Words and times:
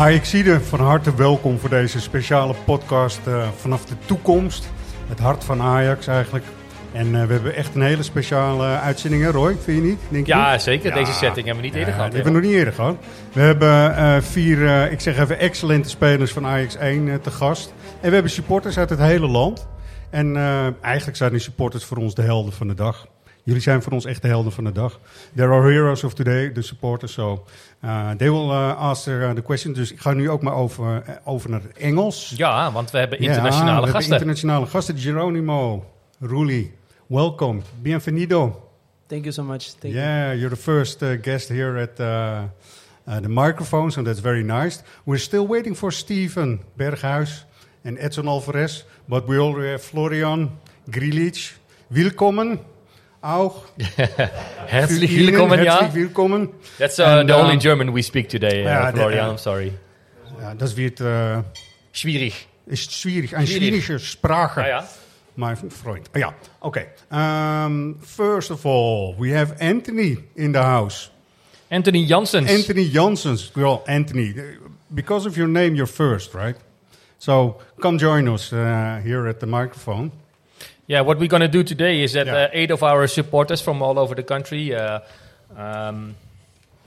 Ajaxide, 0.00 0.60
van 0.60 0.80
harte 0.80 1.14
welkom 1.14 1.58
voor 1.58 1.68
deze 1.68 2.00
speciale 2.00 2.54
podcast 2.64 3.20
eh, 3.26 3.48
vanaf 3.56 3.84
de 3.84 3.94
toekomst. 4.06 4.70
Het 5.08 5.18
hart 5.18 5.44
van 5.44 5.60
Ajax 5.62 6.06
eigenlijk. 6.06 6.44
En 6.92 7.06
eh, 7.06 7.26
we 7.26 7.32
hebben 7.32 7.54
echt 7.54 7.74
een 7.74 7.82
hele 7.82 8.02
speciale 8.02 8.64
uitzending, 8.66 9.22
hè 9.22 9.30
Roy? 9.30 9.56
Vind 9.62 9.82
je 9.82 9.88
niet? 9.88 10.00
Denk 10.08 10.26
je 10.26 10.32
Ja, 10.32 10.52
niet? 10.52 10.62
zeker. 10.62 10.94
Deze 10.94 11.12
setting 11.12 11.46
hebben 11.46 11.56
we 11.64 11.68
niet 11.68 11.74
eerder 11.78 11.94
gehad. 11.94 12.10
Die 12.10 12.20
hebben 12.22 12.32
we 12.32 12.40
nog 12.40 12.48
niet 12.48 12.58
eerder 12.58 12.74
gehad. 12.74 12.96
We 13.32 13.40
hebben 13.40 13.96
eh, 13.96 14.20
vier, 14.20 14.66
eh, 14.66 14.92
ik 14.92 15.00
zeg 15.00 15.18
even, 15.18 15.38
excellente 15.38 15.88
spelers 15.88 16.32
van 16.32 16.46
Ajax 16.46 16.76
1 16.76 17.08
eh, 17.08 17.14
te 17.14 17.30
gast. 17.30 17.74
En 18.00 18.08
we 18.08 18.14
hebben 18.14 18.32
supporters 18.32 18.78
uit 18.78 18.90
het 18.90 18.98
hele 18.98 19.26
land. 19.28 19.66
En 20.10 20.36
eh, 20.36 20.66
eigenlijk 20.80 21.16
zijn 21.16 21.30
die 21.30 21.40
supporters 21.40 21.84
voor 21.84 21.96
ons 21.96 22.14
de 22.14 22.22
helden 22.22 22.52
van 22.52 22.68
de 22.68 22.74
dag. 22.74 23.06
Jullie 23.50 23.64
zijn 23.64 23.82
voor 23.82 23.92
ons 23.92 24.04
echt 24.04 24.22
de 24.22 24.28
helden 24.28 24.52
van 24.52 24.64
de 24.64 24.72
dag. 24.72 25.00
There 25.34 25.52
are 25.52 25.72
heroes 25.72 26.04
of 26.04 26.14
today, 26.14 26.52
de 26.52 26.62
supporters. 26.62 27.12
So 27.12 27.44
uh, 27.84 28.10
they 28.10 28.30
will 28.30 28.48
uh, 28.48 28.76
ask 28.76 29.06
uh, 29.06 29.30
the 29.30 29.42
question. 29.42 29.72
Dus 29.72 29.92
ik 29.92 30.00
ga 30.00 30.12
nu 30.12 30.30
ook 30.30 30.42
maar 30.42 30.54
over, 30.54 31.02
eh, 31.06 31.14
over 31.24 31.50
naar 31.50 31.62
het 31.62 31.76
Engels. 31.76 32.32
Ja, 32.36 32.72
want 32.72 32.90
we 32.90 32.98
hebben 32.98 33.22
Ja, 33.22 33.28
internationale 33.28 33.66
we 33.66 33.74
hebben 33.74 33.92
gasten. 33.94 34.12
internationale 34.12 34.66
gasten. 34.66 34.98
Geronimo, 34.98 35.84
Ruli, 36.20 36.74
welcome. 37.06 37.60
Bienvenido. 37.82 38.70
Thank 39.06 39.22
you 39.22 39.32
so 39.32 39.42
much. 39.42 39.62
Thank 39.62 39.94
you. 39.94 40.06
Yeah, 40.06 40.34
you're 40.34 40.54
the 40.54 40.62
first 40.62 41.02
uh, 41.02 41.08
guest 41.22 41.48
here 41.48 41.80
at 41.80 42.00
uh, 42.00 42.06
uh, 42.06 43.22
the 43.22 43.28
microphone, 43.28 43.90
so 43.90 44.02
that's 44.02 44.20
very 44.20 44.42
nice. 44.42 44.82
We're 45.04 45.22
still 45.22 45.46
waiting 45.46 45.76
for 45.76 45.92
Steven 45.92 46.60
Berghuis 46.76 47.44
and 47.84 47.98
Edson 47.98 48.26
Alvarez, 48.26 48.84
but 49.04 49.26
we 49.26 49.38
already 49.38 49.70
have 49.70 49.82
Florian 49.82 50.50
Grilic. 50.90 51.58
Willkommen. 51.86 52.58
Auch. 53.22 53.64
Herzlich 54.66 55.12
Ihnen 55.12 55.26
willkommen, 55.32 55.62
ja. 55.62 55.92
Willkommen. 55.92 56.48
That's 56.78 56.98
uh, 56.98 57.02
And, 57.02 57.28
the 57.28 57.34
only 57.36 57.54
um, 57.54 57.58
German 57.60 57.94
we 57.94 58.02
speak 58.02 58.28
today, 58.30 58.62
uh, 58.64 58.68
Ja, 58.68 58.92
Florian. 58.92 59.28
uh, 59.28 59.32
I'm 59.34 59.38
sorry. 59.38 59.72
Ja, 60.40 60.54
das 60.54 60.74
wird 60.76 61.00
äh, 61.00 61.42
Schwierig. 61.92 62.46
ist 62.66 62.92
schwierig, 62.94 63.36
eine 63.36 63.46
Schwierig. 63.46 63.84
schwierige 63.84 63.98
Sprache. 63.98 64.62
Ah, 64.62 64.68
ja. 64.68 64.88
My 65.36 65.54
friend. 65.54 66.08
Oh, 66.14 66.18
yeah. 66.18 66.32
Okay. 66.62 66.86
Um, 67.10 67.96
first 68.02 68.50
of 68.50 68.64
all, 68.64 69.14
we 69.18 69.32
have 69.36 69.54
Anthony 69.60 70.18
in 70.34 70.52
the 70.52 70.60
house. 70.62 71.10
Anthony 71.70 72.04
Janssens. 72.06 72.48
Anthony 72.50 72.84
Janssens. 72.90 73.52
Well, 73.54 73.82
Anthony, 73.86 74.30
uh, 74.36 74.42
because 74.94 75.26
of 75.26 75.36
your 75.36 75.46
name, 75.48 75.74
you're 75.76 75.86
first, 75.86 76.34
right? 76.34 76.56
So 77.18 77.58
come 77.80 77.98
join 77.98 78.28
us 78.28 78.52
uh, 78.52 79.00
here 79.04 79.28
at 79.28 79.40
the 79.40 79.46
microphone. 79.46 80.10
Yeah, 80.90 81.02
what 81.02 81.20
we're 81.20 81.28
going 81.28 81.42
to 81.42 81.58
do 81.58 81.62
today 81.62 82.02
is 82.02 82.14
that 82.14 82.26
Yeah. 82.26 82.46
uh, 82.46 82.48
eight 82.52 82.72
of 82.72 82.82
our 82.82 83.06
supporters 83.06 83.60
from 83.62 83.80
all 83.80 83.96
over 83.96 84.16
the 84.16 84.24
country 84.24 84.74
uh, 84.74 84.98
um, 85.56 86.16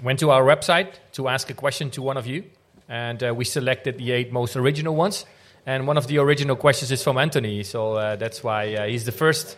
went 0.04 0.20
to 0.20 0.30
our 0.30 0.44
website 0.44 0.88
to 1.14 1.30
ask 1.30 1.50
a 1.50 1.54
question 1.54 1.90
to 1.92 2.02
one 2.02 2.18
of 2.18 2.28
you. 2.28 2.44
And 2.90 3.24
uh, 3.24 3.34
we 3.34 3.46
selected 3.46 3.98
the 3.98 4.12
eight 4.12 4.30
most 4.34 4.58
original 4.58 4.94
ones. 4.94 5.26
And 5.66 5.88
one 5.88 5.98
of 5.98 6.08
the 6.08 6.18
original 6.18 6.58
questions 6.58 6.92
is 6.92 7.02
from 7.02 7.18
Anthony. 7.18 7.64
So 7.64 7.94
uh, 7.94 8.18
that's 8.18 8.44
why 8.44 8.76
uh, 8.76 8.88
he's 8.88 9.06
the 9.06 9.14
first 9.14 9.56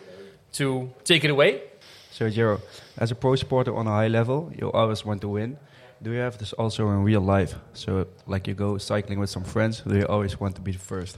to 0.60 0.92
take 1.04 1.24
it 1.24 1.32
away. 1.32 1.64
So, 2.12 2.30
Jero, 2.30 2.62
as 3.00 3.10
a 3.12 3.16
pro 3.16 3.36
supporter 3.36 3.76
on 3.76 3.88
a 3.88 3.92
high 4.02 4.10
level, 4.10 4.52
you 4.56 4.72
always 4.72 5.04
want 5.04 5.22
to 5.22 5.28
win. 5.28 5.58
Do 6.04 6.12
you 6.12 6.20
have 6.20 6.38
this 6.38 6.54
also 6.54 6.88
in 6.92 7.04
real 7.04 7.22
life? 7.22 7.56
So, 7.74 8.06
like 8.28 8.48
you 8.48 8.54
go 8.54 8.78
cycling 8.78 9.20
with 9.20 9.32
some 9.32 9.44
friends, 9.44 9.82
do 9.82 9.96
you 9.98 10.06
always 10.06 10.40
want 10.40 10.54
to 10.56 10.62
be 10.62 10.72
the 10.72 10.86
first? 10.94 11.18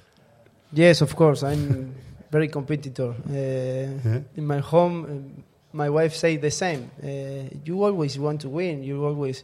Yes, 0.71 1.01
of 1.01 1.13
course. 1.17 1.43
I'm 1.43 1.93
very 2.31 2.47
competitor. 2.47 3.13
Uh, 3.29 4.19
In 4.35 4.45
my 4.45 4.59
home, 4.59 5.05
um, 5.05 5.43
my 5.73 5.89
wife 5.89 6.13
say 6.15 6.37
the 6.37 6.51
same. 6.51 6.89
Uh, 7.03 7.49
you 7.65 7.83
always 7.83 8.17
want 8.19 8.41
to 8.41 8.49
win. 8.49 8.83
You 8.83 9.05
always 9.05 9.43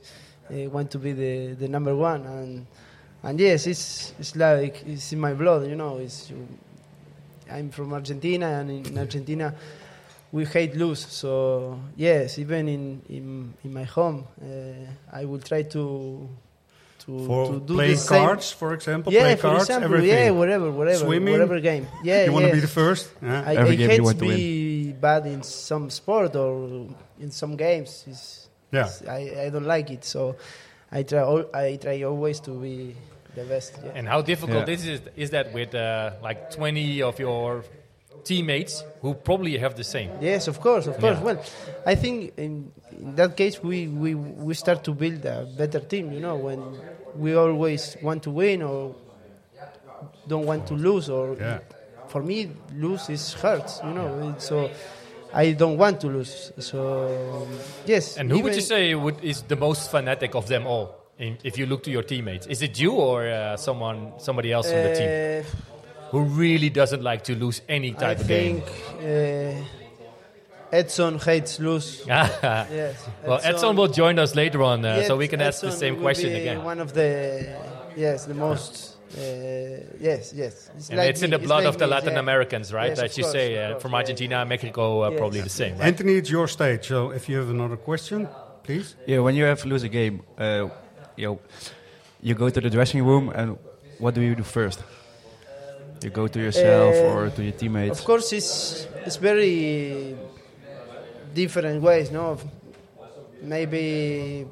uh, 0.50 0.70
want 0.70 0.92
to 0.92 1.00
be 1.00 1.12
the, 1.14 1.54
the 1.54 1.68
number 1.68 1.96
one. 1.96 2.26
And 2.26 2.66
and 3.24 3.40
yes, 3.40 3.68
it's 3.68 4.14
it's 4.20 4.36
like 4.36 4.84
it's 4.86 5.14
in 5.14 5.20
my 5.20 5.34
blood. 5.34 5.68
You 5.68 5.76
know, 5.76 5.98
it's 5.98 6.32
I'm 7.52 7.70
from 7.70 7.94
Argentina, 7.94 8.48
and 8.60 8.88
in 8.88 8.98
Argentina 8.98 9.54
we 10.32 10.46
hate 10.46 10.76
lose. 10.76 11.06
So 11.06 11.80
yes, 11.96 12.38
even 12.40 12.68
in 12.68 13.02
in, 13.10 13.54
in 13.64 13.74
my 13.74 13.84
home, 13.84 14.26
uh, 14.42 15.18
I 15.20 15.26
will 15.26 15.40
try 15.40 15.64
to. 15.64 16.28
To, 17.06 17.26
For 17.28 17.48
to 17.54 17.60
do 17.60 17.74
playing 17.76 17.92
the 17.92 17.98
same. 17.98 18.24
cards, 18.26 18.52
for 18.52 18.74
example, 18.74 19.12
yeah, 19.12 19.22
play 19.24 19.36
for 19.36 19.42
cards, 19.50 19.64
example, 19.64 19.94
everything. 19.94 20.18
yeah, 20.18 20.30
whatever, 20.32 20.72
whatever, 20.72 21.00
Swimming? 21.06 21.34
whatever 21.34 21.60
game. 21.60 21.86
Yeah, 22.02 22.24
you 22.26 22.32
want 22.32 22.44
to 22.44 22.48
yes. 22.48 22.56
be 22.56 22.62
the 22.62 22.68
first? 22.82 23.10
Yeah. 23.22 23.44
I, 23.46 23.56
Every 23.56 23.74
I 23.74 23.76
game 23.76 23.90
hate 23.90 23.98
you 23.98 24.04
want 24.04 24.20
to 24.20 24.26
to 24.26 24.32
be 24.36 24.92
bad 24.94 25.26
in 25.26 25.44
some 25.44 25.90
sport 25.90 26.34
or 26.38 26.88
in 27.20 27.30
some 27.32 27.58
games. 27.58 28.06
It's, 28.08 28.48
Yeah. 28.72 28.88
it's- 28.88 29.04
I, 29.08 29.46
I 29.46 29.50
don't 29.50 29.66
like 29.68 29.90
it, 29.92 30.06
so 30.06 30.38
I 30.92 31.04
try. 31.04 31.20
al- 31.20 31.50
I 31.54 31.76
try 31.76 32.04
always 32.04 32.40
to 32.48 32.52
be 32.52 32.96
the 33.36 33.44
best. 33.44 33.74
Yeah. 33.84 33.92
And 33.96 34.08
how 34.08 34.22
difficult 34.22 34.68
Yeah. 34.68 34.74
is 34.76 34.86
it, 34.88 35.12
is 35.18 35.30
that 35.32 35.52
with 35.54 35.76
uh, 35.76 36.12
like 36.24 36.52
20 36.52 37.02
of 37.02 37.20
your 37.20 37.66
teammates 38.24 38.84
who 39.02 39.14
probably 39.14 39.58
have 39.58 39.76
the 39.76 39.84
same? 39.84 40.10
Yes, 40.22 40.48
of 40.48 40.60
course, 40.60 40.88
of 40.88 40.98
course. 41.00 41.18
Yeah. 41.18 41.24
Well, 41.24 41.44
I 41.86 41.96
think 41.96 42.34
in, 42.38 42.72
in 42.92 43.16
that 43.16 43.36
case 43.38 43.62
we, 43.62 43.88
we, 43.88 44.16
we 44.16 44.54
start 44.54 44.84
to 44.86 44.92
build 44.94 45.26
a 45.26 45.48
better 45.58 45.80
team. 45.80 46.12
You 46.12 46.20
know, 46.20 46.36
when 46.36 46.60
we 47.16 47.36
always 47.36 47.98
want 48.02 48.24
to 48.24 48.32
win 48.32 48.62
or 48.62 48.96
don't 50.28 50.46
want 50.46 50.68
to 50.68 50.74
lose, 50.74 51.10
or 51.10 51.36
Yeah. 51.40 51.60
for 52.08 52.22
me, 52.24 52.50
lose 52.76 53.10
is 53.10 53.34
hurts. 53.34 53.80
You 53.84 53.94
know, 53.94 54.34
It's 54.36 54.46
so 54.48 54.70
I 55.34 55.52
don't 55.54 55.78
want 55.78 56.00
to 56.02 56.08
lose. 56.08 56.52
So 56.60 57.48
yes. 57.86 58.18
And 58.18 58.32
who 58.32 58.40
would 58.40 58.56
you 58.56 58.62
say 58.62 58.96
would, 58.96 59.24
is 59.24 59.42
the 59.44 59.56
most 59.56 59.92
fanatic 59.92 60.36
of 60.36 60.48
them 60.48 60.66
all? 60.68 60.96
In, 61.20 61.38
if 61.44 61.58
you 61.60 61.68
look 61.68 61.84
to 61.84 61.92
your 61.92 62.02
teammates, 62.04 62.48
is 62.48 62.62
it 62.64 62.80
you 62.80 62.94
or 62.94 63.28
uh, 63.28 63.56
someone, 63.58 64.14
somebody 64.18 64.52
else 64.52 64.68
on 64.72 64.82
the 64.84 64.96
team 64.96 65.10
Uh, 65.10 65.73
who 66.14 66.22
really 66.44 66.70
doesn't 66.70 67.02
like 67.02 67.24
to 67.24 67.34
lose 67.36 67.62
any 67.68 67.92
I 67.98 68.00
type 68.04 68.20
of 68.20 68.28
game? 68.28 68.62
think 68.62 69.64
uh, 70.72 70.78
Edson 70.80 71.18
hates 71.18 71.60
lose. 71.60 72.04
yes. 72.08 73.08
well, 73.26 73.40
Edson 73.44 73.76
will 73.76 73.88
join 73.88 74.20
us 74.20 74.36
later 74.36 74.62
on, 74.62 74.86
uh, 74.86 74.98
Yes, 74.98 75.08
so 75.08 75.18
we 75.18 75.28
can 75.28 75.42
ask 75.42 75.62
the 75.62 75.72
same 75.72 75.96
question 76.00 76.30
be 76.30 76.42
again. 76.42 76.64
One 76.64 76.80
of 76.80 76.94
the 76.94 77.10
yes, 77.96 78.26
the 78.26 78.36
most 78.36 78.98
uh, 79.18 79.20
yes, 80.00 80.34
yes. 80.36 80.70
It's, 80.78 80.90
And 80.90 80.98
like 81.00 81.10
it's 81.10 81.24
in 81.24 81.32
the 81.32 81.40
blood 81.40 81.64
like 81.64 81.74
of 81.74 81.78
the 81.78 81.86
me, 81.86 81.92
Latin 81.96 82.14
yeah. 82.14 82.26
Americans, 82.26 82.72
right? 82.72 82.90
Yes, 82.90 83.00
that 83.00 83.18
you 83.18 83.24
course, 83.24 83.34
say 83.34 83.48
of 83.56 83.64
uh, 83.64 83.72
course, 83.72 83.82
from 83.82 83.92
yeah, 83.92 83.98
Argentina, 83.98 84.46
Mexico, 84.46 84.86
uh, 85.04 85.10
Yes. 85.10 85.20
probably 85.20 85.42
the 85.42 85.50
same, 85.62 85.74
right? 85.78 85.88
Anthony, 85.88 86.14
it's 86.22 86.30
your 86.30 86.48
stage. 86.48 86.88
So 86.88 87.10
if 87.12 87.28
you 87.30 87.38
have 87.42 87.50
another 87.50 87.78
question, 87.78 88.28
please. 88.64 88.96
Yeah, 89.08 89.20
when 89.26 89.36
you 89.36 89.46
have 89.46 89.62
to 89.64 89.68
lose 89.68 89.84
a 89.84 89.90
game, 89.90 90.22
uh, 90.38 90.70
you, 91.16 91.40
you 92.22 92.34
go 92.36 92.50
to 92.50 92.62
the 92.62 92.70
dressing 92.70 93.04
room, 93.04 93.30
and 93.36 93.58
what 94.00 94.14
do 94.16 94.22
you 94.22 94.36
do 94.36 94.44
first? 94.44 94.80
You 96.04 96.10
go 96.10 96.28
to 96.28 96.40
yourself 96.40 96.96
Uh, 96.96 97.14
or 97.14 97.30
to 97.30 97.42
your 97.44 97.54
teammates? 97.54 98.00
Of 98.00 98.06
course, 98.06 98.34
it's 98.34 98.88
it's 99.06 99.16
very 99.18 100.16
different 101.34 101.82
ways. 101.82 102.12
No, 102.12 102.38
maybe 103.42 104.46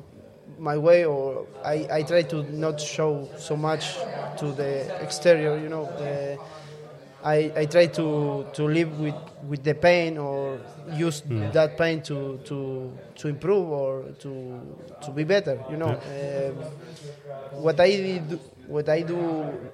my 0.57 0.77
way, 0.77 1.06
or 1.06 1.45
I, 1.63 1.88
I 1.92 2.03
try 2.03 2.24
to 2.24 2.44
not 2.53 2.80
show 2.80 3.27
so 3.38 3.56
much 3.57 3.98
to 4.38 4.51
the 4.51 5.01
exterior. 5.03 5.57
You 5.57 5.69
know, 5.69 5.86
uh, 5.86 6.38
I, 7.24 7.51
I 7.56 7.65
try 7.65 7.86
to, 7.88 8.48
to 8.53 8.63
live 8.65 9.00
with, 9.00 9.13
with 9.48 9.63
the 9.63 9.75
pain 9.75 10.18
or 10.18 10.59
use 10.94 11.21
that 11.53 11.77
pain 11.77 12.01
to, 12.03 12.39
to 12.45 12.92
to 13.15 13.27
improve 13.27 13.69
or 13.69 14.03
to 14.19 14.59
to 15.06 15.12
be 15.12 15.24
better. 15.24 15.59
You 15.69 15.77
know, 15.77 15.89
Um, 15.92 16.56
what 17.62 17.80
I 17.80 18.18
do, 18.30 18.39
what 18.71 18.88
I 18.89 19.01
do 19.03 19.19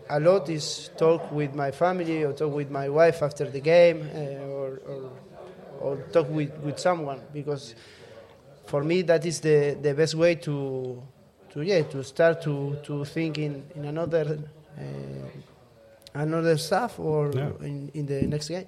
a 0.10 0.20
lot 0.20 0.50
is 0.50 0.90
talk 0.98 1.32
with 1.32 1.54
my 1.56 1.72
family 1.72 2.24
or 2.26 2.34
talk 2.34 2.54
with 2.54 2.70
my 2.72 2.90
wife 2.90 3.22
after 3.22 3.46
the 3.50 3.60
game 3.62 4.00
uh, 4.14 4.20
or, 4.60 4.70
or 4.92 5.02
or 5.80 5.96
talk 6.12 6.28
with, 6.38 6.52
with 6.66 6.80
someone 6.80 7.20
because 7.34 7.76
for 8.66 8.84
me 8.84 9.04
that 9.04 9.24
is 9.26 9.40
the, 9.42 9.78
the 9.82 9.94
best 9.94 10.16
way 10.16 10.36
to 10.36 11.02
to 11.52 11.62
yeah 11.62 11.84
to 11.84 12.04
start 12.04 12.42
to 12.42 12.78
to 12.84 13.06
think 13.06 13.38
in, 13.38 13.64
in 13.76 13.86
another 13.86 14.26
uh, 14.78 15.30
another 16.16 16.58
stuff 16.58 17.00
or 17.00 17.32
Yeah. 17.34 17.52
in, 17.62 17.92
in 17.94 18.06
the 18.08 18.22
next 18.28 18.50
game. 18.50 18.66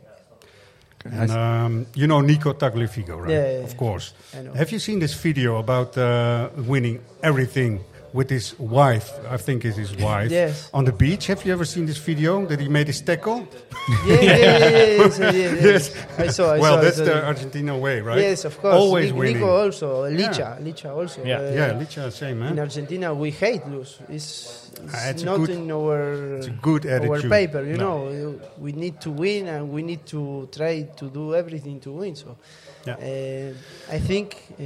And 1.05 1.31
um, 1.31 1.85
you 1.95 2.07
know 2.07 2.21
Nico 2.21 2.53
Tagliafico, 2.53 3.15
right? 3.17 3.31
Yeah, 3.31 3.51
yeah, 3.59 3.63
of 3.63 3.75
course. 3.77 4.13
Have 4.53 4.69
you 4.71 4.79
seen 4.79 4.99
this 4.99 5.13
video 5.13 5.57
about 5.57 5.97
uh, 5.97 6.49
winning 6.67 6.99
everything 7.23 7.79
with 8.13 8.29
his 8.29 8.57
wife? 8.59 9.09
I 9.29 9.38
think 9.38 9.65
it's 9.65 9.77
his 9.77 9.95
wife. 9.97 10.31
Yes. 10.31 10.69
On 10.73 10.83
the 10.85 10.91
beach. 10.91 11.27
Have 11.27 11.45
you 11.45 11.53
ever 11.53 11.65
seen 11.65 11.85
this 11.85 11.97
video 11.97 12.45
that 12.45 12.59
he 12.59 12.67
made 12.69 12.88
his 12.88 13.01
tackle? 13.01 13.47
Yeah, 14.06 14.21
yeah, 14.21 14.21
yeah, 14.21 14.57
yeah, 14.59 15.01
yes, 15.01 15.19
yeah, 15.19 15.31
yeah, 15.31 15.53
Yes. 15.71 15.95
I 16.19 16.27
saw. 16.27 16.53
I 16.53 16.59
well, 16.59 16.73
saw, 16.75 16.79
I 16.79 16.83
that's 16.83 16.97
saw 16.97 17.06
the 17.06 17.17
it. 17.17 17.23
Argentina 17.23 17.75
way, 17.77 18.01
right? 18.01 18.19
Yes, 18.19 18.45
of 18.45 18.56
course. 18.61 18.75
Always 18.75 19.11
Ni- 19.11 19.17
winning. 19.19 19.38
Nico 19.38 19.50
also, 19.63 20.03
Licha, 20.06 20.61
Licha 20.61 20.89
also. 20.95 21.23
Yeah. 21.25 21.39
Uh, 21.39 21.51
yeah, 21.51 21.73
Licha, 21.73 22.11
same, 22.11 22.44
In. 22.44 22.59
Argentina, 22.59 23.13
we 23.15 23.31
hate 23.31 23.65
lose. 23.67 23.97
It's, 24.07 24.69
it's, 24.83 24.94
Ah, 24.94 25.09
it's 25.09 25.23
a 25.23 25.25
not 25.25 25.38
good- 25.38 25.50
in 25.50 25.71
our 25.71 26.35
it's 26.38 26.47
a 26.47 26.57
good 26.61 26.85
our 26.85 26.95
attitude. 26.97 27.31
paper. 27.31 27.63
You 27.65 27.77
No. 27.77 28.09
know, 28.09 28.39
we 28.59 28.71
need 28.73 29.01
to 29.01 29.09
win 29.09 29.47
and 29.47 29.71
we 29.71 29.81
need 29.81 30.06
to 30.07 30.47
try 30.51 30.83
to 31.00 31.06
do 31.09 31.33
everything 31.33 31.79
to 31.81 31.91
win. 31.91 32.15
So, 32.15 32.38
Yeah. 32.85 32.94
uh, 32.94 33.95
I 33.95 34.00
think 34.00 34.38
uh, 34.59 34.63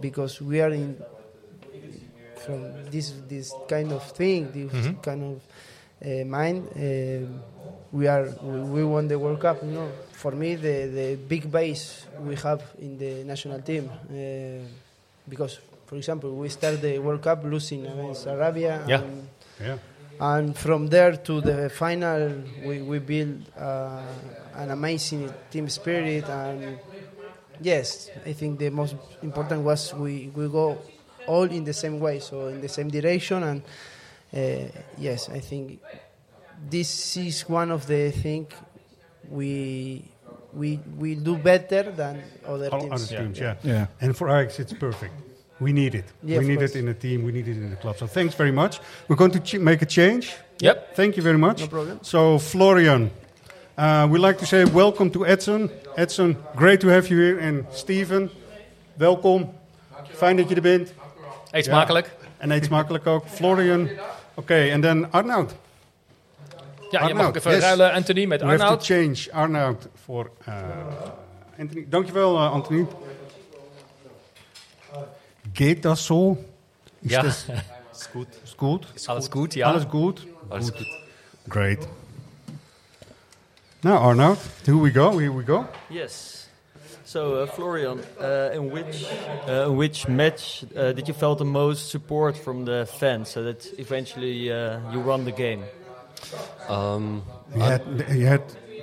because 0.00 0.42
we 0.42 0.60
are 0.60 0.72
in 0.74 0.96
from 2.46 2.60
this 2.90 3.12
this 3.28 3.52
kind 3.68 3.92
of 3.92 4.02
thing, 4.12 4.50
this 4.52 4.70
Mm-hmm. 4.72 5.00
kind 5.02 5.22
of 5.24 5.36
uh, 6.04 6.24
mind, 6.24 6.68
uh, 6.76 7.26
we 7.92 8.06
are 8.06 8.28
we, 8.42 8.60
we 8.60 8.84
won 8.84 9.08
the 9.08 9.18
World 9.18 9.40
Cup. 9.40 9.62
You 9.62 9.70
know, 9.72 9.88
for 10.12 10.32
me, 10.32 10.54
the 10.56 10.86
the 10.86 11.08
big 11.16 11.50
base 11.50 12.06
we 12.20 12.36
have 12.36 12.62
in 12.78 12.98
the 12.98 13.24
national 13.24 13.60
team, 13.62 13.90
uh, 13.90 14.64
because 15.28 15.58
for 15.86 15.96
example, 15.96 16.30
we 16.34 16.48
start 16.48 16.80
the 16.80 16.98
World 16.98 17.22
Cup 17.22 17.44
losing 17.44 17.86
against 17.86 18.26
Arabia. 18.26 18.84
Yeah. 18.88 19.02
And, 19.02 19.28
Yeah. 19.60 19.78
and 20.20 20.52
from 20.56 20.88
there 20.88 21.16
to 21.16 21.40
the 21.40 21.70
final, 21.70 22.42
we, 22.64 22.82
we 22.82 22.98
build 22.98 23.40
uh, 23.56 24.02
an 24.56 24.70
amazing 24.70 25.32
team 25.50 25.68
spirit. 25.70 26.28
And 26.28 26.78
yes, 27.60 28.10
I 28.26 28.32
think 28.34 28.58
the 28.58 28.68
most 28.70 28.96
important 29.22 29.62
was 29.64 29.94
we, 29.94 30.28
we 30.34 30.48
go 30.48 30.76
all 31.26 31.50
in 31.50 31.64
the 31.64 31.72
same 31.72 31.98
way, 32.00 32.20
so 32.20 32.48
in 32.48 32.60
the 32.60 32.68
same 32.68 32.88
direction. 32.90 33.42
And 33.42 33.62
uh, 34.32 34.68
yes, 34.98 35.28
I 35.28 35.40
think 35.40 35.80
this 36.70 37.16
is 37.16 37.48
one 37.48 37.70
of 37.70 37.86
the 37.86 38.10
things 38.10 38.48
we 39.30 40.02
we 40.52 40.78
we 40.98 41.14
do 41.14 41.36
better 41.36 41.90
than 41.92 42.22
other 42.46 42.68
All 42.72 42.80
teams. 42.80 42.92
other 42.92 43.22
teams, 43.22 43.38
yeah. 43.38 43.56
Yeah. 43.62 43.86
And 44.00 44.16
for 44.16 44.28
Ajax, 44.28 44.58
it's 44.58 44.72
perfect. 44.72 45.12
We 45.58 45.72
need 45.72 45.94
it. 45.94 46.04
Yeah, 46.22 46.38
we 46.38 46.44
need 46.46 46.58
course. 46.58 46.74
it 46.74 46.78
in 46.78 46.86
the 46.86 46.94
team. 46.94 47.24
We 47.24 47.32
need 47.32 47.48
it 47.48 47.56
in 47.56 47.70
the 47.70 47.76
club. 47.76 47.96
So 47.96 48.06
thanks 48.06 48.34
very 48.34 48.52
much. 48.52 48.78
We're 49.08 49.16
going 49.16 49.32
to 49.32 49.40
ch- 49.40 49.58
make 49.58 49.82
a 49.82 49.86
change. 49.86 50.34
Yep. 50.60 50.94
Thank 50.94 51.16
you 51.16 51.22
very 51.22 51.38
much. 51.38 51.60
No 51.60 51.66
problem. 51.68 51.98
So 52.02 52.38
Florian, 52.38 53.10
uh, 53.78 54.06
we'd 54.10 54.20
like 54.20 54.38
to 54.38 54.46
say 54.46 54.64
welcome 54.64 55.10
to 55.10 55.24
Edson. 55.26 55.70
Edson, 55.96 56.36
great 56.56 56.80
to 56.80 56.88
have 56.88 57.08
you 57.08 57.18
here. 57.18 57.38
And 57.38 57.64
Steven, 57.70 58.30
welkom. 58.98 59.52
Fijn 60.12 60.36
dat 60.36 60.48
je 60.48 60.54
er 60.54 60.62
bent. 60.62 60.92
Eet 61.56 61.64
Ja. 61.64 61.72
smakelijk. 61.72 62.10
En 62.36 62.50
eet 62.50 62.64
smakelijk 62.64 63.06
ook. 63.06 63.24
Florian. 63.28 63.88
Oké, 64.34 64.54
en 64.54 64.80
dan 64.80 65.12
Arnoud. 65.12 65.54
Ja, 65.54 65.56
je 66.90 66.98
mag 66.98 67.08
Arnoud, 67.10 67.26
ook 67.28 67.36
even 67.36 67.50
yes. 67.50 67.60
ruilen, 67.62 67.92
Anthony, 67.92 68.24
met 68.26 68.40
We 68.40 68.46
have 68.46 68.58
to 68.58 68.64
Arnoud. 68.64 68.84
change 68.86 69.32
Arnoud 69.32 69.88
voor 70.04 70.30
uh, 70.48 70.54
Anthony. 71.58 71.86
Dankjewel, 71.88 72.34
uh, 72.34 72.52
Anthony. 72.52 72.86
Geht 75.52 75.84
das 75.84 76.04
so? 76.06 76.36
Ist 77.00 77.10
Ja, 77.10 77.22
das 77.22 77.46
Ist 77.92 78.12
gut. 78.12 78.28
ist 78.44 78.56
gut? 78.56 78.86
alles 79.06 79.30
gut, 79.30 79.54
ja. 79.54 79.66
Alles 79.66 79.88
gut? 79.88 80.26
Alles 80.50 80.72
gut. 80.72 80.86
Great. 81.48 81.88
Now, 83.82 83.98
Arnoud, 83.98 84.38
here 84.64 84.76
we 84.82 84.90
go. 84.92 85.18
Here 85.18 85.32
we 85.36 85.42
go. 85.44 85.64
Yes. 85.88 86.45
So, 87.06 87.20
uh, 87.42 87.46
Florian, 87.46 88.00
uh, 88.20 88.50
in 88.52 88.70
which 88.72 89.04
uh, 89.48 89.70
in 89.70 89.76
which 89.76 90.08
match 90.08 90.64
uh, 90.76 90.92
did 90.92 91.06
you 91.08 91.14
felt 91.14 91.38
the 91.38 91.44
most 91.44 91.90
support 91.90 92.36
from 92.36 92.64
the 92.64 92.84
fans, 92.98 93.28
so 93.28 93.42
that 93.44 93.64
eventually 93.78 94.50
uh, 94.50 94.80
you 94.92 95.00
won 95.00 95.24
the 95.24 95.32
game? 95.32 95.62
Um, 96.68 97.22
You 97.54 97.62
had, 97.62 97.82
you 98.10 98.26
had 98.26 98.42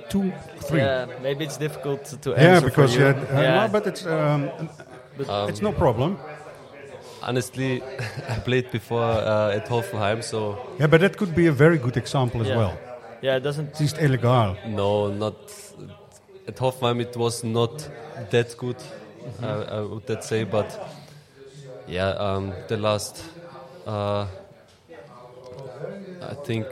two, 0.10 0.32
three. 0.68 0.80
Yeah, 0.80 1.06
maybe 1.22 1.44
it's 1.44 1.58
difficult 1.58 2.06
to, 2.06 2.18
to 2.18 2.30
Yeah, 2.30 2.62
because 2.64 2.94
for 2.96 3.00
you 3.02 3.08
you. 3.08 3.14
had. 3.14 3.18
Uh, 3.18 3.42
yeah. 3.42 3.66
No, 3.66 3.72
but 3.72 3.88
it's 3.88 4.06
um, 4.06 4.50
um, 5.28 5.50
it's 5.50 5.62
no 5.62 5.72
problem. 5.74 6.18
honestly, 7.22 7.82
I 8.30 8.40
played 8.40 8.72
before 8.72 9.04
uh, 9.04 9.56
at 9.58 9.68
Hoffenheim, 9.70 10.22
so 10.24 10.56
Yeah, 10.80 10.88
but 10.90 11.02
that 11.02 11.18
could 11.18 11.36
be 11.36 11.48
a 11.48 11.52
very 11.54 11.78
good 11.78 11.98
example 11.98 12.42
as 12.42 12.48
Yeah. 12.48 12.58
well. 12.58 12.78
yeah, 13.22 13.36
it 13.38 13.44
doesn't. 13.44 13.70
Het 13.78 13.82
is 13.82 13.94
illegaal. 14.00 14.56
no, 14.68 15.08
not 15.12 15.36
at 16.48 16.56
Hoffenheim. 16.58 17.02
It 17.02 17.16
was 17.18 17.44
not 17.44 17.90
that 18.32 18.56
good. 18.58 18.76
I, 19.42 19.50
I 19.78 19.82
would 19.82 20.06
that 20.08 20.24
say, 20.24 20.44
but 20.44 20.78
yeah, 21.88 22.10
um, 22.10 22.54
the 22.68 22.78
last. 22.78 23.24
Uh, 23.88 24.26
I 26.22 26.36
think 26.46 26.66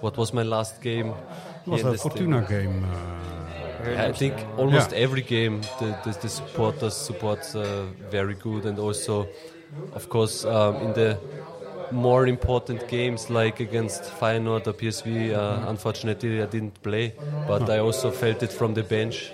what 0.00 0.16
was 0.16 0.32
my 0.32 0.42
last 0.42 0.82
game? 0.82 1.08
It 1.64 1.70
was 1.70 1.80
here 1.80 1.86
in 1.86 1.86
een 1.86 1.92
the 1.92 1.98
Fortuna 1.98 2.42
stadium? 2.42 2.80
game. 2.80 2.84
uh, 2.84 3.92
Yeah, 3.92 4.08
I 4.08 4.12
think 4.12 4.34
almost 4.58 4.92
Yeah. 4.92 5.02
every 5.04 5.22
game 5.22 5.60
the, 5.78 5.94
the, 6.04 6.12
the 6.20 6.28
supporters 6.28 6.94
support 6.94 7.54
uh, 7.54 7.84
very 8.10 8.34
good, 8.34 8.64
and 8.66 8.78
also, 8.78 9.26
of 9.92 10.08
course, 10.08 10.44
um, 10.44 10.80
in 10.80 10.92
the 10.92 11.18
more 11.92 12.26
important 12.26 12.88
games 12.88 13.30
like 13.30 13.60
against 13.60 14.02
Feyenoord 14.04 14.66
or 14.66 14.72
PSV, 14.72 15.32
uh, 15.34 15.68
unfortunately 15.68 16.42
I 16.42 16.46
didn't 16.46 16.82
play, 16.82 17.14
but 17.46 17.68
I 17.70 17.78
also 17.78 18.10
felt 18.10 18.42
it 18.42 18.52
from 18.52 18.74
the 18.74 18.82
bench 18.82 19.30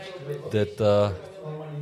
that 0.51 0.81
uh, 0.81 1.13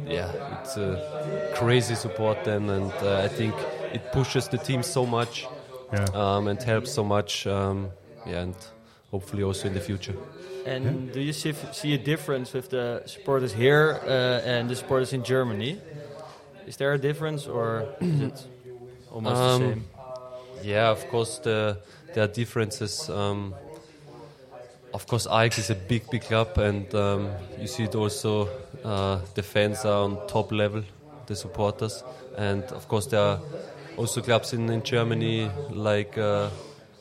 yeah, 0.06 0.60
it's 0.60 0.76
a 0.76 1.52
crazy 1.56 1.94
support 1.94 2.44
then, 2.44 2.68
and 2.70 2.92
uh, 3.02 3.22
I 3.24 3.28
think 3.28 3.54
it 3.92 4.12
pushes 4.12 4.48
the 4.48 4.58
team 4.58 4.82
so 4.82 5.06
much 5.06 5.46
yeah. 5.92 6.04
um, 6.14 6.48
and 6.48 6.62
helps 6.62 6.92
so 6.92 7.04
much. 7.04 7.46
Um, 7.46 7.90
yeah, 8.26 8.42
and 8.42 8.54
hopefully 9.10 9.42
also 9.42 9.68
in 9.68 9.74
the 9.74 9.80
future. 9.80 10.14
And 10.66 11.12
do 11.12 11.20
you 11.20 11.32
see, 11.32 11.54
see 11.72 11.94
a 11.94 11.98
difference 11.98 12.52
with 12.52 12.68
the 12.68 13.02
supporters 13.06 13.52
here 13.52 13.98
uh, 14.04 14.46
and 14.46 14.68
the 14.68 14.76
supporters 14.76 15.12
in 15.12 15.24
Germany? 15.24 15.80
Is 16.66 16.76
there 16.76 16.92
a 16.92 16.98
difference, 16.98 17.46
or 17.46 17.86
is 18.00 18.20
it 18.20 18.46
almost 19.10 19.36
the 19.36 19.42
Um, 19.42 19.60
same? 19.60 19.84
Yeah, 20.62 20.90
of 20.90 21.08
course 21.08 21.38
the, 21.38 21.78
there 22.14 22.24
are 22.24 22.28
differences. 22.32 23.08
Um, 23.10 23.54
of 24.92 25.06
course, 25.06 25.26
Ajax 25.26 25.58
is 25.58 25.70
a 25.70 25.74
big, 25.74 26.10
big 26.10 26.22
club, 26.22 26.58
and 26.58 26.92
um, 26.94 27.30
you 27.60 27.66
see 27.66 27.84
it 27.84 27.94
also. 27.94 28.48
Uh, 28.84 29.20
the 29.34 29.42
fans 29.42 29.84
are 29.84 30.04
on 30.04 30.18
top 30.26 30.50
level, 30.52 30.82
the 31.26 31.36
supporters, 31.36 32.02
and 32.36 32.64
of 32.64 32.88
course 32.88 33.06
there 33.06 33.20
are 33.20 33.38
also 33.96 34.20
clubs 34.20 34.52
in, 34.52 34.68
in 34.70 34.82
Germany 34.82 35.50
like 35.70 36.16
uh, 36.18 36.48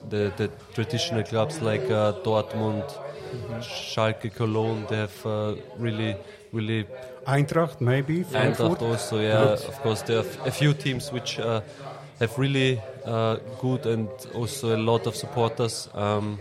the 0.09 0.31
the 0.37 0.49
traditional 0.73 1.23
clubs 1.23 1.61
like 1.61 1.83
uh, 1.89 2.13
Dortmund, 2.23 2.83
Schalke, 3.61 4.33
Cologne. 4.33 4.85
They 4.89 4.97
have 4.97 5.25
uh, 5.25 5.55
really, 5.77 6.15
really 6.51 6.85
Eintracht, 7.25 7.81
maybe. 7.81 8.25
Eintracht 8.25 8.57
Frankfurt. 8.57 8.81
also, 8.81 9.19
yeah. 9.19 9.53
Of 9.53 9.81
course, 9.81 10.03
there 10.03 10.19
are 10.19 10.25
a 10.45 10.51
few 10.51 10.73
teams 10.73 11.11
which 11.11 11.39
uh, 11.39 11.61
have 12.19 12.38
really 12.38 12.81
uh, 13.05 13.38
good 13.61 13.85
and 13.85 14.07
also 14.33 14.75
a 14.75 14.77
lot 14.77 15.07
of 15.07 15.15
supporters. 15.15 15.89
Um, 15.93 16.39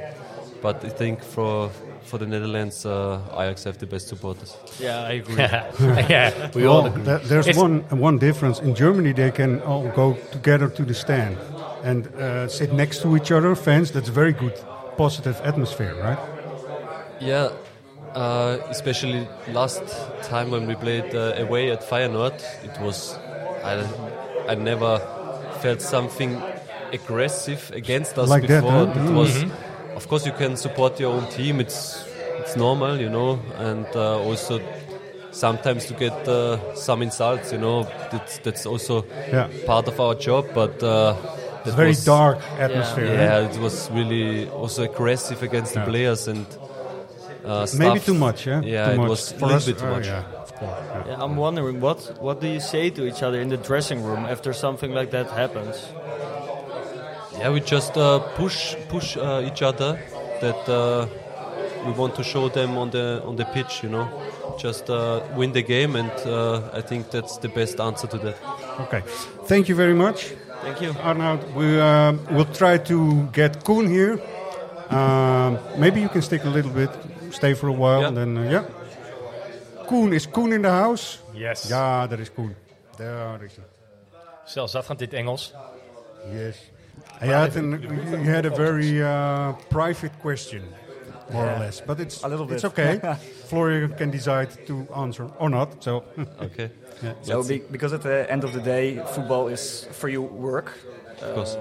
but 0.62 0.84
I 0.84 0.88
think 0.88 1.22
for 1.22 1.70
for 2.04 2.18
the 2.18 2.26
Netherlands, 2.26 2.86
uh, 2.86 3.20
Ajax 3.38 3.64
have 3.64 3.78
the 3.78 3.86
best 3.86 4.08
supporters. 4.08 4.56
Yeah, 4.80 5.02
I 5.02 5.12
agree. 5.20 5.36
yeah, 5.36 6.50
we 6.54 6.62
Well, 6.66 6.72
all 6.72 6.86
agree. 6.86 7.04
th- 7.04 7.22
there's 7.28 7.46
It's- 7.46 7.62
one 7.62 7.84
one 8.02 8.18
difference. 8.18 8.60
In 8.62 8.74
Germany, 8.74 9.12
they 9.12 9.30
can 9.30 9.60
all 9.62 9.88
go 9.94 10.16
together 10.32 10.68
to 10.70 10.84
the 10.84 10.94
stand 10.94 11.36
and 11.84 12.06
uh, 12.16 12.48
sit 12.48 12.72
next 12.72 13.02
to 13.02 13.16
each 13.16 13.30
other. 13.30 13.54
Fans, 13.54 13.90
that's 13.90 14.08
very 14.10 14.32
good, 14.32 14.54
positive 14.96 15.40
atmosphere, 15.44 15.94
right? 16.02 16.18
Yeah, 17.20 17.50
uh, 18.14 18.56
especially 18.70 19.28
last 19.52 19.82
time 20.22 20.50
when 20.50 20.66
we 20.66 20.74
played 20.76 21.14
uh, 21.14 21.34
away 21.36 21.70
at 21.72 21.82
Feyenoord, 21.82 22.40
it 22.64 22.80
was 22.80 23.18
I, 23.64 23.84
I 24.48 24.54
never 24.54 25.00
felt 25.62 25.80
something 25.82 26.42
aggressive 26.92 27.70
against 27.74 28.18
us 28.18 28.28
Like 28.28 28.46
that, 28.46 28.62
before. 28.62 28.86
huh? 28.86 29.04
It 29.04 29.10
was, 29.12 29.44
of 29.96 30.08
course, 30.08 30.26
you 30.26 30.32
can 30.32 30.56
support 30.56 31.00
your 31.00 31.12
own 31.16 31.26
team. 31.28 31.60
It's 31.60 32.04
it's 32.40 32.56
normal, 32.56 33.00
you 33.00 33.08
know, 33.08 33.38
and 33.58 33.86
uh, 33.94 34.20
also 34.28 34.60
sometimes 35.32 35.86
to 35.86 35.94
get 35.94 36.12
uh, 36.28 36.58
some 36.74 37.02
insults, 37.02 37.52
you 37.52 37.58
know. 37.58 37.86
That's 38.10 38.38
that's 38.38 38.66
also 38.66 39.04
Yeah. 39.32 39.48
part 39.66 39.88
of 39.88 39.98
our 40.00 40.14
job, 40.14 40.44
but. 40.54 40.82
Uh, 40.82 41.14
It's 41.64 41.74
very 41.76 41.88
was- 41.90 42.04
dark 42.04 42.38
atmosphere. 42.58 43.06
eh? 43.06 43.24
Yeah, 43.24 43.50
it 43.50 43.58
was 43.58 43.90
really 43.90 44.48
also 44.48 44.82
aggressive 44.84 45.42
against 45.44 45.74
the 45.74 45.80
players 45.80 46.28
and 46.28 46.46
uh, 47.44 47.66
Maybe 47.78 48.00
too 48.00 48.14
much, 48.14 48.46
yeah. 48.46 48.62
Yeah, 48.62 48.86
too 48.86 48.92
it 48.92 48.96
much. 48.96 49.08
was 49.08 49.32
a 49.32 49.34
little 49.34 49.56
us, 49.56 49.66
bit 49.66 49.78
too 49.78 49.86
uh, 49.86 49.90
much. 49.90 50.06
Yeah, 50.06 50.18
of 50.18 50.24
course. 50.30 50.37
Yeah. 50.62 51.06
Yeah, 51.06 51.22
I'm 51.24 51.36
wondering 51.36 51.80
what 51.80 51.98
what 52.20 52.40
do 52.40 52.46
you 52.48 52.60
say 52.60 52.90
to 52.90 53.06
each 53.06 53.22
other 53.22 53.40
in 53.40 53.48
the 53.48 53.56
dressing 53.56 54.02
room 54.02 54.24
after 54.26 54.52
something 54.52 54.92
like 54.92 55.10
that 55.10 55.30
happens? 55.30 55.76
Yeah, 57.38 57.50
we 57.52 57.60
just 57.60 57.96
uh, 57.96 58.18
push 58.36 58.74
push 58.88 59.16
uh, 59.16 59.42
each 59.46 59.62
other 59.62 59.98
that 60.40 60.68
uh, 60.68 61.06
we 61.86 61.92
want 61.92 62.14
to 62.16 62.24
show 62.24 62.48
them 62.48 62.76
on 62.76 62.90
the 62.90 63.22
on 63.24 63.36
the 63.36 63.44
pitch. 63.44 63.82
You 63.84 63.90
know, 63.90 64.08
just 64.58 64.90
uh, 64.90 65.20
win 65.36 65.52
the 65.52 65.62
game, 65.62 65.94
and 65.96 66.10
uh, 66.26 66.60
I 66.78 66.80
think 66.82 67.10
that's 67.10 67.38
the 67.38 67.48
best 67.48 67.80
answer 67.80 68.08
to 68.08 68.18
that. 68.18 68.36
Okay. 68.80 69.02
Thank 69.46 69.68
you 69.68 69.76
very 69.76 69.94
much. 69.94 70.34
Thank 70.62 70.80
you. 70.82 70.90
Arnoud, 71.02 71.54
we 71.54 71.78
um, 71.80 72.18
will 72.34 72.44
try 72.52 72.78
to 72.78 73.28
get 73.32 73.64
Koen 73.64 73.86
here. 73.88 74.18
Um, 74.90 75.58
maybe 75.76 76.00
you 76.00 76.08
can 76.08 76.22
stick 76.22 76.44
a 76.44 76.48
little 76.50 76.72
bit, 76.72 76.90
stay 77.30 77.54
for 77.54 77.68
a 77.68 77.72
while, 77.72 78.00
Yeah. 78.00 78.08
and 78.08 78.16
then 78.16 78.36
uh, 78.36 78.50
yeah. 78.50 78.64
Koen, 79.88 80.12
is 80.12 80.26
Koen 80.28 80.52
in 80.52 80.62
the 80.62 80.68
house? 80.68 81.18
Yes. 81.32 81.68
Ja, 81.68 82.06
daar 82.06 82.18
is 82.18 82.32
Koen. 82.32 82.54
Daar 82.96 83.42
is 83.42 83.56
hij. 83.56 83.64
Zelfs 84.44 84.72
dat 84.72 84.84
gaat 84.84 84.98
dit 84.98 85.12
Engels. 85.12 85.54
Yes. 86.32 86.70
Hij 87.18 87.28
had 87.34 87.54
een, 87.54 87.80
you 88.10 88.34
had 88.34 88.44
a 88.44 88.54
very 88.54 89.00
uh, 89.00 89.48
private 89.68 90.10
question, 90.20 90.62
more 91.30 91.44
or 91.44 91.50
Yeah. 91.50 91.58
less, 91.60 91.84
but 91.84 91.98
it's 92.00 92.24
A 92.24 92.28
little 92.28 92.46
it's 92.52 92.62
bit. 92.62 92.70
okay. 92.70 93.00
Florian 93.46 93.94
can 93.94 94.10
decide 94.10 94.48
to 94.66 94.86
answer 94.94 95.26
or 95.38 95.48
not. 95.50 95.68
So 95.78 96.04
Okay. 96.42 96.70
yeah. 97.02 97.12
So 97.20 97.42
be, 97.46 97.62
because 97.70 97.94
at 97.94 98.02
the 98.02 98.26
end 98.30 98.44
of 98.44 98.52
the 98.52 98.60
day, 98.62 99.00
football 99.06 99.48
is 99.50 99.86
for 99.90 100.08
you 100.08 100.22
work. 100.22 100.70
Of 101.22 101.34
course. 101.34 101.56
Uh, 101.56 101.60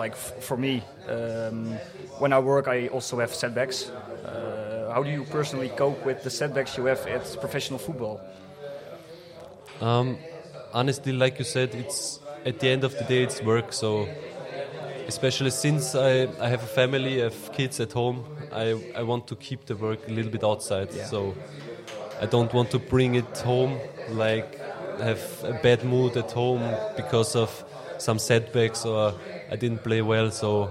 like 0.00 0.12
f- 0.14 0.32
for 0.44 0.56
me, 0.58 0.82
um, 1.08 1.76
when 2.18 2.32
I 2.32 2.38
work, 2.40 2.66
I 2.68 2.88
also 2.88 3.18
have 3.18 3.34
setbacks. 3.34 3.90
Uh, 4.24 4.71
how 4.92 5.02
do 5.02 5.10
you 5.10 5.24
personally 5.24 5.68
cope 5.70 6.04
with 6.04 6.22
the 6.22 6.30
setbacks 6.30 6.76
you 6.76 6.84
have 6.86 7.06
at 7.06 7.24
professional 7.40 7.78
football? 7.78 8.20
Um, 9.80 10.18
honestly, 10.72 11.12
like 11.12 11.38
you 11.38 11.44
said, 11.44 11.74
it's 11.74 12.20
at 12.44 12.60
the 12.60 12.68
end 12.68 12.84
of 12.84 12.96
the 12.98 13.04
day, 13.04 13.22
it's 13.22 13.42
work. 13.42 13.72
So, 13.72 14.08
especially 15.08 15.50
since 15.50 15.94
I, 15.94 16.28
I 16.38 16.48
have 16.48 16.62
a 16.62 16.66
family, 16.66 17.20
I 17.20 17.24
have 17.24 17.52
kids 17.52 17.80
at 17.80 17.92
home, 17.92 18.24
I, 18.52 18.76
I 18.94 19.02
want 19.02 19.26
to 19.28 19.36
keep 19.36 19.66
the 19.66 19.76
work 19.76 20.06
a 20.08 20.12
little 20.12 20.30
bit 20.30 20.44
outside. 20.44 20.92
Yeah. 20.92 21.04
So, 21.04 21.34
I 22.20 22.26
don't 22.26 22.52
want 22.52 22.70
to 22.72 22.78
bring 22.78 23.14
it 23.14 23.38
home, 23.38 23.80
like 24.08 24.58
have 25.00 25.22
a 25.44 25.54
bad 25.54 25.84
mood 25.84 26.16
at 26.16 26.30
home 26.30 26.78
because 26.96 27.34
of 27.34 27.64
some 27.98 28.18
setbacks 28.18 28.84
or 28.84 29.14
I 29.50 29.56
didn't 29.56 29.82
play 29.82 30.02
well. 30.02 30.30
So, 30.30 30.70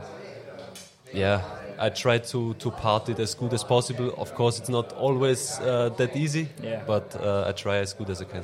yeah, 1.11 1.41
I 1.79 1.89
try 1.89 2.19
to, 2.19 2.53
to 2.55 2.71
part 2.71 3.09
it 3.09 3.19
as 3.19 3.33
good 3.35 3.53
as 3.53 3.63
possible. 3.63 4.13
Of 4.17 4.33
course, 4.35 4.59
it's 4.59 4.69
not 4.69 4.93
always 4.93 5.59
uh, 5.59 5.89
that 5.97 6.15
easy, 6.15 6.47
Yeah. 6.63 6.83
but 6.85 7.15
uh, 7.15 7.45
I 7.47 7.51
try 7.53 7.77
as 7.77 7.93
good 7.93 8.09
as 8.09 8.21
I 8.21 8.25
can. 8.25 8.43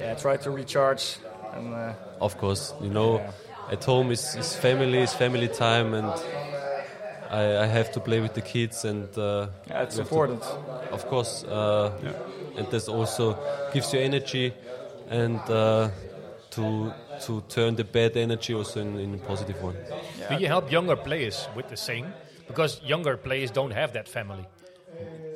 Yeah, 0.00 0.12
I 0.12 0.14
try 0.14 0.36
to 0.36 0.50
recharge. 0.50 1.16
And 1.54 1.74
uh, 1.74 1.92
Of 2.20 2.36
course, 2.38 2.74
you 2.80 2.90
know, 2.90 3.18
Yeah. 3.18 3.72
at 3.72 3.84
home 3.84 4.10
is, 4.12 4.34
is 4.36 4.54
family, 4.56 5.02
is 5.02 5.14
family 5.14 5.48
time, 5.48 5.94
and 5.94 6.12
I, 7.30 7.64
I 7.64 7.66
have 7.66 7.90
to 7.92 8.00
play 8.00 8.20
with 8.20 8.34
the 8.34 8.40
kids, 8.42 8.84
and 8.84 9.08
uh, 9.16 9.46
yeah, 9.68 9.82
it's 9.82 9.96
you 9.96 10.02
have 10.02 10.08
to- 10.08 10.14
important. 10.14 10.44
of 10.92 11.06
course, 11.08 11.44
uh, 11.44 11.90
and 12.56 12.66
this 12.70 12.88
also 12.88 13.36
gives 13.72 13.92
you 13.92 14.00
energy, 14.00 14.52
and 15.10 15.40
uh, 15.50 15.88
to 16.50 16.92
to 17.26 17.42
turn 17.48 17.76
the 17.76 17.84
bad 17.84 18.16
energy 18.16 18.54
also 18.54 18.80
in, 18.80 18.98
in 18.98 19.14
a 19.14 19.18
positive 19.18 19.62
one. 19.62 19.74
Do 20.28 20.36
you 20.36 20.48
help 20.48 20.70
younger 20.70 20.96
players 20.96 21.48
with 21.56 21.68
the 21.68 21.76
same? 21.76 22.12
Because 22.54 22.80
younger 22.82 23.16
players 23.16 23.50
don't 23.50 23.72
have 23.72 23.92
that 23.94 24.08
family. 24.08 24.46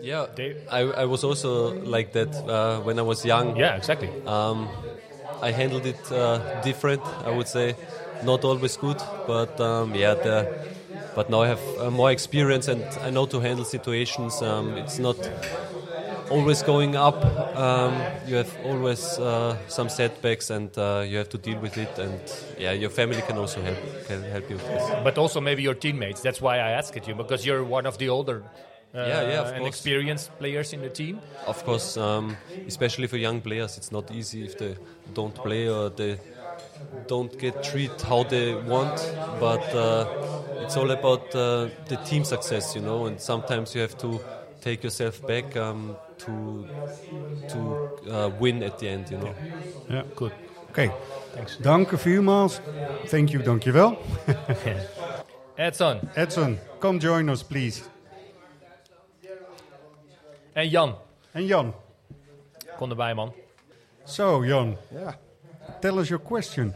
Yeah, 0.00 0.26
They- 0.36 0.54
I, 0.68 0.80
I 1.02 1.04
was 1.06 1.24
also 1.24 1.78
like 1.82 2.12
that 2.12 2.40
uh, 2.46 2.80
when 2.80 2.98
I 2.98 3.02
was 3.02 3.24
young. 3.24 3.56
Yeah, 3.56 3.76
exactly. 3.76 4.12
Um, 4.26 4.70
I 5.42 5.50
handled 5.50 5.86
it 5.86 6.10
uh, 6.12 6.40
different, 6.60 7.02
I 7.24 7.30
would 7.30 7.48
say. 7.48 7.76
Not 8.20 8.44
always 8.44 8.76
good, 8.76 9.02
but 9.26 9.58
um, 9.60 9.94
yeah, 9.94 10.14
the, 10.14 10.48
but 11.14 11.28
now 11.28 11.42
I 11.42 11.48
have 11.48 11.62
uh, 11.78 11.90
more 11.90 12.10
experience 12.12 12.68
and 12.68 12.84
I 13.02 13.10
know 13.10 13.26
to 13.26 13.40
handle 13.40 13.64
situations. 13.64 14.42
Um, 14.42 14.76
it's 14.76 14.98
not 14.98 15.30
always 16.30 16.62
going 16.62 16.96
up. 16.96 17.24
Um, 17.56 18.06
you 18.26 18.36
have 18.36 18.56
always 18.62 19.18
uh, 19.18 19.56
some 19.68 19.88
setbacks 19.88 20.50
and 20.50 20.76
uh, 20.78 21.04
you 21.06 21.16
have 21.18 21.28
to 21.30 21.38
deal 21.38 21.58
with 21.58 21.76
it. 21.76 21.98
And 21.98 22.20
yeah, 22.58 22.72
your 22.72 22.90
family 22.90 23.22
can 23.22 23.38
also 23.38 23.60
help 23.62 23.78
can 24.06 24.24
help 24.24 24.48
you 24.50 24.56
with 24.56 24.72
this. 24.72 24.94
But 25.04 25.18
also 25.18 25.40
maybe 25.40 25.62
your 25.62 25.74
teammates. 25.74 26.20
That's 26.20 26.40
why 26.40 26.56
I 26.56 26.70
asked 26.70 26.96
it 26.96 27.06
you 27.08 27.14
because 27.14 27.44
you're 27.46 27.64
one 27.64 27.86
of 27.86 27.98
the 27.98 28.08
older, 28.08 28.42
uh, 28.94 28.98
Yeah, 28.98 29.22
yeah, 29.22 29.40
of 29.40 29.48
and 29.48 29.58
course. 29.58 29.68
experienced 29.68 30.36
players 30.38 30.72
in 30.72 30.82
the 30.82 30.90
team. 30.90 31.20
Of 31.46 31.64
course, 31.64 31.96
um, 31.96 32.36
especially 32.66 33.06
for 33.06 33.16
young 33.16 33.40
players, 33.40 33.76
it's 33.78 33.90
not 33.92 34.10
easy 34.10 34.44
if 34.44 34.56
they 34.56 34.76
don't 35.14 35.34
play 35.42 35.68
or 35.68 35.90
they 35.90 36.18
don't 37.06 37.36
get 37.38 37.62
treated 37.62 38.00
how 38.02 38.22
they 38.24 38.54
want. 38.54 39.14
But 39.38 39.74
uh, 39.74 40.06
it's 40.60 40.76
all 40.76 40.90
about 40.90 41.34
uh, 41.34 41.70
the 41.88 41.96
team 41.96 42.24
success, 42.24 42.74
you 42.74 42.80
know. 42.80 43.06
And 43.06 43.20
sometimes 43.20 43.74
you 43.74 43.80
have 43.82 43.96
to 43.98 44.20
take 44.60 44.82
yourself 44.84 45.24
back 45.26 45.56
um, 45.56 45.96
to 46.18 46.66
to 47.48 47.58
uh, 48.10 48.30
win 48.40 48.62
at 48.62 48.78
the 48.78 48.88
end, 48.88 49.08
you 49.10 49.20
know. 49.20 49.34
Ja, 49.88 50.02
goed. 50.14 50.32
Oké. 50.68 50.92
Dank 51.60 51.90
u 51.90 51.98
vielmaals. 51.98 52.60
Thank 53.08 53.28
you, 53.28 53.42
dankjewel. 53.42 53.98
Edson 55.54 56.00
Edson, 56.14 56.58
come 56.78 56.98
join 56.98 57.28
us, 57.28 57.42
please. 57.42 57.82
en 60.52 60.68
Jan. 60.68 60.94
En 61.32 61.44
Jan. 61.46 61.74
Kom 62.76 62.90
erbij, 62.90 63.14
man. 63.14 63.32
So, 64.04 64.44
Jan, 64.44 64.76
Yeah. 64.92 65.12
tell 65.80 65.98
us 65.98 66.08
your 66.08 66.22
question. 66.24 66.74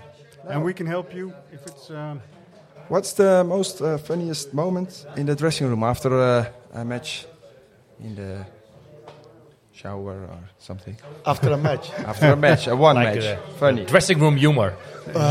And 0.48 0.64
we 0.64 0.72
can 0.72 0.86
help 0.86 1.12
you 1.12 1.32
if 1.50 1.60
it's... 1.66 1.88
um, 1.90 2.20
What's 2.88 3.12
the 3.14 3.42
most 3.46 3.80
uh, 3.80 3.96
funniest 3.98 4.52
moment 4.52 5.06
in 5.16 5.26
the 5.26 5.34
dressing 5.34 5.68
room 5.68 5.82
after 5.82 6.12
uh, 6.12 6.44
a 6.74 6.84
match 6.84 7.26
in 8.00 8.14
the 8.14 8.44
shower 9.82 10.12
or 10.30 10.38
something? 10.58 10.96
After 11.26 11.50
a 11.52 11.56
match. 11.56 11.90
After 12.06 12.32
a 12.32 12.36
match, 12.36 12.66
a 12.68 12.76
one 12.76 12.96
Like 12.96 13.16
match. 13.16 13.24
uh, 13.24 13.36
Funny. 13.58 13.84
dressing 13.84 14.18
room 14.20 14.36
humor. 14.36 14.74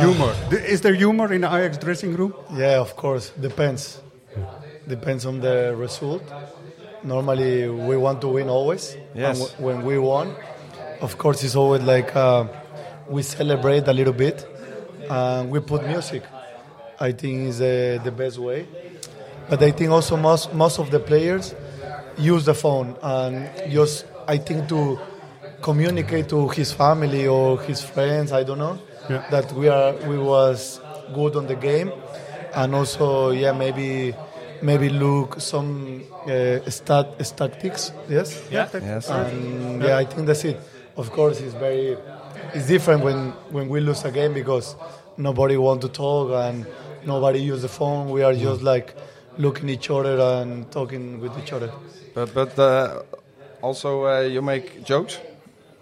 humor. 0.02 0.34
Is 0.52 0.82
there 0.82 0.94
humor 0.94 1.32
in 1.34 1.42
the 1.42 1.48
Ajax 1.48 1.78
dressing 1.78 2.16
room? 2.16 2.34
Yeah, 2.54 2.80
of 2.82 2.96
course. 2.96 3.32
Depends. 3.40 4.00
Depends 4.88 5.26
on 5.26 5.40
the 5.40 5.74
result. 5.78 6.24
Normally, 7.04 7.68
we 7.70 7.98
want 7.98 8.22
to 8.22 8.28
win 8.28 8.50
always. 8.50 8.96
Yes. 9.16 9.40
And 9.40 9.50
w- 9.50 9.66
when 9.66 9.86
we 9.86 9.98
won, 9.98 10.36
of 11.02 11.18
course, 11.18 11.44
it's 11.44 11.56
always 11.56 11.82
like 11.82 12.16
uh, 12.16 12.46
we 13.10 13.24
celebrate 13.24 13.88
a 13.88 13.94
little 13.94 14.14
bit 14.14 14.46
and 15.10 15.50
we 15.50 15.60
put 15.60 15.86
music. 15.88 16.24
I 17.00 17.12
think 17.14 17.48
is 17.50 17.60
uh, 17.62 18.00
the 18.04 18.12
best 18.12 18.38
way. 18.38 18.68
But 19.50 19.64
I 19.64 19.72
think 19.72 19.90
also 19.92 20.16
most 20.18 20.54
most 20.54 20.78
of 20.80 20.92
the 20.92 21.00
players 21.00 21.56
use 22.18 22.46
the 22.46 22.54
phone 22.54 22.96
and 23.02 23.50
just 23.72 24.06
I 24.36 24.38
think 24.38 24.68
to 24.70 24.98
communicate 25.62 26.30
to 26.30 26.48
his 26.50 26.72
family 26.72 27.28
or 27.28 27.60
his 27.62 27.82
friends. 27.82 28.32
I 28.32 28.44
don't 28.48 28.60
know 28.66 28.78
Yeah. 29.10 29.24
that 29.34 29.48
we 29.60 29.68
are 29.78 29.94
we 30.10 30.18
was 30.18 30.80
good 31.18 31.34
on 31.36 31.46
the 31.52 31.56
game, 31.70 31.90
and 32.60 32.70
also 32.80 33.32
yeah 33.44 33.52
maybe 33.64 34.16
maybe 34.62 34.88
look 34.90 35.30
some 35.52 35.70
uh, 36.28 36.70
stat 36.78 37.08
statistics. 37.32 37.92
Yes. 38.10 38.30
Yeah. 38.52 38.68
Yes. 38.74 39.10
And 39.10 39.84
yeah, 39.84 39.98
I 40.04 40.06
think 40.06 40.28
that's 40.28 40.46
it. 40.46 40.58
Of 40.96 41.08
course, 41.12 41.42
it's 41.46 41.56
very 41.68 41.98
it's 42.56 42.68
different 42.68 43.04
when 43.04 43.20
when 43.56 43.66
we 43.74 43.80
lose 43.88 44.02
a 44.06 44.12
game 44.12 44.34
because 44.34 44.76
nobody 45.18 45.58
want 45.58 45.82
to 45.82 45.90
talk 45.90 46.26
and 46.46 46.66
nobody 47.06 47.40
use 47.54 47.62
the 47.68 47.74
phone. 47.80 48.10
We 48.16 48.24
are 48.24 48.34
just 48.48 48.62
like 48.62 48.88
looking 49.38 49.68
each 49.70 49.90
other 49.90 50.16
and 50.42 50.50
talking 50.72 51.20
with 51.24 51.34
each 51.42 51.52
other. 51.54 51.70
But 52.16 52.34
but 52.34 52.52
uh, 52.60 53.02
also 53.62 54.06
uh, 54.06 54.22
you 54.22 54.42
make 54.42 54.84
jokes 54.84 55.20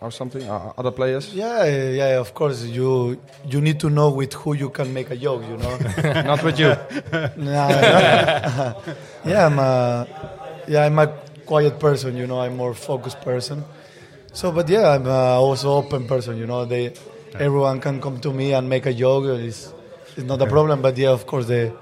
or 0.02 0.12
something. 0.12 0.44
Uh, 0.50 0.74
other 0.78 0.92
players. 0.92 1.34
Yeah, 1.34 1.66
yeah. 1.66 2.20
Of 2.20 2.34
course, 2.34 2.64
you 2.64 3.20
you 3.50 3.62
need 3.62 3.80
to 3.82 3.90
know 3.90 4.10
with 4.10 4.34
who 4.34 4.54
you 4.54 4.70
can 4.70 4.94
make 4.94 5.10
a 5.12 5.16
joke. 5.16 5.44
You 5.48 5.58
know. 5.58 5.78
Not 6.24 6.44
with 6.44 6.60
you. 6.60 6.70
Yeah, 9.26 9.46
I'm 9.48 9.60
a, 9.60 10.08
yeah, 10.68 10.86
I'm 10.86 10.98
a 10.98 11.08
quiet 11.46 11.80
person. 11.80 12.16
You 12.16 12.28
know, 12.28 12.40
I'm 12.40 12.56
more 12.56 12.74
focused 12.74 13.22
person. 13.22 13.64
So, 14.34 14.52
but 14.52 14.70
yeah, 14.70 14.96
I'm 14.96 15.08
also 15.08 15.74
open 15.74 16.08
person. 16.08 16.38
You 16.38 16.48
know, 16.48 16.66
they 16.66 16.94
everyone 17.36 17.82
can 17.82 18.00
come 18.00 18.20
to 18.22 18.32
me 18.32 18.54
and 18.54 18.70
make 18.70 18.86
a 18.86 18.94
joke. 18.94 19.26
It's 19.26 19.74
it's 20.16 20.26
not 20.26 20.42
a 20.42 20.48
problem. 20.48 20.82
But 20.82 20.98
yeah, 20.98 21.10
of 21.10 21.26
course, 21.26 21.48
the 21.48 21.74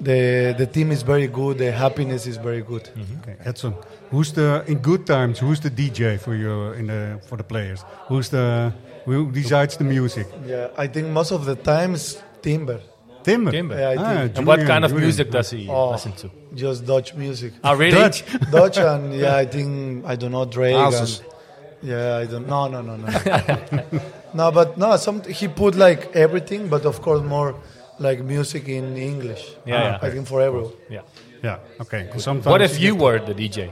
the 0.00 0.54
the 0.58 0.66
team 0.66 0.90
is 0.92 1.02
very 1.02 1.26
good. 1.28 1.58
The 1.58 1.72
happiness 1.72 2.26
is 2.26 2.36
very 2.36 2.62
good. 2.62 2.88
Okay, 3.22 3.36
Edson, 3.44 3.74
who's 4.10 4.32
the 4.32 4.64
in 4.66 4.78
good 4.78 5.06
times? 5.06 5.38
Who's 5.38 5.60
the 5.60 5.70
DJ 5.70 6.18
for 6.18 6.34
you 6.34 6.72
in 6.72 6.86
the 6.86 7.20
for 7.28 7.36
the 7.36 7.44
players? 7.44 7.84
Who's 8.08 8.28
the 8.28 8.72
who 9.04 9.30
decides 9.30 9.76
the 9.76 9.84
music? 9.84 10.26
Yeah, 10.46 10.68
I 10.76 10.86
think 10.88 11.08
most 11.08 11.32
of 11.32 11.44
the 11.44 11.54
times 11.56 12.22
Timber. 12.42 12.80
Timber. 13.22 13.52
Timber. 13.52 13.76
Yeah, 13.78 13.88
I 13.88 13.96
Ah, 13.96 14.14
think 14.22 14.36
And 14.38 14.46
what 14.46 14.60
kind 14.66 14.84
of 14.84 14.90
Julian. 14.90 15.06
music 15.06 15.30
does 15.30 15.50
he 15.50 15.66
Oh. 15.68 15.90
listen 15.92 16.12
to? 16.12 16.30
just 16.54 16.84
Dutch 16.86 17.14
music. 17.14 17.52
Oh, 17.64 17.74
really? 17.74 17.92
Dutch. 17.98 18.22
Dutch 18.50 18.76
and 18.78 19.14
yeah, 19.14 19.36
I 19.36 19.46
think 19.46 20.04
I 20.06 20.14
don't 20.16 20.32
know 20.32 20.44
Drake. 20.44 20.76
Hazes. 20.76 21.20
And, 21.20 21.90
yeah, 21.90 22.16
I 22.22 22.26
don't. 22.26 22.46
No, 22.46 22.68
no, 22.68 22.80
no, 22.82 22.96
no. 22.96 23.08
no, 24.34 24.50
but 24.52 24.76
no. 24.78 24.96
Some 24.96 25.22
he 25.24 25.48
put 25.48 25.74
like 25.74 26.14
everything, 26.14 26.68
but 26.68 26.84
of 26.84 27.00
course 27.02 27.22
more 27.22 27.54
like 27.98 28.22
music 28.22 28.68
in 28.68 28.96
English. 28.96 29.44
Yeah, 29.66 29.74
yeah. 29.84 29.98
I 30.02 30.10
think 30.10 30.26
for 30.26 30.40
everyone. 30.40 30.72
Yeah. 30.90 31.02
Yeah. 31.42 31.58
Okay. 31.80 32.08
Sometimes 32.18 32.46
What 32.46 32.62
if 32.62 32.80
you 32.80 32.94
were 32.96 33.18
the 33.18 33.34
DJ? 33.34 33.70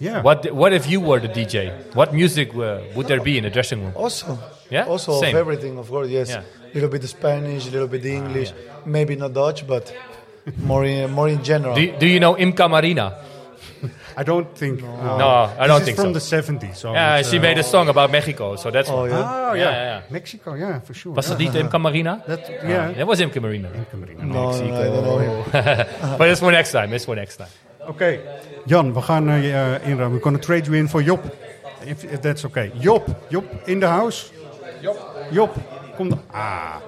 Yeah. 0.00 0.22
What 0.22 0.52
What 0.52 0.72
if 0.72 0.86
you 0.90 1.00
were 1.00 1.20
the 1.20 1.28
DJ? 1.28 1.72
What 1.94 2.12
music 2.12 2.54
uh, 2.54 2.80
would 2.94 3.06
there 3.06 3.20
be 3.20 3.38
in 3.38 3.44
the 3.44 3.50
dressing 3.50 3.82
room? 3.82 3.92
Also, 3.96 4.38
Yeah? 4.70 4.86
also 4.86 5.20
Same. 5.20 5.34
of 5.34 5.40
everything, 5.40 5.78
of 5.78 5.88
course. 5.88 6.08
Yes, 6.08 6.28
Yeah. 6.30 6.42
little 6.74 6.88
bit 6.90 7.02
Spanish, 7.08 7.66
a 7.68 7.70
little 7.70 7.88
bit 7.88 8.04
English, 8.04 8.52
maybe 8.84 9.14
not 9.16 9.32
Dutch, 9.32 9.66
but 9.66 9.92
more 10.58 10.84
in, 10.84 11.10
more 11.10 11.28
in 11.28 11.42
general. 11.42 11.74
Do, 11.74 11.82
do 11.98 12.06
you 12.06 12.20
know 12.20 12.34
Imca 12.34 12.68
Marina? 12.68 13.06
I 14.20 14.24
don't 14.24 14.48
think. 14.58 14.82
uh, 14.82 15.16
No, 15.18 15.28
I 15.58 15.66
don't 15.66 15.80
is 15.80 15.84
think 15.86 15.96
from 15.96 16.12
so. 16.12 16.18
the 16.18 16.42
70s. 16.42 16.76
So 16.76 16.92
Yeah, 16.92 17.18
it's, 17.20 17.30
she 17.30 17.38
uh, 17.38 17.42
made 17.42 17.58
a 17.58 17.62
song 17.62 17.88
about 17.88 18.10
Mexico, 18.10 18.56
so 18.56 18.70
that's 18.70 18.90
Oh, 18.90 19.04
yeah? 19.06 19.16
Oh, 19.50 19.54
yeah. 19.54 19.62
Yeah, 19.64 19.84
yeah. 19.90 20.02
Mexico, 20.10 20.54
yeah, 20.54 20.80
for 20.80 20.94
sure. 20.94 21.14
Was 21.14 21.26
dat 21.28 21.38
yeah. 21.40 21.52
niet 21.52 21.62
Imca 21.62 21.78
Marina? 21.78 22.22
That, 22.26 22.40
Ah, 22.62 22.68
yeah. 22.68 22.92
that 22.96 23.06
was 23.06 23.20
Imca 23.20 23.40
Marina. 23.40 23.68
no, 23.68 23.76
no, 24.22 24.34
no, 24.34 24.76
I 24.76 24.84
don't 24.84 25.04
know 25.04 26.16
but 26.18 26.28
it's 26.28 26.40
for 26.40 26.52
next 26.52 26.70
time. 26.72 26.92
It's 26.94 27.04
for 27.04 27.16
next 27.16 27.36
time. 27.36 27.48
Oké, 27.88 28.18
Jan, 28.66 28.92
we 28.92 29.00
gaan 29.00 29.28
uh, 29.28 29.42
je 29.42 29.48
uh, 29.52 29.88
inruimen. 29.88 30.10
We're 30.10 30.20
going 30.22 30.36
to 30.40 30.42
trade 30.46 30.66
you 30.66 30.76
in 30.76 30.88
for 30.88 31.02
Job. 31.02 31.20
If, 31.84 32.02
if 32.04 32.20
that's 32.20 32.44
okay. 32.44 32.70
Job, 32.78 33.02
Job 33.30 33.44
in 33.64 33.78
the 33.80 33.86
house. 33.86 34.30
Job. 34.82 34.96
Job, 35.32 35.50
kom 35.96 36.08
dan. 36.08 36.20
Ah. 36.30 36.80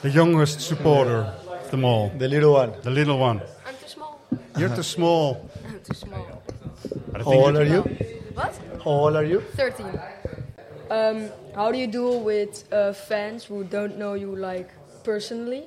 The 0.00 0.10
youngest 0.10 0.60
supporter 0.60 1.32
of 1.62 1.70
them 1.70 1.84
all. 1.84 2.10
The 2.18 2.28
little 2.28 2.52
one. 2.52 2.72
The 2.82 2.90
little 2.90 3.18
one. 3.18 3.40
I'm 3.66 3.74
too 3.80 3.88
small. 3.88 4.18
You're 4.58 4.74
too 4.74 4.82
small. 4.82 5.36
I'm 5.84 5.94
too 5.94 6.06
small. 6.06 6.42
How 7.16 7.32
old 7.32 7.56
are 7.56 7.64
you? 7.64 7.82
What? 8.34 8.58
How 8.82 8.90
old 8.90 9.16
are 9.16 9.24
you? 9.24 9.40
13. 9.40 9.86
Um, 10.90 11.28
how 11.54 11.70
do 11.72 11.78
you 11.78 11.86
deal 11.86 12.20
with 12.20 12.64
uh, 12.72 12.92
fans 12.94 13.44
who 13.44 13.64
don't 13.64 13.98
know 13.98 14.14
you 14.14 14.34
like 14.34 14.70
personally 15.02 15.64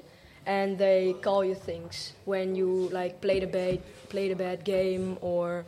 and 0.47 0.77
they 0.77 1.13
call 1.21 1.43
you 1.45 1.53
things 1.55 2.13
when 2.25 2.55
you 2.55 2.89
like 2.91 3.21
play 3.21 3.39
the 3.39 3.45
bad 3.47 3.79
play 4.09 4.29
the 4.29 4.35
bad 4.35 4.63
game 4.63 5.17
or 5.21 5.65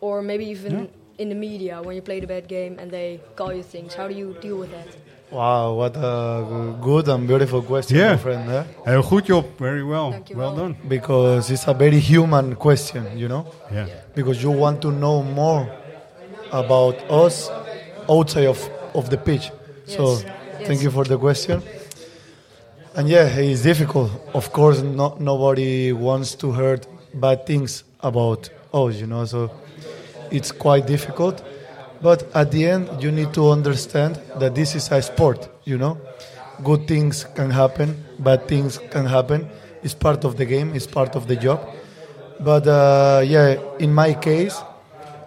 or 0.00 0.22
maybe 0.22 0.46
even 0.46 0.72
Yeah. 0.72 0.86
in 1.22 1.28
the 1.28 1.34
media 1.34 1.80
when 1.82 1.94
you 1.94 2.02
play 2.02 2.18
the 2.20 2.26
bad 2.26 2.48
game 2.48 2.78
and 2.80 2.90
they 2.90 3.20
call 3.36 3.52
you 3.52 3.62
things. 3.62 3.94
How 3.94 4.08
do 4.08 4.14
you 4.14 4.36
deal 4.40 4.56
with 4.58 4.70
that? 4.72 4.88
Wow, 5.30 5.74
what 5.74 5.94
a 5.96 6.74
good 6.80 7.08
and 7.08 7.26
beautiful 7.28 7.60
question, 7.62 7.98
Yeah. 7.98 8.12
my 8.12 8.16
friend. 8.16 8.50
eh? 8.50 8.64
Heel 8.86 9.02
goed, 9.02 9.24
Job. 9.26 9.44
Very 9.58 9.84
well. 9.84 10.12
Dankjewel. 10.12 10.36
Well 10.36 10.54
done. 10.56 10.76
Because 10.88 11.50
it's 11.50 11.66
a 11.68 11.74
very 11.74 11.98
human 12.00 12.54
question, 12.56 13.04
you 13.18 13.28
know? 13.28 13.44
Yeah. 13.70 13.86
Because 14.14 14.42
you 14.42 14.50
want 14.50 14.80
to 14.82 14.90
know 14.90 15.22
more 15.22 15.68
about 16.50 16.96
us 17.10 17.50
outside 18.08 18.46
of, 18.46 18.58
of 18.94 19.10
the 19.10 19.18
pitch. 19.18 19.50
Yes. 19.86 19.96
So 19.96 20.02
Yes. 20.12 20.24
thank 20.66 20.82
you 20.82 20.90
for 20.90 21.04
the 21.04 21.18
question. 21.18 21.62
And 22.96 23.06
yeah, 23.08 23.26
it's 23.38 23.62
difficult. 23.62 24.10
Of 24.34 24.50
course, 24.50 24.80
no, 24.80 25.14
nobody 25.20 25.92
wants 25.92 26.34
to 26.36 26.52
hear 26.52 26.80
bad 27.12 27.44
things 27.46 27.84
about 28.00 28.48
us, 28.72 28.94
you 28.96 29.06
know. 29.06 29.26
So 29.26 29.50
it's 30.30 30.52
quite 30.52 30.86
difficult. 30.86 31.42
But 32.00 32.28
at 32.34 32.50
the 32.50 32.66
end, 32.66 33.02
you 33.02 33.10
need 33.10 33.34
to 33.34 33.50
understand 33.50 34.20
that 34.38 34.54
this 34.54 34.74
is 34.74 34.90
a 34.92 35.02
sport, 35.02 35.48
you 35.64 35.78
know. 35.78 35.98
Good 36.62 36.86
things 36.86 37.24
can 37.34 37.50
happen, 37.50 38.04
bad 38.18 38.48
things 38.48 38.78
can 38.90 39.06
happen. 39.06 39.48
It's 39.82 39.94
part 39.94 40.24
of 40.24 40.36
the 40.36 40.44
game, 40.44 40.74
it's 40.74 40.86
part 40.86 41.16
of 41.16 41.26
the 41.26 41.36
job. 41.36 41.60
But 42.40 42.66
uh, 42.66 43.22
yeah, 43.24 43.60
in 43.78 43.92
my 43.92 44.14
case, 44.14 44.60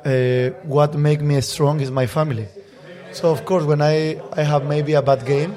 uh, 0.05 0.51
what 0.63 0.95
makes 0.95 1.21
me 1.21 1.39
strong 1.41 1.79
is 1.81 1.91
my 1.91 2.07
family. 2.07 2.47
So 3.11 3.31
of 3.31 3.43
course, 3.45 3.65
when 3.65 3.81
I, 3.81 4.21
I 4.33 4.43
have 4.43 4.65
maybe 4.65 4.93
a 4.93 5.01
bad 5.01 5.25
game, 5.25 5.55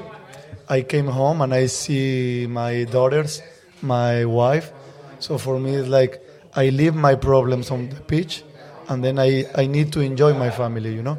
I 0.68 0.82
came 0.82 1.06
home 1.06 1.40
and 1.42 1.54
I 1.54 1.66
see 1.66 2.46
my 2.48 2.84
daughters, 2.84 3.42
my 3.82 4.24
wife. 4.24 4.72
So 5.20 5.38
for 5.38 5.60
me, 5.60 5.74
it's 5.76 5.88
like 5.88 6.20
I 6.56 6.70
leave 6.70 6.94
my 6.94 7.14
problems 7.14 7.70
on 7.70 7.88
the 7.88 8.00
pitch, 8.00 8.42
and 8.88 9.02
then 9.04 9.18
I, 9.18 9.46
I 9.54 9.66
need 9.66 9.92
to 9.92 10.00
enjoy 10.00 10.32
my 10.34 10.50
family, 10.50 10.94
you 10.94 11.02
know. 11.02 11.18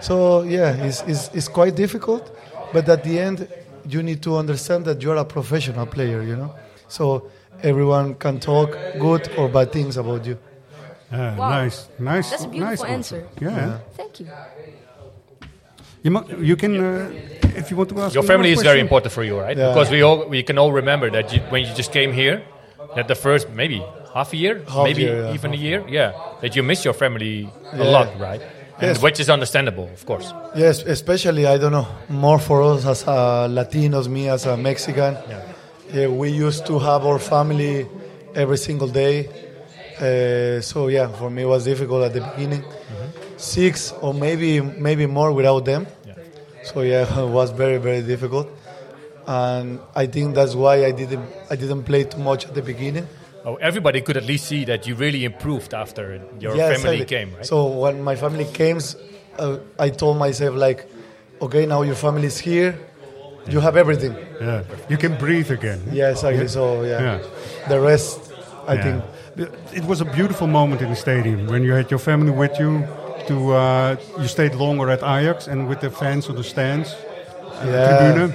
So 0.00 0.42
yeah, 0.42 0.74
it's, 0.86 1.02
it's, 1.02 1.30
it's 1.34 1.48
quite 1.48 1.74
difficult, 1.74 2.30
but 2.72 2.88
at 2.88 3.02
the 3.04 3.18
end, 3.18 3.48
you 3.88 4.02
need 4.02 4.22
to 4.22 4.36
understand 4.36 4.84
that 4.84 5.02
you're 5.02 5.16
a 5.16 5.24
professional 5.24 5.86
player, 5.86 6.22
you 6.22 6.36
know. 6.36 6.54
So 6.88 7.30
everyone 7.62 8.14
can 8.16 8.38
talk 8.40 8.76
good 9.00 9.28
or 9.36 9.48
bad 9.48 9.72
things 9.72 9.96
about 9.96 10.24
you. 10.26 10.38
Uh, 11.10 11.34
Wow. 11.38 11.48
Nice, 11.48 11.88
nice. 11.98 12.30
That's 12.30 12.44
a 12.44 12.48
beautiful 12.48 12.84
nice 12.84 12.94
answer. 12.94 13.26
Yeah. 13.40 13.78
Thank 13.96 14.20
you. 14.20 14.26
You, 16.02 16.10
mu- 16.10 16.24
you 16.40 16.56
can, 16.56 16.76
uh, 16.78 17.10
if 17.56 17.70
you 17.70 17.76
want 17.76 17.88
to 17.90 18.00
ask 18.00 18.14
Your 18.14 18.22
family 18.22 18.50
one 18.50 18.58
is 18.58 18.62
very 18.62 18.80
important 18.80 19.12
for 19.12 19.24
you, 19.24 19.38
right? 19.40 19.56
Yeah. 19.56 19.68
Because 19.68 19.90
we 19.90 20.02
all 20.02 20.28
we 20.28 20.42
can 20.42 20.58
all 20.58 20.70
remember 20.72 21.10
that 21.10 21.32
you, 21.32 21.40
when 21.50 21.64
you 21.64 21.74
just 21.74 21.92
came 21.92 22.12
here, 22.12 22.42
that 22.94 23.08
the 23.08 23.14
first 23.14 23.48
maybe 23.50 23.82
half 24.14 24.32
a 24.32 24.36
year, 24.36 24.62
Half 24.68 24.84
maybe 24.84 25.02
year, 25.02 25.24
yeah, 25.26 25.34
even 25.34 25.52
a 25.52 25.56
year, 25.56 25.84
yeah, 25.88 26.12
that 26.40 26.56
you 26.56 26.62
miss 26.62 26.84
your 26.84 26.94
family 26.94 27.48
a 27.72 27.84
lot, 27.84 28.18
right? 28.18 28.40
And 28.80 28.88
Yes. 28.94 29.02
which 29.02 29.18
is 29.20 29.28
understandable, 29.28 29.88
of 29.92 30.06
course. 30.06 30.32
Yes, 30.54 30.82
especially 30.84 31.46
I 31.46 31.58
don't 31.58 31.72
know 31.72 31.88
more 32.08 32.38
for 32.38 32.62
us 32.62 32.86
as 32.86 33.02
uh, 33.06 33.48
Latinos, 33.48 34.06
me 34.08 34.28
as 34.28 34.46
a 34.46 34.56
Mexican. 34.56 35.16
Yeah, 35.92 36.06
we 36.08 36.30
used 36.30 36.66
to 36.66 36.78
have 36.78 37.04
our 37.04 37.18
family 37.18 37.86
every 38.34 38.58
single 38.58 38.88
day. 38.88 39.28
Uh, 40.00 40.60
so 40.60 40.86
yeah, 40.86 41.08
for 41.08 41.28
me 41.30 41.42
it 41.42 41.46
was 41.46 41.64
difficult 41.64 42.04
at 42.04 42.12
the 42.12 42.20
beginning. 42.20 42.62
Six 43.36 43.92
or 44.00 44.14
maybe 44.14 44.60
maybe 44.60 45.06
more 45.06 45.32
without 45.32 45.64
them. 45.64 45.86
Yeah. 46.06 46.14
So 46.62 46.82
yeah, 46.82 47.20
it 47.24 47.28
was 47.28 47.50
very 47.50 47.78
very 47.78 48.02
difficult, 48.02 48.46
and 49.26 49.80
I 49.94 50.06
think 50.06 50.34
that's 50.34 50.54
why 50.54 50.84
I 50.84 50.92
didn't 50.92 51.26
I 51.50 51.56
didn't 51.56 51.82
play 51.84 52.04
too 52.04 52.18
much 52.18 52.46
at 52.46 52.54
the 52.54 52.62
beginning. 52.62 53.06
Oh, 53.48 53.56
everybody 53.62 54.02
could 54.02 54.18
at 54.18 54.24
least 54.24 54.44
see 54.46 54.64
that 54.66 54.86
you 54.86 54.94
really 54.94 55.24
improved 55.24 55.72
after 55.72 56.20
your 56.38 56.54
Yeah, 56.54 56.68
family 56.68 57.00
exactly. 57.00 57.04
came, 57.06 57.34
right? 57.34 57.46
So 57.46 57.66
when 57.82 58.02
my 58.02 58.14
family 58.14 58.44
came, 58.44 58.78
uh, 59.38 59.56
I 59.78 59.88
told 59.88 60.18
myself 60.18 60.54
like, 60.54 60.84
okay, 61.40 61.64
now 61.64 61.80
your 61.80 61.94
family 61.94 62.26
is 62.26 62.38
here, 62.38 62.78
you 63.48 63.60
have 63.60 63.74
everything. 63.78 64.14
Yeah. 64.40 64.64
You 64.90 64.98
can 64.98 65.16
breathe 65.16 65.50
again. 65.50 65.80
Yeah, 65.90 66.10
exactly. 66.10 66.48
So 66.48 66.82
yeah, 66.82 67.00
Yeah. 67.00 67.18
the 67.68 67.80
rest, 67.80 68.20
I 68.66 68.74
Yeah. 68.74 68.82
think. 68.84 69.02
It 69.72 69.84
was 69.84 70.00
a 70.00 70.04
beautiful 70.04 70.46
moment 70.46 70.82
in 70.82 70.88
the 70.90 70.96
stadium 70.96 71.46
when 71.46 71.62
you 71.64 71.72
had 71.72 71.90
your 71.90 72.00
family 72.00 72.32
with 72.32 72.58
you. 72.60 72.84
To 73.28 73.36
uh, 73.54 73.96
you 74.22 74.28
stayed 74.28 74.54
longer 74.54 74.90
at 74.90 75.02
Ajax 75.02 75.48
and 75.48 75.68
with 75.68 75.80
the 75.80 75.90
fans 75.90 76.28
on 76.28 76.36
the 76.36 76.44
stands, 76.44 76.88
uh, 76.94 77.66
Yeah. 77.66 77.86
tribune. 77.86 78.32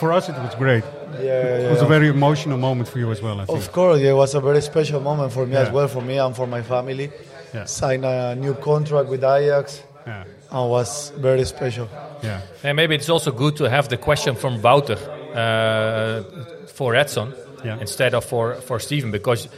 For 0.00 0.12
us, 0.16 0.28
it 0.28 0.36
was 0.36 0.54
great. 0.54 0.84
Yeah, 1.22 1.66
It 1.66 1.70
was 1.70 1.82
a 1.82 1.86
very 1.86 2.08
emotional 2.08 2.58
moment 2.58 2.88
for 2.88 2.98
you 2.98 3.10
as 3.10 3.20
well. 3.22 3.40
I 3.40 3.44
think. 3.46 3.58
Of 3.58 3.72
course, 3.72 4.00
yeah, 4.00 4.10
it 4.10 4.16
was 4.16 4.34
a 4.34 4.40
very 4.40 4.60
special 4.62 5.00
moment 5.00 5.32
for 5.32 5.46
me 5.46 5.56
as 5.56 5.70
well, 5.70 5.88
for 5.88 6.02
me 6.02 6.18
and 6.18 6.34
for 6.34 6.46
my 6.46 6.62
family. 6.62 7.10
Yeah. 7.54 7.66
Sign 7.66 8.04
a 8.04 8.34
new 8.34 8.54
contract 8.54 9.08
with 9.08 9.22
Ajax. 9.24 9.82
Yeah. 10.06 10.24
And 10.50 10.70
was 10.70 11.12
very 11.22 11.44
special. 11.44 11.88
Yeah. 12.22 12.40
And 12.62 12.76
maybe 12.76 12.94
it's 12.94 13.08
also 13.08 13.30
good 13.32 13.56
to 13.56 13.64
have 13.70 13.88
the 13.88 13.96
question 13.96 14.36
from 14.36 14.60
Wouter 14.62 14.98
uh, 15.34 16.22
for 16.66 16.94
Edson 16.94 17.32
Yeah. 17.64 17.80
instead 17.80 18.14
of 18.14 18.24
for, 18.24 18.54
for 18.60 18.78
Steven 18.80 19.10
because 19.10 19.48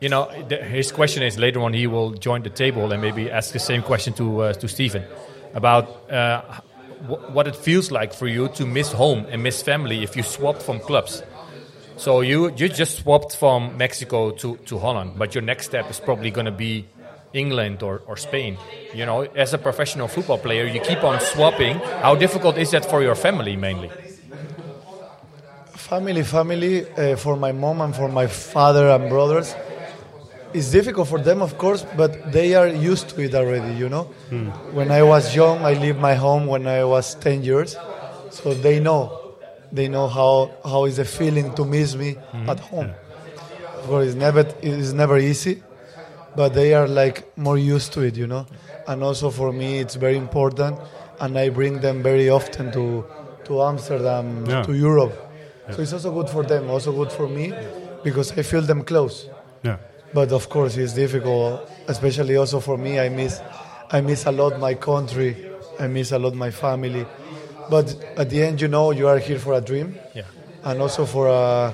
you 0.00 0.08
know 0.08 0.28
the, 0.48 0.56
his 0.56 0.92
question 0.92 1.22
is 1.22 1.36
later 1.38 1.60
on 1.60 1.72
he 1.74 1.86
will 1.86 2.10
join 2.18 2.42
the 2.42 2.50
table 2.50 2.92
and 2.92 3.00
maybe 3.00 3.30
ask 3.30 3.52
the 3.52 3.58
same 3.60 3.82
question 3.82 4.12
to 4.14 4.42
uh, 4.42 4.52
to 4.54 4.68
Steven 4.68 5.02
about 5.54 5.84
uh, 6.10 6.40
wh- 6.40 6.60
what 7.06 7.46
it 7.46 7.56
feels 7.56 7.90
like 7.90 8.12
for 8.14 8.26
you 8.26 8.48
to 8.48 8.66
miss 8.66 8.92
home 8.92 9.26
and 9.30 9.42
miss 9.42 9.62
family 9.62 10.02
if 10.02 10.16
you 10.16 10.22
swapped 10.22 10.62
from 10.62 10.78
clubs. 10.80 11.22
So 11.96 12.20
you 12.20 12.50
you 12.56 12.68
just 12.68 12.98
swapped 12.98 13.36
from 13.36 13.76
Mexico 13.76 14.30
to, 14.30 14.56
to 14.66 14.78
Holland, 14.78 15.12
but 15.16 15.34
your 15.34 15.42
next 15.42 15.66
step 15.66 15.90
is 15.90 16.00
probably 16.00 16.30
going 16.30 16.46
to 16.46 16.52
be 16.52 16.86
England 17.32 17.82
or, 17.82 18.02
or 18.06 18.16
Spain. 18.16 18.58
You 18.94 19.06
know, 19.06 19.22
as 19.22 19.54
a 19.54 19.58
professional 19.58 20.08
football 20.08 20.38
player, 20.38 20.66
you 20.66 20.80
keep 20.80 21.02
on 21.04 21.20
swapping. 21.20 21.78
How 22.02 22.14
difficult 22.14 22.56
is 22.58 22.70
that 22.70 22.84
for 22.84 23.02
your 23.02 23.14
family 23.14 23.56
mainly? 23.56 23.90
Family, 25.76 26.22
family, 26.22 26.86
uh, 26.90 27.16
for 27.16 27.36
my 27.36 27.52
mom 27.52 27.80
and 27.80 27.94
for 27.94 28.08
my 28.08 28.26
father 28.26 28.88
and 28.88 29.08
brothers. 29.08 29.54
It's 30.54 30.70
difficult 30.70 31.08
for 31.08 31.18
them, 31.18 31.40
of 31.42 31.56
course, 31.56 31.84
but 31.96 32.32
they 32.32 32.54
are 32.54 32.68
used 32.68 33.08
to 33.10 33.22
it 33.22 33.34
already, 33.34 33.74
you 33.74 33.88
know? 33.88 34.04
When 34.72 34.90
I 34.90 35.02
was 35.02 35.34
young, 35.34 35.64
I 35.64 35.74
left 35.74 35.98
my 35.98 36.14
home 36.14 36.46
when 36.46 36.66
I 36.66 36.84
was 36.84 37.14
10 37.14 37.42
years. 37.42 37.76
So 38.30 38.54
they 38.54 38.80
know. 38.80 39.18
They 39.72 39.88
know 39.88 40.08
how, 40.08 40.50
how 40.64 40.84
is 40.84 40.96
the 40.96 41.04
feeling 41.04 41.54
to 41.54 41.64
miss 41.64 41.94
me 41.94 42.14
mm-hmm. 42.14 42.50
at 42.50 42.60
home. 42.60 42.90
Of 43.78 43.86
course, 43.88 44.06
it's 44.08 44.14
never, 44.14 44.46
it's 44.60 44.92
never 44.92 45.18
easy, 45.18 45.62
but 46.36 46.52
they 46.54 46.74
are 46.74 46.86
like 46.86 47.36
more 47.36 47.58
used 47.58 47.92
to 47.94 48.02
it, 48.02 48.16
you 48.16 48.26
know? 48.26 48.46
And 48.86 49.02
also 49.02 49.30
for 49.30 49.52
me, 49.52 49.78
it's 49.78 49.94
very 49.94 50.16
important, 50.16 50.78
and 51.20 51.38
I 51.38 51.48
bring 51.48 51.80
them 51.80 52.02
very 52.02 52.28
often 52.28 52.70
to, 52.72 53.04
to 53.44 53.62
Amsterdam, 53.62 54.44
Yeah. 54.46 54.62
to 54.62 54.72
Europe. 54.74 55.14
So 55.70 55.80
it's 55.80 55.92
also 55.92 56.12
good 56.12 56.28
for 56.28 56.42
them, 56.44 56.68
also 56.68 56.92
good 56.92 57.10
for 57.10 57.28
me, 57.28 57.54
because 58.04 58.32
I 58.32 58.42
feel 58.42 58.62
them 58.62 58.82
close. 58.82 59.28
Yeah. 59.62 59.78
But 60.14 60.32
of 60.32 60.48
course, 60.48 60.76
it's 60.76 60.92
difficult, 60.94 61.70
especially 61.88 62.36
also 62.36 62.60
for 62.60 62.76
me. 62.78 62.98
I 63.00 63.08
miss, 63.08 63.40
I 63.90 64.00
miss 64.00 64.26
a 64.26 64.30
lot 64.32 64.58
my 64.60 64.74
country. 64.74 65.36
I 65.80 65.86
miss 65.86 66.12
a 66.12 66.18
lot 66.18 66.34
my 66.34 66.50
family. 66.50 67.06
But 67.70 67.96
at 68.16 68.28
the 68.28 68.42
end, 68.42 68.60
you 68.60 68.68
know, 68.68 68.90
you 68.92 69.08
are 69.08 69.18
here 69.18 69.38
for 69.38 69.54
a 69.54 69.60
dream, 69.60 69.94
Yeah. 70.14 70.24
and 70.64 70.80
also 70.82 71.06
for 71.06 71.28
a 71.28 71.72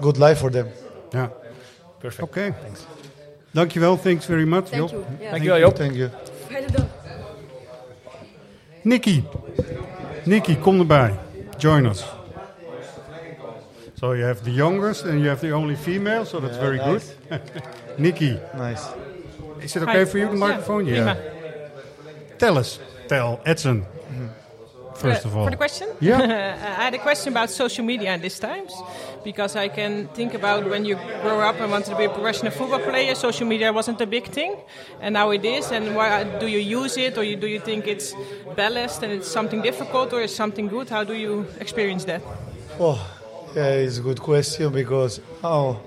good 0.00 0.18
life 0.18 0.38
for 0.40 0.50
them. 0.50 0.68
Yeah. 1.12 1.28
Perfect. 2.00 2.22
Okay. 2.28 2.52
thanks. 2.62 2.86
Dankjewel, 3.54 3.98
thanks 3.98 4.26
very 4.26 4.44
much, 4.44 4.68
Thank 4.70 4.90
Job. 4.90 5.00
you. 5.00 5.06
Yeah. 5.20 5.32
Dankjewel, 5.32 5.60
Job. 5.60 5.74
Thank 5.76 5.94
you. 5.94 6.10
Fijne 6.48 6.66
Nikki, 8.84 9.22
Nicky. 9.22 9.24
Nicky, 10.26 10.56
kom 10.56 10.80
erbij. 10.80 11.14
Join 11.58 11.86
us. 11.86 12.15
So 13.98 14.12
you 14.12 14.24
have 14.24 14.44
the 14.44 14.50
youngest 14.50 15.04
and 15.06 15.20
you 15.20 15.28
have 15.28 15.40
the 15.40 15.52
only 15.52 15.74
female, 15.76 16.24
so 16.24 16.38
that's 16.40 16.56
Yeah, 16.56 16.60
very 16.64 16.78
nice. 16.78 17.14
good. 17.30 17.40
Nikki. 17.98 18.38
Nice. 18.54 18.84
is 19.62 19.74
it 19.76 19.82
okay 19.82 19.98
Hi. 20.00 20.04
for 20.04 20.18
you, 20.18 20.26
the 20.26 20.32
Yeah, 20.36 20.46
microphone? 20.48 20.84
prima. 20.84 21.16
Tell 22.38 22.58
us. 22.58 22.78
Tell 23.08 23.40
Edson. 23.46 23.84
First 24.94 25.24
Uh, 25.24 25.28
of 25.28 25.36
all. 25.36 25.44
For 25.44 25.50
the 25.50 25.56
question? 25.56 25.88
Yeah. 26.00 26.20
I 26.80 26.84
had 26.84 26.94
a 26.94 26.98
question 26.98 27.32
about 27.32 27.50
social 27.50 27.84
media 27.84 28.14
in 28.14 28.20
these 28.20 28.38
times 28.40 28.72
because 29.24 29.54
I 29.56 29.68
can 29.68 30.08
think 30.14 30.34
about 30.34 30.64
when 30.68 30.84
you 30.86 30.96
grow 31.22 31.40
up 31.40 31.60
and 31.60 31.70
wanted 31.70 31.90
to 31.90 31.96
be 31.96 32.04
a 32.04 32.08
professional 32.10 32.52
football 32.52 32.80
player, 32.80 33.14
social 33.14 33.46
media 33.46 33.72
wasn't 33.72 34.00
a 34.00 34.06
big 34.06 34.24
thing, 34.28 34.56
and 35.02 35.12
now 35.14 35.30
it 35.32 35.44
is. 35.44 35.70
And 35.72 35.94
why 35.96 36.24
do 36.40 36.46
you 36.46 36.60
use 36.82 36.96
it, 36.96 37.18
or 37.18 37.24
you, 37.24 37.36
do 37.36 37.46
you 37.46 37.60
think 37.60 37.86
it's 37.86 38.14
ballast 38.56 39.02
and 39.02 39.12
it's 39.12 39.28
something 39.30 39.62
difficult, 39.62 40.12
or 40.12 40.20
is 40.22 40.34
something 40.34 40.68
good? 40.68 40.88
How 40.90 41.04
do 41.04 41.12
you 41.14 41.44
experience 41.60 42.04
that? 42.06 42.22
Oh, 42.80 42.98
yeah, 43.56 43.70
it's 43.70 43.98
a 43.98 44.02
good 44.02 44.20
question 44.20 44.72
because 44.72 45.20
now, 45.42 45.80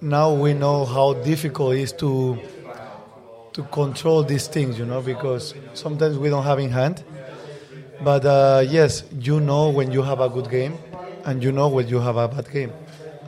now 0.00 0.32
we 0.34 0.54
know 0.54 0.86
how 0.86 1.14
difficult 1.14 1.74
it 1.74 1.80
is 1.80 1.92
to 1.94 2.38
to 3.54 3.62
control 3.64 4.22
these 4.24 4.46
things, 4.48 4.78
you 4.78 4.86
know, 4.86 5.02
because 5.02 5.54
sometimes 5.74 6.18
we 6.18 6.30
don't 6.30 6.44
have 6.44 6.58
in 6.58 6.70
hand. 6.70 7.04
But 8.02 8.24
uh, 8.26 8.64
yes, 8.68 9.04
you 9.20 9.40
know 9.40 9.70
when 9.70 9.92
you 9.92 10.02
have 10.02 10.20
a 10.20 10.28
good 10.28 10.50
game, 10.50 10.78
and 11.24 11.42
you 11.42 11.52
know 11.52 11.68
when 11.68 11.88
you 11.88 12.00
have 12.00 12.16
a 12.16 12.28
bad 12.28 12.50
game, 12.52 12.72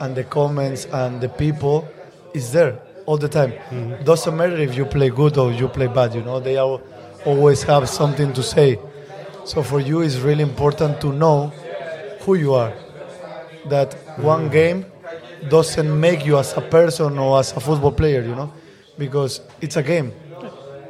and 0.01 0.17
the 0.17 0.25
comments 0.25 0.87
and 0.93 1.21
the 1.21 1.29
people 1.29 1.89
is 2.35 2.53
there 2.53 2.79
all 3.07 3.19
the 3.19 3.29
time. 3.29 3.53
Doesn't 4.05 4.37
matter 4.37 4.57
if 4.57 4.77
you 4.77 4.87
play 4.87 5.11
good 5.11 5.39
or 5.39 5.53
you 5.53 5.69
play 5.69 5.87
bad, 5.89 6.15
you 6.15 6.23
know, 6.23 6.41
they 6.41 6.57
al- 6.59 6.83
always 7.25 7.63
have 7.65 7.89
something 7.89 8.33
to 8.35 8.43
say. 8.43 8.79
So 9.45 9.63
for 9.63 9.81
you, 9.81 10.03
it's 10.03 10.17
really 10.19 10.43
important 10.43 11.01
to 11.03 11.13
know 11.13 11.53
who 12.23 12.35
you 12.35 12.55
are. 12.55 12.75
That 13.67 13.95
one 14.19 14.51
game 14.51 14.85
doesn't 15.49 16.01
make 16.01 16.25
you 16.27 16.39
as 16.39 16.53
a 16.57 16.61
person 16.61 17.19
or 17.19 17.41
as 17.41 17.53
a 17.53 17.61
football 17.61 17.93
player, 17.93 18.23
you 18.23 18.35
know, 18.35 18.53
because 18.99 19.41
it's 19.61 19.77
a 19.77 19.83
game. 19.83 20.13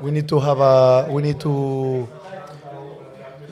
We 0.00 0.10
need 0.10 0.28
to 0.28 0.40
have 0.40 0.60
a. 0.60 1.06
We 1.10 1.22
need 1.22 1.40
to 1.40 2.08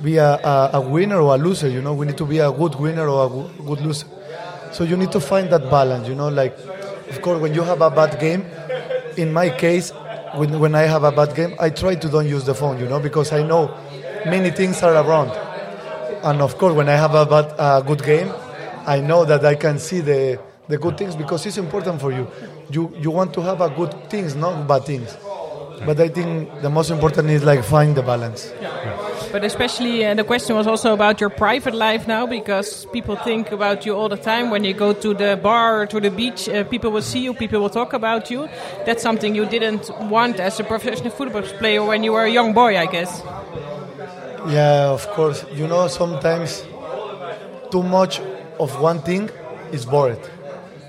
be 0.03 0.17
a, 0.17 0.35
a, 0.37 0.71
a 0.75 0.81
winner 0.81 1.21
or 1.21 1.35
a 1.35 1.39
loser, 1.39 1.69
you 1.69 1.81
know. 1.81 1.95
We 1.95 2.07
need 2.07 2.17
to 2.19 2.25
be 2.27 2.39
a 2.39 2.51
good 2.51 2.75
winner 2.75 3.09
or 3.09 3.27
a 3.27 3.29
go- 3.29 3.51
good 3.65 3.81
loser. 3.81 4.07
So 4.73 4.85
you 4.85 4.97
need 4.97 5.13
to 5.13 5.21
find 5.21 5.51
that 5.51 5.71
balance, 5.71 6.09
you 6.09 6.15
know. 6.15 6.29
Like, 6.29 6.57
of 7.11 7.21
course, 7.23 7.41
when 7.41 7.55
you 7.55 7.63
have 7.63 7.81
a 7.81 7.91
bad 7.91 8.19
game, 8.19 8.45
in 9.17 9.33
my 9.33 9.51
case, 9.51 9.91
when, 10.35 10.59
when 10.59 10.75
I 10.75 10.83
have 10.83 11.05
a 11.05 11.13
bad 11.13 11.35
game, 11.35 11.55
I 11.61 11.71
try 11.71 11.95
to 11.95 12.09
don't 12.09 12.29
use 12.29 12.45
the 12.45 12.55
phone, 12.55 12.79
you 12.79 12.87
know, 12.87 12.99
because 13.01 13.33
I 13.33 13.43
know 13.43 13.75
many 14.27 14.51
things 14.51 14.83
are 14.83 14.95
around. 14.95 15.31
And 16.25 16.41
of 16.41 16.57
course, 16.59 16.75
when 16.75 16.89
I 16.89 16.97
have 16.97 17.15
a 17.15 17.27
bad, 17.27 17.55
a 17.59 17.83
good 17.87 18.03
game, 18.03 18.33
I 18.87 19.01
know 19.01 19.25
that 19.25 19.45
I 19.45 19.55
can 19.55 19.79
see 19.79 20.01
the, 20.01 20.41
the 20.69 20.79
good 20.79 20.97
things 20.97 21.17
because 21.17 21.47
it's 21.47 21.59
important 21.59 22.01
for 22.01 22.13
you. 22.13 22.29
You 22.71 22.93
you 22.99 23.11
want 23.11 23.33
to 23.35 23.41
have 23.43 23.61
a 23.61 23.71
good 23.71 23.93
things, 24.11 24.35
not 24.35 24.67
bad 24.67 24.85
things. 24.85 25.17
But 25.85 25.99
I 25.99 26.09
think 26.09 26.63
the 26.63 26.71
most 26.71 26.91
important 26.91 27.29
is 27.31 27.43
like 27.43 27.65
find 27.65 27.97
the 27.97 28.03
balance. 28.03 28.53
But 29.33 29.45
especially 29.45 30.05
uh, 30.05 30.15
the 30.15 30.25
question 30.25 30.55
was 30.55 30.67
also 30.67 30.93
about 30.93 31.21
your 31.21 31.31
private 31.31 31.75
life 31.75 32.07
now, 32.07 32.27
because 32.27 32.87
people 32.93 33.17
think 33.17 33.51
about 33.51 33.87
you 33.87 33.97
all 33.97 34.09
the 34.09 34.17
time. 34.17 34.51
When 34.51 34.63
you 34.63 34.75
go 34.75 34.93
to 34.93 35.15
the 35.15 35.37
bar 35.43 35.81
or 35.81 35.87
to 35.87 36.01
the 36.01 36.11
beach, 36.11 36.49
uh, 36.49 36.65
people 36.65 36.91
will 36.91 37.03
see 37.03 37.21
you, 37.21 37.35
people 37.35 37.61
will 37.61 37.71
talk 37.71 37.95
about 37.95 38.31
you. 38.31 38.49
That's 38.85 39.03
something 39.03 39.35
you 39.35 39.47
didn't 39.47 39.91
want 40.11 40.39
as 40.39 40.61
a 40.61 40.65
professional 40.65 41.11
football 41.11 41.43
player 41.43 41.83
when 41.83 42.05
you 42.05 42.13
were 42.13 42.25
a 42.25 42.31
young 42.31 42.53
boy, 42.53 42.79
I 42.79 42.87
guess. 42.87 43.23
Yeah, 44.47 44.91
of 44.91 45.09
course. 45.09 45.45
You 45.55 45.67
know, 45.67 45.89
sometimes 45.89 46.63
too 47.71 47.83
much 47.83 48.21
of 48.59 48.81
one 48.81 49.01
thing 49.03 49.31
is 49.73 49.85
bored. 49.85 50.19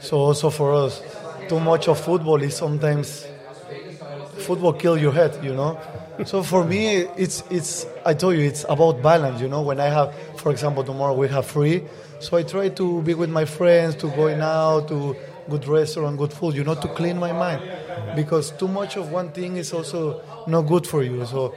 So 0.02 0.18
also 0.18 0.50
for 0.50 0.74
us, 0.74 1.02
too 1.48 1.60
much 1.60 1.88
of 1.88 2.00
football 2.00 2.42
is 2.42 2.56
sometimes 2.56 3.26
football 4.40 4.74
kill 4.74 4.98
your 4.98 5.12
head. 5.14 5.38
You 5.44 5.54
know. 5.54 5.80
so 6.26 6.44
for 6.44 6.64
me, 6.64 6.98
it's 7.18 7.44
it's 7.50 7.86
I 8.06 8.14
told 8.14 8.36
you 8.36 8.42
it's 8.42 8.66
about 8.70 9.02
balance. 9.02 9.42
You 9.42 9.48
know, 9.48 9.62
when 9.62 9.80
I 9.80 9.88
have, 9.88 10.14
for 10.38 10.52
example, 10.52 10.84
tomorrow 10.84 11.14
we 11.14 11.28
have 11.30 11.46
free, 11.46 11.84
so 12.20 12.38
I 12.38 12.44
try 12.44 12.70
to 12.70 13.02
be 13.02 13.14
with 13.14 13.30
my 13.30 13.46
friends, 13.46 13.96
to 13.98 14.10
going 14.10 14.42
out 14.42 14.88
to 14.90 15.16
good 15.50 15.66
restaurant, 15.68 16.18
good 16.18 16.34
food. 16.34 16.56
You 16.56 16.64
know, 16.64 16.76
to 16.76 16.88
clean 16.90 17.18
my 17.18 17.32
mind, 17.32 17.62
because 18.16 18.52
too 18.52 18.68
much 18.68 18.98
of 18.98 19.12
one 19.12 19.32
thing 19.32 19.58
is 19.58 19.74
also 19.74 20.22
not 20.48 20.64
good 20.64 20.86
for 20.86 21.04
you. 21.04 21.26
So 21.26 21.56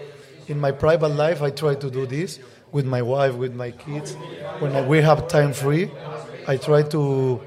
in 0.48 0.60
my 0.60 0.70
private 0.70 1.08
life, 1.08 1.42
I 1.42 1.50
try 1.50 1.74
to 1.74 1.90
do 1.90 2.06
this 2.06 2.38
with 2.72 2.86
my 2.86 3.02
wife, 3.02 3.34
with 3.34 3.54
my 3.54 3.70
kids. 3.70 4.14
When 4.58 4.74
I, 4.74 4.82
we 4.82 5.00
have 5.02 5.28
time 5.28 5.52
free, 5.52 5.90
I 6.46 6.56
try 6.56 6.82
to 6.82 7.40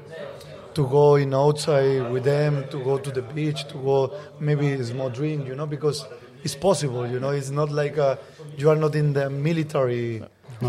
to 0.74 0.86
go 0.88 1.16
in 1.16 1.34
outside 1.34 2.08
with 2.10 2.24
them, 2.24 2.64
to 2.70 2.78
go 2.84 2.96
to 2.98 3.10
the 3.10 3.22
beach, 3.22 3.66
to 3.68 3.74
go 3.74 4.14
maybe 4.38 4.72
a 4.72 4.84
small 4.84 5.10
drink, 5.10 5.46
you 5.46 5.54
know, 5.56 5.66
because 5.66 6.06
it's 6.44 6.54
possible, 6.54 7.06
you 7.06 7.18
know. 7.18 7.30
It's 7.30 7.50
not 7.50 7.70
like 7.70 7.98
uh, 7.98 8.16
you 8.56 8.70
are 8.70 8.76
not 8.76 8.94
in 8.94 9.12
the 9.12 9.28
military 9.28 10.22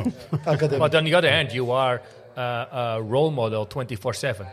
academy. 0.46 0.80
But 0.80 0.96
on 0.96 1.04
the 1.04 1.14
other 1.14 1.30
hand, 1.30 1.52
you 1.54 1.72
are 1.72 2.02
uh, 2.36 2.98
a 2.98 3.02
role 3.02 3.32
model 3.32 3.66
24 3.66 4.14
7. 4.14 4.48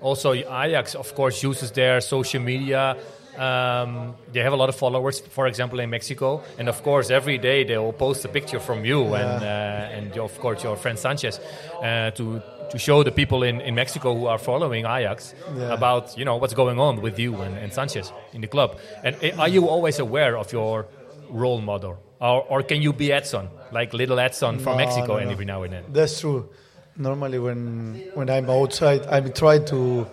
Also, 0.00 0.32
Ajax, 0.32 0.94
of 0.94 1.14
course, 1.14 1.42
uses 1.42 1.70
their 1.72 2.00
social 2.00 2.40
media. 2.40 2.96
Um, 3.38 4.14
they 4.32 4.40
have 4.40 4.52
a 4.52 4.56
lot 4.56 4.68
of 4.68 4.76
followers, 4.76 5.20
for 5.20 5.46
example, 5.46 5.80
in 5.80 5.90
Mexico. 5.90 6.42
And 6.58 6.68
of 6.68 6.82
course, 6.82 7.10
every 7.10 7.38
day 7.38 7.64
they 7.64 7.78
will 7.78 7.92
post 7.92 8.24
a 8.24 8.28
picture 8.28 8.60
from 8.60 8.84
you 8.84 9.14
and, 9.14 9.42
uh, 9.42 9.96
and 9.96 10.16
of 10.18 10.38
course, 10.40 10.62
your 10.62 10.76
friend 10.76 10.98
Sanchez 10.98 11.40
uh, 11.82 12.10
to, 12.12 12.40
to 12.70 12.78
show 12.78 13.02
the 13.02 13.10
people 13.10 13.42
in, 13.42 13.60
in 13.60 13.74
Mexico 13.74 14.14
who 14.14 14.26
are 14.26 14.38
following 14.38 14.84
Ajax 14.86 15.34
Yeah. 15.56 15.72
about 15.72 16.16
you 16.18 16.24
know 16.24 16.36
what's 16.36 16.54
going 16.54 16.78
on 16.78 17.00
with 17.02 17.18
you 17.18 17.34
and, 17.42 17.56
and 17.58 17.72
Sanchez 17.72 18.12
in 18.32 18.40
the 18.40 18.46
club. 18.48 18.78
And 19.02 19.16
uh, 19.22 19.40
are 19.42 19.48
you 19.48 19.68
always 19.68 19.98
aware 19.98 20.36
of 20.38 20.52
your 20.52 20.86
role 21.28 21.60
model? 21.60 21.96
Or, 22.20 22.42
or 22.48 22.62
can 22.62 22.80
you 22.80 22.92
be 22.92 23.12
Edson, 23.12 23.48
like 23.72 23.92
little 23.92 24.18
Edson 24.18 24.58
from 24.58 24.72
No, 24.78 24.84
Mexico, 24.84 25.18
no, 25.18 25.24
no. 25.24 25.30
every 25.30 25.44
now 25.44 25.62
and 25.64 25.72
then? 25.72 25.84
That's 25.92 26.20
true. 26.20 26.48
Normally, 26.96 27.38
when 27.40 28.02
when 28.14 28.30
I'm 28.30 28.48
outside, 28.48 29.02
I 29.10 29.20
try 29.20 29.58
to 29.58 30.06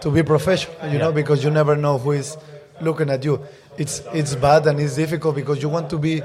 to 0.00 0.10
be 0.10 0.22
professional, 0.22 0.76
you 0.92 0.98
know, 0.98 1.12
because 1.12 1.42
you 1.44 1.50
never 1.50 1.74
know 1.76 1.98
who 1.98 2.12
is 2.12 2.36
looking 2.80 3.10
at 3.10 3.24
you. 3.24 3.40
It's 3.76 4.02
it's 4.12 4.34
bad 4.34 4.66
and 4.66 4.80
it's 4.80 4.96
difficult 4.96 5.34
because 5.36 5.62
you 5.62 5.68
want 5.68 5.88
to 5.90 5.98
be 5.98 6.22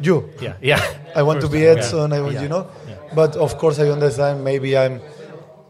you. 0.00 0.30
Yeah, 0.40 0.54
yeah. 0.60 0.82
I 1.14 1.22
want 1.22 1.40
to 1.40 1.48
be 1.48 1.60
First, 1.62 1.88
Edson. 1.94 2.12
I 2.12 2.20
want, 2.20 2.34
yeah, 2.34 2.42
you 2.42 2.48
know. 2.48 2.70
But 3.14 3.36
of 3.36 3.58
course, 3.58 3.78
I 3.78 3.88
understand. 3.88 4.44
Maybe 4.44 4.76
I'm 4.76 5.00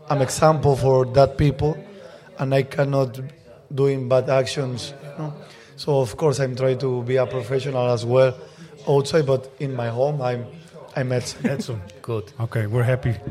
I'm 0.08 0.22
example 0.22 0.76
for 0.76 1.06
that 1.06 1.36
people, 1.36 1.76
and 2.38 2.54
I 2.54 2.62
cannot 2.62 3.20
doing 3.74 4.08
bad 4.08 4.28
actions. 4.30 4.94
You 5.02 5.18
know? 5.18 5.34
So 5.76 6.00
of 6.00 6.16
course, 6.16 6.40
I'm 6.40 6.56
trying 6.56 6.78
to 6.78 7.02
be 7.02 7.16
a 7.16 7.26
professional 7.26 7.88
as 7.90 8.04
well 8.04 8.36
outside. 8.88 9.26
But 9.26 9.50
in 9.60 9.74
my 9.74 9.88
home, 9.88 10.20
I'm 10.22 10.46
I'm 10.96 11.12
Edson. 11.12 11.46
Edson. 11.50 11.80
Good. 12.02 12.32
Okay, 12.40 12.66
we're 12.66 12.82
happy. 12.84 13.14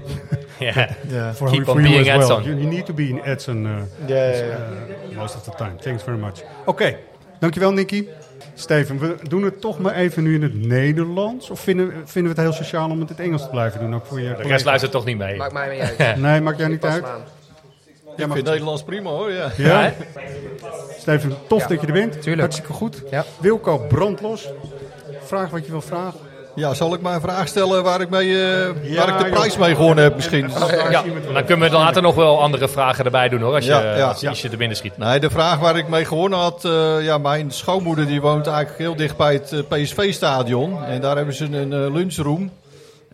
Yeah. 0.60 0.94
Yeah. 1.10 1.34
For, 1.34 1.50
Keep 1.52 1.68
on 1.70 1.76
you 1.76 1.84
being 1.90 2.10
as 2.10 2.28
well. 2.28 2.38
Edson. 2.40 2.44
You, 2.44 2.62
you 2.62 2.70
need 2.70 2.86
to 2.86 2.94
be 2.94 3.12
an 3.12 3.22
Edson 3.24 3.66
uh, 3.66 3.72
Yeah, 4.08 4.32
yeah, 4.32 4.48
yeah. 4.48 5.12
uh, 5.12 5.16
most 5.16 5.36
of 5.36 5.44
the 5.44 5.52
time. 5.52 5.78
Thanks 5.78 6.04
very 6.04 6.18
much. 6.18 6.42
Oké, 6.66 6.98
dankjewel 7.40 7.72
Nicky. 7.74 8.08
Steven, 8.54 9.00
we 9.00 9.16
doen 9.28 9.44
het 9.44 9.62
toch 9.62 9.80
maar 9.80 9.94
even 9.96 10.24
nu 10.24 10.36
in 10.36 10.42
het 10.42 10.54
Nederlands. 10.66 11.50
Of 11.50 11.60
vinden, 11.60 11.92
vinden 12.06 12.34
we 12.36 12.42
het 12.42 12.50
heel 12.50 12.64
sociaal 12.64 12.90
om 12.90 13.00
het 13.00 13.10
in 13.10 13.16
het 13.16 13.26
Engels 13.26 13.42
te 13.42 13.50
blijven 13.50 13.80
doen? 13.80 13.96
Ook 13.96 14.06
voor 14.06 14.22
je 14.22 14.36
De 14.36 14.44
rest 14.44 14.66
luistert 14.66 14.92
toch 14.92 15.06
niet 15.06 15.18
mee. 15.18 15.36
Maakt 15.38 15.54
mij 15.54 15.70
niet 15.80 16.00
uit. 16.06 16.18
Nee, 16.18 16.42
maakt 16.42 16.58
jou 16.58 16.70
niet 16.70 16.84
uit? 16.84 17.04
Ja, 18.18 18.26
ik 18.26 18.32
vind 18.32 18.46
Nederlands 18.46 18.84
prima 18.84 19.10
hoor. 19.10 19.32
Ja. 19.32 19.52
Ja? 19.58 19.94
Steven, 21.00 21.34
tof 21.48 21.62
Ja. 21.62 21.68
dat 21.68 21.82
je 21.82 21.88
er 21.88 21.94
bent. 21.94 22.12
Tuurlijk. 22.14 22.40
Hartstikke 22.40 22.74
goed. 22.74 23.04
Wilco, 23.40 23.78
brandlos. 23.78 24.50
Vraag 25.24 25.50
wat 25.50 25.66
je 25.66 25.72
wil 25.72 25.82
vragen. 25.82 26.20
Ja, 26.58 26.74
zal 26.74 26.94
ik 26.94 27.02
maar 27.02 27.14
een 27.14 27.22
vraag 27.22 27.48
stellen 27.48 27.84
waar 27.84 28.02
ik, 28.02 28.10
mee, 28.10 28.28
eh, 28.28 28.68
Ja, 28.84 29.06
waar 29.06 29.08
ik 29.08 29.18
de 29.18 29.24
joh. 29.24 29.34
prijs 29.34 29.58
mee 29.58 29.76
gewonnen 29.76 30.04
heb 30.04 30.16
misschien? 30.16 30.50
Ja, 30.90 31.04
dan 31.34 31.46
kunnen 31.46 31.70
we 31.70 31.76
later 31.76 32.02
nog 32.02 32.16
wel 32.16 32.42
andere 32.42 32.68
vragen 32.68 33.06
erbij 33.06 33.30
doen 33.30 33.42
hoor, 33.42 33.54
als 33.56 33.66
je, 33.66 33.72
Ja, 33.72 33.96
ja. 33.96 34.08
als, 34.08 34.28
als 34.28 34.42
je 34.42 34.50
er 34.50 34.58
binnen 34.58 34.78
schiet. 34.78 34.98
Nee, 34.98 35.20
de 35.20 35.30
vraag 35.30 35.60
waar 35.60 35.78
ik 35.78 35.88
mee 35.88 36.06
gewonnen 36.06 36.40
had, 36.40 36.66
eh, 36.66 37.04
ja, 37.04 37.18
mijn 37.18 37.52
schoonmoeder 37.52 38.08
die 38.08 38.22
woont 38.22 38.48
eigenlijk 38.48 38.78
heel 38.78 38.96
dicht 38.96 39.18
bij 39.18 39.34
het 39.34 39.52
eh, 39.52 39.60
PSV-stadion. 39.70 40.84
En 40.84 41.02
daar 41.02 41.16
hebben 41.16 41.34
ze 41.36 41.46
een 41.46 41.74
eh, 41.74 41.94
lunchroom. 41.94 42.52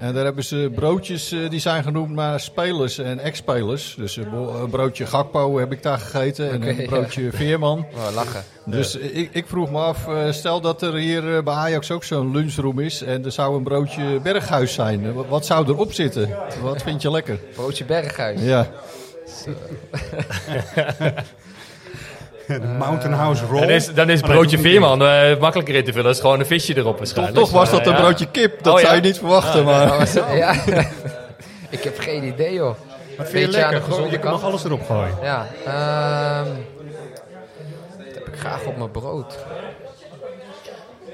En 0.04 0.14
daar 0.14 0.24
hebben 0.24 0.44
ze 0.44 0.72
broodjes, 0.76 1.32
eh, 1.32 1.50
die 1.50 1.60
zijn 1.60 1.84
genoemd 1.84 2.10
naar 2.12 2.40
spelers 2.40 2.98
en 2.98 3.20
ex-spelers. 3.20 3.96
Dus 3.98 4.16
een, 4.16 4.30
bo- 4.30 4.62
een 4.64 4.70
broodje 4.70 5.06
Gakpo 5.06 5.58
heb 5.58 5.72
ik 5.72 5.84
daar 5.84 5.98
gegeten 6.00 6.52
en 6.52 6.68
een 6.80 6.86
broodje 6.86 7.30
Veerman. 7.32 7.86
Oh, 7.96 8.14
lachen. 8.16 8.44
Dus 8.66 9.00
eh, 9.00 9.18
ik, 9.18 9.30
ik 9.34 9.48
vroeg 9.48 9.72
me 9.72 9.80
af, 9.80 10.08
eh, 10.08 10.32
stel 10.32 10.62
dat 10.62 10.82
er 10.82 10.94
hier 10.94 11.36
eh, 11.38 11.44
bij 11.44 11.54
Ajax 11.54 11.92
ook 11.92 12.04
zo'n 12.04 12.32
lunchroom 12.32 12.80
is 12.80 13.02
en 13.04 13.26
er 13.26 13.32
zou 13.32 13.56
een 13.58 13.64
broodje 13.64 14.20
Berghuis 14.24 14.74
zijn. 14.74 15.06
Eh, 15.06 15.12
Wat, 15.12 15.26
wat 15.28 15.46
zou 15.46 15.68
erop 15.68 15.94
zitten? 15.94 16.30
Wat 16.62 16.82
vind 16.82 17.02
je 17.02 17.12
lekker? 17.12 17.40
Broodje 17.56 17.86
Berghuis. 17.86 18.42
Ja. 18.42 18.68
De 22.48 22.60
Mountain 22.78 23.14
House 23.14 23.46
Roll. 23.46 23.60
Dan 23.60 23.70
is, 23.70 23.94
dan 23.94 24.10
is 24.10 24.22
Oh, 24.22 24.28
nee, 24.28 24.36
broodje 24.38 24.58
Veerman 24.60 25.02
eh, 25.06 25.38
makkelijker 25.40 25.76
in 25.76 25.84
te 25.84 25.90
vullen. 25.92 26.06
Dat 26.06 26.16
is 26.16 26.22
gewoon 26.22 26.40
een 26.40 26.46
visje 26.46 26.78
erop 26.78 26.98
waarschijnlijk. 26.98 27.38
toch 27.38 27.52
was 27.52 27.70
dat 27.72 27.86
een 27.86 27.94
ja. 27.94 28.00
broodje 28.00 28.28
kip. 28.32 28.64
Dat 28.64 28.74
Oh, 28.74 28.80
ja? 28.80 28.86
zou 28.86 28.96
je 28.98 29.02
niet 29.02 29.18
verwachten, 29.18 29.60
Ah, 29.60 29.66
maar... 29.66 30.36
Ja. 30.38 30.52
ik 31.70 31.84
heb 31.84 32.00
geen 32.00 32.24
idee, 32.24 32.54
joh. 32.54 32.76
Wat 33.18 33.30
vind 33.30 33.40
je 33.40 33.46
Beetje 33.46 33.64
aan 33.64 33.70
de 33.70 33.76
lekker? 33.76 33.94
Gewoon, 33.94 34.12
je 34.12 34.20
kan 34.20 34.32
nog 34.32 34.44
alles 34.44 34.64
erop 34.64 34.86
gooien. 34.86 35.18
Ja, 35.22 35.48
ehm 35.66 36.48
dat 37.98 38.14
heb 38.14 38.28
ik 38.28 38.40
graag 38.40 38.66
op 38.66 38.78
mijn 38.78 38.92
brood. 38.92 39.38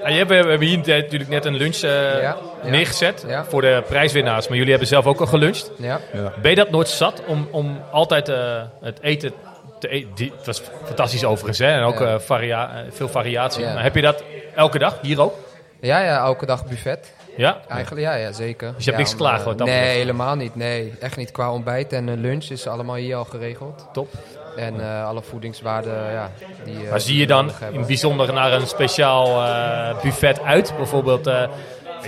Je 0.06 0.12
hebt, 0.12 0.28
we 0.28 0.34
hebben 0.34 0.60
hier 0.60 0.78
natuurlijk 0.78 1.30
net 1.30 1.44
een 1.44 1.56
lunch 1.56 1.76
eh, 1.76 2.20
ja. 2.22 2.36
neergezet 2.62 3.24
Ja. 3.28 3.44
voor 3.44 3.60
de 3.60 3.82
prijswinnaars. 3.88 4.46
Maar 4.48 4.56
jullie 4.56 4.70
hebben 4.70 4.88
zelf 4.88 5.06
ook 5.06 5.20
al 5.20 5.26
geluncht. 5.26 5.70
Ja. 5.76 6.00
Ben 6.42 6.50
je 6.50 6.56
dat 6.56 6.70
nooit 6.70 6.88
zat 6.88 7.22
om, 7.26 7.48
om 7.50 7.80
altijd 7.92 8.28
eh, 8.28 8.62
het 8.80 8.98
eten 9.00 9.32
te? 9.80 10.06
Die- 10.14 10.32
Het 10.36 10.46
was 10.46 10.62
fantastisch 10.84 11.24
overigens, 11.24 11.58
hè? 11.58 11.66
En 11.72 11.82
ook 11.82 11.98
Ja. 12.00 12.06
eh, 12.14 12.18
varia- 12.18 12.70
eh, 12.74 12.80
veel 12.90 13.08
variatie. 13.08 13.64
Ja. 13.64 13.74
Maar 13.74 13.82
heb 13.82 13.94
je 13.94 14.02
dat 14.02 14.22
elke 14.54 14.78
dag, 14.78 14.98
hier 15.02 15.20
ook? 15.20 15.34
Ja, 15.80 16.00
ja, 16.00 16.18
elke 16.18 16.46
dag 16.46 16.66
buffet. 16.66 17.12
Ja? 17.36 17.60
Eigenlijk, 17.68 18.06
ja, 18.06 18.14
ja 18.14 18.32
zeker. 18.32 18.72
Dus 18.76 18.84
je 18.84 18.90
hebt 18.90 19.02
niks 19.02 19.14
om, 19.16 19.44
wat 19.44 19.58
dat 19.58 19.66
Nee, 19.66 19.76
betreft? 19.76 19.98
helemaal 19.98 20.34
niet. 20.34 20.54
Nee, 20.56 20.92
echt 21.00 21.16
niet. 21.16 21.30
Qua 21.30 21.52
ontbijt 21.52 21.92
en 21.92 22.08
eh, 22.08 22.16
lunch 22.16 22.44
is 22.44 22.66
allemaal 22.66 22.94
hier 22.94 23.16
al 23.16 23.24
geregeld. 23.24 23.86
Top. 23.92 24.08
En 24.56 24.80
eh, 24.80 25.06
alle 25.06 25.22
voedingswaarden, 25.22 26.12
ja. 26.12 26.30
Die, 26.64 26.84
eh, 26.84 26.90
Maar 26.90 27.00
zie 27.00 27.16
je 27.18 27.26
dan 27.26 27.50
in 27.72 27.86
bijzonder 27.86 28.32
naar 28.32 28.52
een 28.52 28.66
speciaal 28.66 29.44
eh, 29.44 30.02
buffet 30.02 30.40
uit? 30.42 30.72
Bijvoorbeeld, 30.76 31.26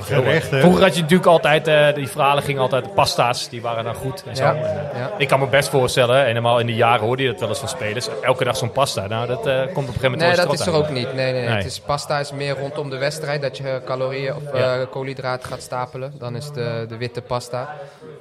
Gerechten. 0.01 0.61
vroeger 0.61 0.83
had 0.83 0.95
je 0.95 1.01
natuurlijk 1.01 1.29
altijd, 1.29 1.69
eh, 1.69 1.95
die 1.95 2.09
verhalen 2.09 2.43
gingen 2.43 2.63
altijd, 2.63 2.85
de 2.85 2.91
pasta's, 2.91 3.49
die 3.49 3.63
waren 3.63 3.85
dan 3.85 3.95
goed 3.95 4.23
en 4.27 4.37
zo. 4.37 4.45
Ja, 4.45 4.55
En, 4.55 4.91
eh, 4.93 4.99
ja. 4.99 5.11
Ik 5.19 5.29
kan 5.29 5.39
me 5.41 5.47
best 5.47 5.69
voorstellen, 5.69 6.25
helemaal 6.25 6.59
in 6.61 6.67
de 6.67 6.75
jaren 6.75 7.05
hoorde 7.07 7.23
je 7.23 7.31
dat 7.31 7.41
wel 7.41 7.49
eens 7.49 7.59
van 7.59 7.69
spelers, 7.69 8.09
elke 8.23 8.45
dag 8.45 8.57
zo'n 8.57 8.73
pasta. 8.73 9.07
Nou, 9.07 9.27
dat 9.27 9.47
eh, 9.47 9.59
komt 9.59 9.69
op 9.69 9.77
een 9.77 9.85
gegeven 9.87 10.11
moment 10.11 10.37
Nee, 10.37 10.47
dat 10.47 10.53
is 10.55 10.67
er 10.67 10.75
ook 10.75 10.89
niet. 10.91 11.15
Nee, 11.15 11.15
nee, 11.15 11.33
nee. 11.33 11.47
Nee. 11.49 11.57
Het 11.57 11.65
is, 11.65 11.81
pasta 11.81 12.19
is 12.19 12.33
meer 12.33 12.59
rondom 12.59 12.91
de 12.91 12.99
wedstrijd 12.99 13.43
dat 13.43 13.57
je 13.57 13.81
calorieën 13.85 14.35
of 14.35 14.43
Ja. 14.59 14.85
koolhydraten 14.91 15.49
gaat 15.49 15.63
stapelen. 15.63 16.13
Dan 16.19 16.37
is 16.37 16.51
de, 16.51 16.85
de 16.89 16.97
witte 16.97 17.21
pasta. 17.23 17.75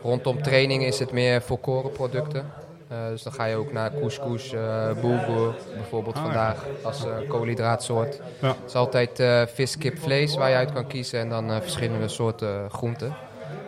Rondom 0.04 0.42
training 0.42 0.84
is 0.86 1.00
het 1.00 1.12
meer 1.12 1.42
volkorenproducten. 1.42 2.52
Eh 2.92 2.98
dus 3.10 3.24
dan 3.24 3.34
ga 3.34 3.46
je 3.46 3.56
ook 3.56 3.72
naar 3.72 3.92
couscous, 4.00 4.54
eh 4.54 4.92
bulgur 5.02 5.54
bijvoorbeeld 5.76 6.16
Ah, 6.16 6.22
vandaag 6.24 6.66
als 6.84 7.06
eh, 7.06 7.12
koolhydraatsoort. 7.28 8.20
Ja. 8.40 8.48
Het 8.48 8.56
is 8.68 8.76
altijd 8.76 9.20
eh, 9.20 9.42
vis, 9.54 9.78
kip, 9.78 10.00
vlees 10.00 10.36
waar 10.36 10.50
je 10.50 10.56
uit 10.56 10.74
kan 10.74 10.88
kiezen 10.88 11.20
en 11.20 11.30
dan 11.30 11.52
eh, 11.52 11.58
verschillende 11.62 12.08
soorten 12.08 12.70
groenten. 12.72 13.16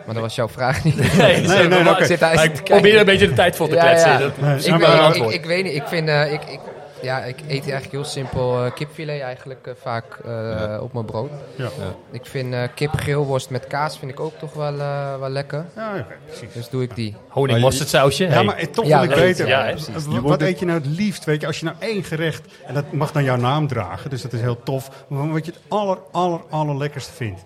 Maar 0.04 0.14
dat 0.14 0.22
was 0.22 0.34
jouw 0.34 0.48
vraag 0.48 0.84
niet. 0.84 0.96
Nee, 1.16 1.40
nee, 1.40 1.68
nee, 1.68 1.80
Ik 1.80 2.04
zit 2.04 2.18
te 2.18 2.30
kijken. 2.34 2.62
probeer 2.64 2.98
een 2.98 3.04
beetje 3.04 3.28
de 3.28 3.34
tijd 3.34 3.56
vol 3.56 3.68
te 3.68 3.76
kletsen. 3.76 4.32
Nee, 4.40 4.56
ik, 4.56 4.74
weet, 4.74 5.14
ik, 5.16 5.44
ik, 5.46 5.62
niet, 5.64 5.74
ik 5.74 5.82
vind, 5.86 6.08
eh, 6.08 6.32
ik, 6.32 6.44
ik, 6.44 6.60
ja, 7.02 7.24
ik 7.24 7.40
eet 7.40 7.48
eigenlijk 7.48 7.90
heel 7.90 8.04
simpel 8.04 8.64
eh, 8.64 8.72
kipfilet 8.72 9.20
eigenlijk 9.20 9.66
eh, 9.66 9.74
vaak 9.80 10.18
eh, 10.24 10.78
op 10.82 10.92
mijn 10.92 11.04
brood. 11.04 11.30
Ja. 11.56 11.70
Ik 12.10 12.26
vind 12.26 12.54
eh 12.54 12.62
kipgrillworst 12.74 13.50
met 13.50 13.66
kaas 13.66 13.98
vind 13.98 14.10
ik 14.10 14.20
ook 14.20 14.38
toch 14.38 14.52
wel, 14.52 14.80
eh, 14.80 15.18
wel 15.18 15.28
lekker. 15.28 15.64
Ja, 15.76 15.90
oké, 15.98 16.16
precies. 16.26 16.52
Dus 16.52 16.68
doe 16.68 16.82
ik 16.82 16.94
die. 16.94 17.16
Honing 17.28 17.60
mosterdsausje. 17.60 18.24
Ja, 18.24 18.30
hey. 18.30 18.44
maar 18.44 18.70
toch 18.70 18.86
Ja, 18.86 19.00
wil 19.00 19.10
ik 19.10 19.16
weten, 19.16 19.46
Ja, 19.46 19.74
wat, 20.06 20.22
wat 20.22 20.40
eet 20.40 20.58
je 20.58 20.64
nou 20.64 20.78
het 20.78 20.88
liefst? 20.88 21.24
Weet 21.24 21.40
je, 21.40 21.46
als 21.46 21.58
je 21.58 21.64
nou 21.64 21.76
één 21.78 22.04
gerecht, 22.04 22.52
en 22.66 22.74
dat 22.74 22.92
mag 22.92 23.12
dan 23.12 23.24
jouw 23.24 23.36
naam 23.36 23.68
dragen, 23.68 24.10
dus 24.10 24.22
dat 24.22 24.32
is 24.32 24.40
heel 24.40 24.62
tof, 24.62 25.04
maar 25.08 25.32
wat 25.32 25.46
je 25.46 25.52
het 25.52 25.60
aller, 25.68 25.98
aller, 26.12 26.40
allerlekkerste 26.50 27.12
vindt. 27.12 27.44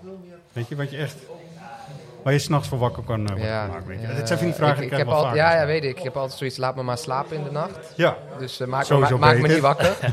Weet 0.53 0.69
je, 0.69 0.77
wat 0.77 0.91
je 0.91 0.97
echt, 0.97 1.17
waar 2.23 2.33
je 2.33 2.39
s'nachts 2.39 2.69
voor 2.69 2.79
wakker 2.79 3.03
kan 3.03 3.21
eh, 3.27 3.29
worden 3.31 3.47
Ja, 3.47 3.65
gemaakt. 3.65 3.87
Weet 3.87 4.01
je. 4.01 4.07
eh, 4.07 4.17
Dat 4.17 4.27
zijn 4.27 4.39
van 4.39 4.49
die 4.49 4.57
vragen 4.57 4.75
ik, 4.75 4.81
die 4.91 4.99
ik 4.99 5.05
krijg 5.05 5.09
heb 5.09 5.17
al, 5.17 5.23
vaker. 5.23 5.37
Ja, 5.37 5.55
ja, 5.61 5.67
weet 5.67 5.85
ik. 5.85 5.97
Ik 5.99 6.03
heb 6.03 6.17
altijd 6.17 6.39
zoiets, 6.39 6.57
laat 6.57 6.77
me 6.77 6.83
maar 6.83 6.99
slapen 6.99 7.37
in 7.37 7.45
de 7.45 7.51
nacht. 7.51 7.93
Ja. 7.97 8.17
Dus 8.39 8.61
eh, 8.61 8.67
maak, 8.67 8.89
ma- 8.89 9.17
maak 9.17 9.39
me 9.39 9.49
niet 9.49 9.61
wakker. 9.61 9.97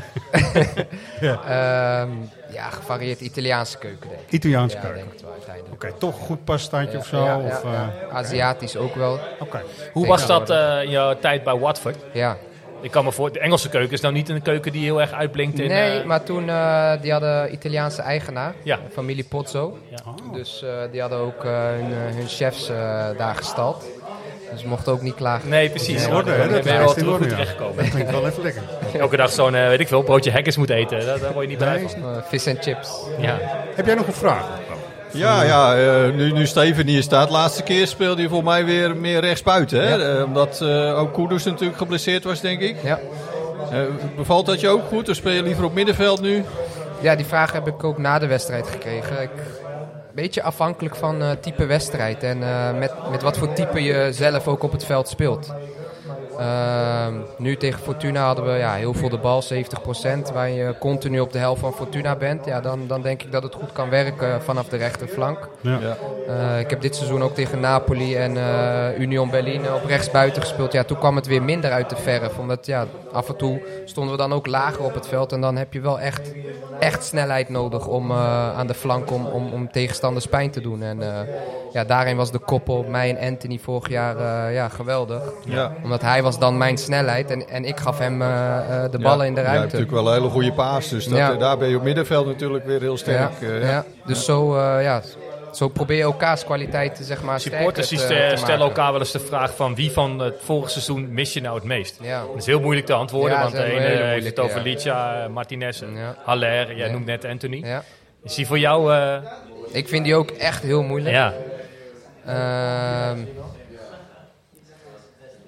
Ja. 1.20 1.40
Ehm, 2.00 2.10
ja, 2.52 2.70
gevarieerd 2.70 3.20
Italiaanse 3.20 3.78
keuken 3.78 4.08
denk 4.08 4.20
ik. 4.20 4.30
Italiaanse 4.32 4.76
ja, 4.76 4.82
keuken. 4.82 5.00
denk 5.00 5.12
het 5.12 5.22
wel 5.22 5.32
uiteindelijk. 5.32 5.74
Oké, 5.74 5.92
toch 5.98 6.16
goed 6.18 6.44
pastaatje 6.44 6.92
Ja, 6.92 6.98
of 6.98 7.06
zo? 7.06 7.24
ja, 7.24 7.38
of, 7.38 7.62
ja, 7.62 7.68
eh, 7.72 7.72
ja. 8.08 8.14
Aziatisch 8.16 8.76
ook 8.76 8.94
wel. 8.94 9.18
Oké. 9.40 9.62
Hoe 9.92 10.06
was 10.06 10.26
dat 10.26 10.50
eh, 10.50 10.82
in 10.82 10.90
jouw 10.90 11.18
tijd 11.18 11.44
bij 11.44 11.56
Watford? 11.58 11.96
Ja. 12.12 12.36
Ik 12.80 12.90
kan 12.90 13.04
me 13.04 13.12
voor, 13.12 13.32
de 13.32 13.38
Engelse 13.38 13.68
keuken 13.68 13.92
is 13.92 14.00
nou 14.00 14.14
niet 14.14 14.28
een 14.28 14.42
keuken 14.42 14.72
die 14.72 14.82
heel 14.84 15.00
erg 15.00 15.12
uitblinkt 15.12 15.58
in... 15.58 15.68
Nee, 15.68 15.98
eh, 15.98 16.04
maar 16.06 16.22
toen, 16.22 16.48
eh, 16.48 16.92
die 17.00 17.12
hadden 17.12 17.52
Italiaanse 17.52 18.02
eigenaar, 18.02 18.54
Ja. 18.62 18.78
familie 18.92 19.24
Pozzo. 19.24 19.78
Ja. 19.90 20.14
Dus 20.32 20.62
eh, 20.62 20.70
die 20.90 21.00
hadden 21.00 21.18
ook 21.18 21.42
hun, 21.42 21.92
hun 21.92 22.28
chefs 22.28 22.66
daar 23.16 23.34
gestald. 23.34 23.84
Dus 24.50 24.60
ze 24.60 24.68
mochten 24.68 24.92
ook 24.92 25.02
niet 25.02 25.14
klagen. 25.14 25.48
Nee, 25.48 25.70
precies. 25.70 26.04
Ja, 26.04 26.14
orde, 26.14 26.30
dan 26.30 26.40
hè? 26.40 26.46
ben 26.46 26.80
Dat 26.80 26.94
je 26.94 27.04
wel 27.04 27.16
goed 27.16 27.28
terechtgekomen. 27.28 27.76
Dat 27.76 27.88
klinkt 27.90 28.10
wel 28.10 28.26
even 28.26 28.42
lekker. 28.42 28.62
Elke 28.98 29.16
dag 29.16 29.30
zo'n, 29.30 29.52
weet 29.52 29.80
ik 29.80 29.88
veel, 29.88 30.02
broodje 30.02 30.32
haggis 30.32 30.56
moet 30.56 30.70
eten. 30.70 31.06
Daar, 31.06 31.20
daar 31.20 31.32
word 31.32 31.44
je 31.44 31.48
niet 31.48 31.58
blij 31.58 31.88
van. 31.88 32.02
Eh, 32.02 32.22
vis 32.22 32.46
en 32.46 32.56
chips. 32.62 33.04
Ja. 33.18 33.38
Heb 33.74 33.86
jij 33.86 33.94
nog 33.94 34.06
een 34.06 34.12
vraag? 34.12 34.46
Ja, 35.12 35.42
ja 35.42 35.76
eh, 35.76 36.14
nu, 36.14 36.32
nu 36.32 36.46
Steven 36.46 36.86
hier 36.86 37.02
staat. 37.02 37.30
Laatste 37.30 37.62
keer 37.62 37.86
speelde 37.86 38.20
hij 38.20 38.30
voor 38.30 38.44
mij 38.44 38.64
weer 38.64 38.96
meer 38.96 39.20
rechtsbuiten. 39.20 39.88
Hè? 39.88 40.18
Eh, 40.18 40.24
omdat 40.24 40.60
eh, 40.60 40.98
ook 40.98 41.14
Kudus 41.14 41.44
natuurlijk 41.44 41.78
geblesseerd 41.78 42.24
was, 42.24 42.40
denk 42.40 42.60
ik. 42.60 42.76
Ja. 42.82 42.98
Bevalt 44.16 44.46
dat 44.46 44.60
je 44.60 44.68
ook 44.68 44.86
goed? 44.88 45.08
Of 45.08 45.16
speel 45.16 45.32
je 45.32 45.42
liever 45.42 45.64
op 45.64 45.74
middenveld 45.74 46.20
nu? 46.20 46.44
Ja, 47.00 47.14
die 47.14 47.26
vraag 47.26 47.52
heb 47.52 47.66
ik 47.66 47.84
ook 47.84 47.98
na 47.98 48.18
de 48.18 48.26
wedstrijd 48.26 48.68
gekregen. 48.68 49.22
Ik, 49.22 49.30
beetje 50.14 50.42
afhankelijk 50.42 50.96
van 50.96 51.22
type 51.40 51.66
wedstrijd 51.66 52.22
en 52.22 52.38
met, 52.78 52.92
met 53.10 53.22
wat 53.22 53.38
voor 53.38 53.52
type 53.52 53.82
je 53.82 54.08
zelf 54.12 54.48
ook 54.48 54.62
op 54.62 54.72
het 54.72 54.84
veld 54.84 55.08
speelt. 55.08 55.54
Ehm, 56.38 57.14
nu 57.36 57.56
tegen 57.56 57.80
Fortuna 57.80 58.26
hadden 58.26 58.44
we 58.44 58.52
ja, 58.52 58.74
heel 58.74 58.94
veel 58.94 59.08
de 59.08 59.18
bal, 59.18 59.42
70%. 59.42 60.32
Waar 60.32 60.50
je 60.50 60.74
continu 60.78 61.20
op 61.20 61.32
de 61.32 61.38
helft 61.38 61.60
van 61.60 61.72
Fortuna 61.72 62.16
bent. 62.16 62.44
Ja, 62.44 62.60
dan, 62.60 62.86
dan 62.86 63.02
denk 63.02 63.22
ik 63.22 63.32
dat 63.32 63.42
het 63.42 63.54
goed 63.54 63.72
kan 63.72 63.88
werken 63.88 64.42
vanaf 64.42 64.68
de 64.68 64.76
rechterflank. 64.76 65.48
Ja. 65.60 65.78
Ja. 65.80 65.96
Eh, 66.28 66.60
ik 66.60 66.70
heb 66.70 66.80
dit 66.80 66.96
seizoen 66.96 67.22
ook 67.22 67.34
tegen 67.34 67.60
Napoli 67.60 68.16
en 68.16 68.36
eh, 68.36 68.98
Union 68.98 69.30
Berlin 69.30 69.72
op 69.72 69.84
rechtsbuiten 69.86 70.42
gespeeld. 70.42 70.72
Ja, 70.72 70.84
toen 70.84 70.98
kwam 70.98 71.16
het 71.16 71.26
weer 71.26 71.42
minder 71.42 71.70
uit 71.70 71.90
de 71.90 71.96
verf. 71.96 72.38
Omdat 72.38 72.66
ja, 72.66 72.86
af 73.12 73.28
en 73.28 73.36
toe 73.36 73.60
stonden 73.84 74.12
we 74.12 74.18
dan 74.18 74.32
ook 74.32 74.46
lager 74.46 74.84
op 74.84 74.94
het 74.94 75.08
veld. 75.08 75.32
En 75.32 75.40
dan 75.40 75.56
heb 75.56 75.72
je 75.72 75.80
wel 75.80 76.00
echt, 76.00 76.32
echt 76.80 77.04
snelheid 77.04 77.48
nodig 77.48 77.86
om, 77.86 78.10
eh, 78.10 78.58
aan 78.58 78.66
de 78.66 78.74
flank 78.74 79.10
om, 79.10 79.26
om, 79.26 79.52
om 79.52 79.70
tegenstanders 79.70 80.26
pijn 80.26 80.50
te 80.50 80.60
doen. 80.60 80.82
En 80.82 81.02
eh, 81.02 81.28
ja, 81.72 81.84
daarin 81.84 82.16
was 82.16 82.30
de 82.30 82.38
koppel 82.38 82.76
op 82.76 82.88
mij 82.88 83.16
en 83.16 83.30
Anthony 83.30 83.58
vorig 83.58 83.88
jaar 83.88 84.16
eh, 84.16 84.54
ja, 84.54 84.68
geweldig. 84.68 85.22
Ja. 85.44 85.72
Omdat 85.82 86.02
hij 86.02 86.22
was 86.26 86.38
dan 86.38 86.58
mijn 86.58 86.78
snelheid 86.78 87.30
en, 87.30 87.48
en 87.48 87.64
ik 87.64 87.76
gaf 87.78 87.98
hem 87.98 88.22
eh, 88.22 88.28
eh, 88.84 88.90
de 88.90 88.98
ballen 88.98 89.26
in 89.26 89.34
de 89.34 89.40
Ja, 89.40 89.46
ruimte. 89.46 89.62
natuurlijk 89.64 89.92
wel 89.92 90.06
een 90.06 90.12
hele 90.18 90.28
goede 90.28 90.52
paas. 90.52 90.88
Dus 90.88 91.04
dat, 91.06 91.18
Ja. 91.18 91.32
eh, 91.32 91.38
daar 91.38 91.58
ben 91.58 91.68
je 91.68 91.76
op 91.76 91.82
middenveld 91.82 92.26
natuurlijk 92.26 92.64
weer 92.66 92.80
heel 92.80 92.96
sterk. 92.96 93.30
Ja, 93.40 93.54
ja. 93.54 93.84
Dus 94.06 94.24
zo, 94.24 94.56
eh, 94.56 94.82
ja, 94.82 95.02
zo 95.52 95.68
probeer 95.68 95.96
je 95.96 96.02
elkaars 96.02 96.44
kwaliteiten 96.44 97.04
zeg 97.04 97.22
maar, 97.22 97.40
Supporters 97.40 97.88
die 97.88 97.98
stellen 97.98 98.58
elkaar 98.60 98.90
wel 98.92 99.00
eens 99.00 99.10
de 99.12 99.18
vraag 99.20 99.56
van 99.56 99.74
wie 99.74 99.90
van 99.92 100.18
het 100.18 100.34
vorige 100.44 100.70
seizoen 100.70 101.12
mis 101.12 101.32
je 101.32 101.40
nou 101.40 101.54
het 101.54 101.64
meest? 101.64 101.98
Ja. 102.02 102.20
Dat 102.20 102.36
is 102.36 102.46
heel 102.46 102.60
moeilijk 102.60 102.86
te 102.86 102.92
antwoorden, 102.92 103.36
Ja, 103.36 103.42
want 103.42 103.54
de 103.54 103.64
ene 103.64 103.86
heeft 103.86 104.26
het 104.26 104.38
over 104.40 104.56
ja. 104.56 104.62
Licia, 104.62 105.28
Martinez, 105.30 105.82
en 105.82 105.96
Ja. 105.96 106.14
Haller. 106.24 106.76
Jij 106.76 106.86
Ja. 106.86 106.92
noemt 106.92 107.06
net 107.06 107.24
Anthony. 107.24 107.60
Ja. 107.64 107.82
Is 108.24 108.34
die 108.34 108.46
voor 108.46 108.58
jou... 108.58 108.92
eh, 108.94 109.16
Ik 109.72 109.88
vind 109.88 110.04
die 110.04 110.14
ook 110.14 110.30
echt 110.30 110.62
heel 110.62 110.82
moeilijk. 110.82 111.14
ja. 111.14 111.32
Ehm, 112.26 113.18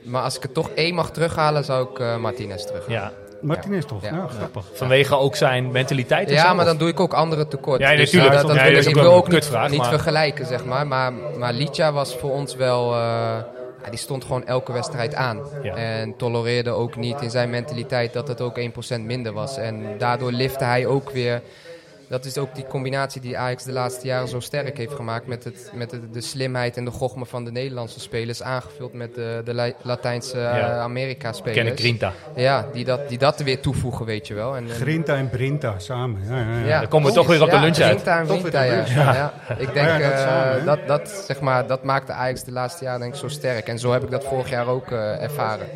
maar 0.09 0.23
als 0.23 0.37
ik 0.37 0.43
het 0.43 0.55
toch 0.55 0.71
één 0.75 0.95
mag 0.95 1.11
terughalen, 1.11 1.65
zou 1.65 1.89
ik 1.91 1.99
eh, 1.99 2.17
Martinez 2.17 2.65
terughalen. 2.65 3.01
ja. 3.01 3.13
Martinez 3.43 3.85
toch? 3.85 4.03
Ja. 4.03 4.15
Ja, 4.15 4.27
grappig. 4.27 4.65
Vanwege 4.73 5.17
ook 5.17 5.37
zijn 5.37 5.71
mentaliteit 5.73 6.29
en 6.29 6.35
Ja, 6.35 6.41
zo, 6.49 6.49
maar 6.55 6.59
of? 6.65 6.65
dan 6.71 6.77
doe 6.79 6.89
ik 6.89 7.01
ook 7.01 7.13
anderen 7.15 7.49
tekort. 7.49 7.81
Ja, 7.81 7.91
Dus, 7.91 7.99
natuurlijk. 7.99 8.33
eh, 8.35 8.39
dat, 8.39 8.47
dat 8.49 8.57
Nee, 8.57 8.67
wil 8.73 8.83
dat 8.83 8.89
ik, 8.91 8.95
wil 8.95 9.13
ook 9.13 9.29
niet, 9.29 9.35
kutvraag, 9.39 9.71
niet 9.71 9.79
maar- 9.79 9.89
vergelijken, 9.89 10.47
zeg 10.47 10.65
maar. 10.65 10.87
Maar, 10.87 11.13
maar 11.13 11.53
Licha 11.53 11.93
was 11.93 12.15
voor 12.17 12.31
ons 12.31 12.55
wel... 12.57 12.93
eh, 12.95 12.99
ja, 13.85 13.91
die 13.91 13.99
stond 13.99 14.25
gewoon 14.25 14.47
elke 14.47 14.73
wedstrijd 14.73 15.15
aan. 15.15 15.41
Ja. 15.63 15.75
En 15.75 16.17
tolereerde 16.17 16.71
ook 16.71 16.97
niet 16.97 17.21
in 17.21 17.31
zijn 17.31 17.51
mentaliteit 17.51 18.13
dat 18.13 18.29
het 18.29 18.41
ook 18.41 18.59
1% 18.59 19.01
minder 19.05 19.33
was. 19.33 19.57
En 19.57 19.85
daardoor 19.99 20.33
lifte 20.33 20.65
hij 20.65 20.87
ook 20.87 21.11
weer... 21.11 21.43
Dat 22.09 22.25
is 22.25 22.39
ook 22.39 22.55
die 22.55 22.67
combinatie 22.67 23.21
die 23.21 23.39
Ajax 23.39 23.65
de 23.65 23.73
laatste 23.73 24.07
jaren 24.07 24.29
zo 24.29 24.41
sterk 24.41 24.77
heeft 24.77 24.93
gemaakt. 24.95 25.27
Met, 25.27 25.45
het, 25.45 25.71
met 25.75 25.91
de, 25.91 26.11
de 26.11 26.21
slimheid 26.21 26.77
en 26.77 26.85
de 26.85 26.91
gochme 26.91 27.27
van 27.27 27.45
de 27.45 27.51
Nederlandse 27.51 28.01
spelers. 28.01 28.43
Aangevuld 28.43 28.93
met 28.93 29.15
de, 29.15 29.41
de 29.45 29.55
La- 29.55 29.73
Latijnse 29.83 30.33
eh, 30.37 30.59
Ja. 30.59 30.79
Amerika-spelers. 30.79 31.57
Kenneth 31.59 31.79
Grinta. 31.81 32.13
Ja, 32.35 32.67
die 32.73 32.85
dat, 32.85 33.09
die 33.09 33.19
dat 33.19 33.39
er 33.39 33.45
weer 33.45 33.61
toevoegen, 33.61 34.07
weet 34.07 34.27
je 34.27 34.35
wel. 34.35 34.57
En, 34.57 34.65
en- 34.65 34.71
Grinta 34.75 35.15
en 35.17 35.29
Brinta 35.31 35.79
samen. 35.79 36.21
Ja, 36.29 36.37
ja, 36.41 36.59
ja. 36.61 36.67
ja, 36.67 36.79
Dan 36.81 36.89
komen 36.89 37.09
we 37.09 37.15
toch 37.15 37.27
weer 37.27 37.43
op 37.43 37.51
de 37.51 37.55
ja, 37.57 37.61
lunch 37.63 37.79
uit. 37.79 37.93
Grinta 37.93 38.19
en 38.19 38.27
weer 38.27 38.37
ja. 38.37 38.51
de 38.51 38.67
Ja. 38.67 38.75
lunch. 38.75 38.89
Ja. 38.89 39.33
Ik 39.59 39.73
denk 39.75 39.89
dat 40.03 40.13
eh, 40.13 40.19
samen, 40.19 40.65
dat, 40.65 40.79
dat, 40.87 41.09
zeg 41.27 41.41
maar, 41.41 41.67
dat 41.67 41.83
maakte 41.85 42.13
Ajax 42.13 42.45
de 42.45 42.53
laatste 42.53 42.85
jaren 42.85 43.01
denk 43.01 43.13
ik 43.13 43.19
zo 43.21 43.29
sterk. 43.29 43.69
En 43.69 43.79
zo 43.79 43.93
heb 43.93 44.03
ik 44.03 44.11
dat 44.11 44.25
vorig 44.25 44.51
jaar 44.51 44.67
ook 44.67 44.91
eh, 44.91 45.23
ervaren. 45.23 45.67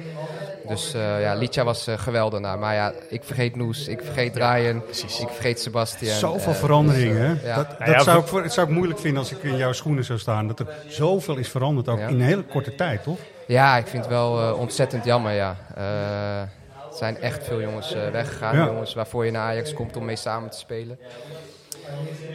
Dus 0.68 0.94
eh 0.94 1.20
ja, 1.20 1.34
Licha 1.34 1.64
was 1.64 1.86
eh, 1.86 1.98
geweldig. 1.98 2.40
Nou, 2.40 2.58
maar 2.58 2.74
ja, 2.74 2.92
ik 3.08 3.24
vergeet 3.24 3.56
Noes, 3.56 3.88
ik 3.88 4.00
vergeet 4.04 4.36
Ryan, 4.36 4.76
ik 5.20 5.28
vergeet 5.28 5.60
Sebastian. 5.60 6.16
Zoveel 6.16 6.52
Eh, 6.52 6.58
veranderingen. 6.58 7.38
dus. 7.42 7.54
Dat, 7.54 7.66
dat 7.78 7.88
ja, 7.88 8.00
zou, 8.02 8.18
ik, 8.24 8.42
het 8.44 8.52
zou 8.52 8.66
ik 8.68 8.72
moeilijk 8.74 9.00
vinden 9.00 9.18
als 9.20 9.30
ik 9.32 9.42
in 9.42 9.56
jouw 9.56 9.72
schoenen 9.72 10.04
zou 10.04 10.18
staan. 10.18 10.46
Dat 10.46 10.58
er 10.60 10.66
zoveel 10.88 11.36
is 11.36 11.48
veranderd, 11.48 11.88
ook 11.88 11.98
Ja. 11.98 12.06
in 12.06 12.14
een 12.14 12.20
hele 12.20 12.42
korte 12.44 12.74
tijd, 12.74 13.02
toch? 13.02 13.18
Ja, 13.46 13.76
ik 13.76 13.86
vind 13.86 14.02
het 14.02 14.12
wel 14.12 14.54
ontzettend 14.54 15.04
jammer, 15.04 15.32
ja. 15.32 15.56
Eh, 15.76 16.40
Er 16.40 16.98
zijn 16.98 17.20
echt 17.20 17.44
veel 17.44 17.60
jongens 17.60 17.94
eh, 17.94 18.08
weggegaan. 18.10 18.56
Ja. 18.56 18.64
Jongens 18.66 18.94
waarvoor 18.94 19.24
je 19.24 19.30
naar 19.30 19.42
Ajax 19.42 19.74
komt 19.74 19.96
om 19.96 20.04
mee 20.04 20.16
samen 20.16 20.50
te 20.50 20.58
spelen. 20.58 20.98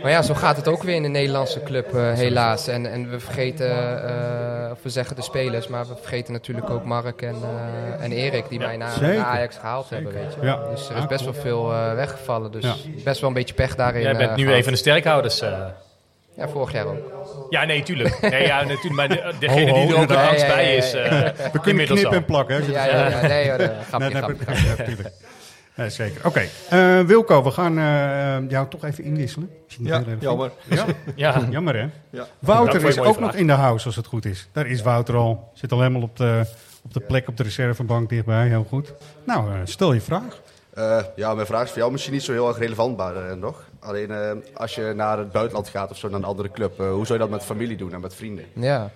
Maar 0.01 0.11
ja, 0.11 0.21
zo 0.21 0.33
gaat 0.33 0.55
het 0.57 0.67
ook 0.67 0.83
weer 0.83 0.95
in 0.95 1.01
de 1.03 1.07
Nederlandse 1.09 1.63
club, 1.63 1.93
eh, 1.95 2.13
helaas. 2.13 2.67
En, 2.67 2.91
en 2.91 3.09
we 3.09 3.19
vergeten, 3.19 3.69
eh, 4.09 4.71
of 4.71 4.77
we 4.83 4.89
zeggen 4.89 5.15
de 5.15 5.21
spelers, 5.21 5.67
maar 5.67 5.87
we 5.87 5.95
vergeten 6.01 6.33
natuurlijk 6.33 6.69
ook 6.69 6.83
Mark 6.83 7.21
en, 7.21 7.35
eh, 7.97 8.03
en 8.03 8.11
Erik, 8.11 8.49
die 8.49 8.59
mij 8.59 8.77
naar, 8.77 9.17
Ajax 9.25 9.57
gehaald 9.57 9.87
Zeker. 9.87 10.03
hebben. 10.05 10.21
Weet 10.23 10.33
je. 10.33 10.45
Ja. 10.45 10.59
Dus 10.69 10.89
er 10.89 10.97
is 10.97 11.05
best 11.07 11.23
wel 11.23 11.33
veel 11.33 11.71
eh, 11.73 11.93
weggevallen. 11.93 12.51
Dus 12.51 12.63
Ja. 12.63 12.73
best 13.03 13.19
wel 13.21 13.29
een 13.29 13.35
beetje 13.35 13.53
pech 13.53 13.75
daarin. 13.75 14.01
Jij 14.01 14.15
bent 14.17 14.35
nu 14.35 14.51
een 14.53 14.63
van 14.63 14.71
de 14.71 14.77
sterkhouders. 14.79 15.41
eh. 15.41 15.57
Ja, 16.35 16.47
vorig 16.47 16.71
jaar 16.71 16.85
ook. 16.85 16.97
Ja, 17.49 17.63
nee, 17.65 17.83
tuurlijk. 17.83 18.21
Nee, 18.21 18.45
ja, 18.45 18.63
natuurlijk. 18.63 18.93
Maar 18.93 19.07
de- 19.09 19.33
degene 19.39 19.71
Ho, 19.71 19.77
ho, 19.77 19.85
die 19.85 19.95
er 19.95 20.01
ook 20.01 20.09
ja, 20.37 20.47
bij 20.47 20.75
is. 20.75 20.93
eh, 20.93 21.11
We 21.51 21.59
kunnen 21.61 22.05
al. 22.05 22.11
en 22.13 22.25
plakken. 22.25 22.55
Hè, 22.65 22.71
Ja, 22.71 23.21
nee, 23.27 23.49
hoor, 23.49 23.59
grapje, 23.87 24.09
Nee, 24.09 24.15
grapje, 24.21 24.35
nee, 24.47 24.55
grapje. 24.75 25.11
Nee, 25.77 25.89
zeker. 25.89 26.25
Oké, 26.25 26.47
eh, 26.69 26.99
Wilco, 26.99 27.43
we 27.43 27.51
gaan 27.51 27.77
eh, 27.77 28.49
jou 28.49 28.67
toch 28.67 28.83
even 28.83 29.03
inwisselen. 29.03 29.49
Ja, 29.67 30.03
jammer. 30.19 30.51
Ja? 30.69 30.85
Ja. 31.15 31.47
jammer 31.49 31.75
hè? 31.75 31.87
Ja. 32.09 32.27
Wouter 32.39 32.85
is 32.85 32.99
ook 32.99 33.15
vraag. 33.15 33.19
nog 33.19 33.33
in 33.35 33.47
de 33.47 33.53
house 33.53 33.85
als 33.85 33.95
het 33.95 34.05
goed 34.05 34.25
is. 34.25 34.47
Daar 34.51 34.67
is 34.67 34.81
Wouter 34.81 35.15
al. 35.15 35.51
Zit 35.53 35.71
al 35.71 35.77
helemaal 35.79 36.01
op 36.01 36.17
de, 36.17 36.45
op 36.83 36.93
de 36.93 36.99
plek 36.99 37.27
op 37.27 37.37
de 37.37 37.43
reservebank 37.43 38.09
dichtbij. 38.09 38.47
Heel 38.47 38.65
goed. 38.69 38.93
Nou, 39.23 39.51
eh, 39.51 39.59
stel 39.63 39.93
je 39.93 40.01
vraag. 40.01 40.41
Eh, 40.73 41.03
ja, 41.15 41.33
mijn 41.33 41.47
vraag 41.47 41.63
is 41.63 41.69
voor 41.69 41.79
jou 41.79 41.91
misschien 41.91 42.13
niet 42.13 42.23
zo 42.23 42.31
heel 42.31 42.47
erg 42.47 42.57
relevant, 42.57 42.97
maar 42.97 43.37
nog. 43.37 43.63
Alleen 43.79 44.11
eh, 44.11 44.31
als 44.53 44.75
je 44.75 44.93
naar 44.95 45.17
het 45.17 45.31
buitenland 45.31 45.69
gaat 45.69 45.91
of 45.91 45.97
zo, 45.97 46.09
naar 46.09 46.19
een 46.19 46.25
andere 46.25 46.51
club, 46.51 46.77
hoe 46.77 47.05
zou 47.05 47.13
je 47.13 47.25
dat 47.25 47.29
met 47.29 47.43
familie 47.43 47.77
doen 47.77 47.93
en 47.93 48.01
met 48.01 48.15
vrienden? 48.15 48.45
Ja. 48.53 48.91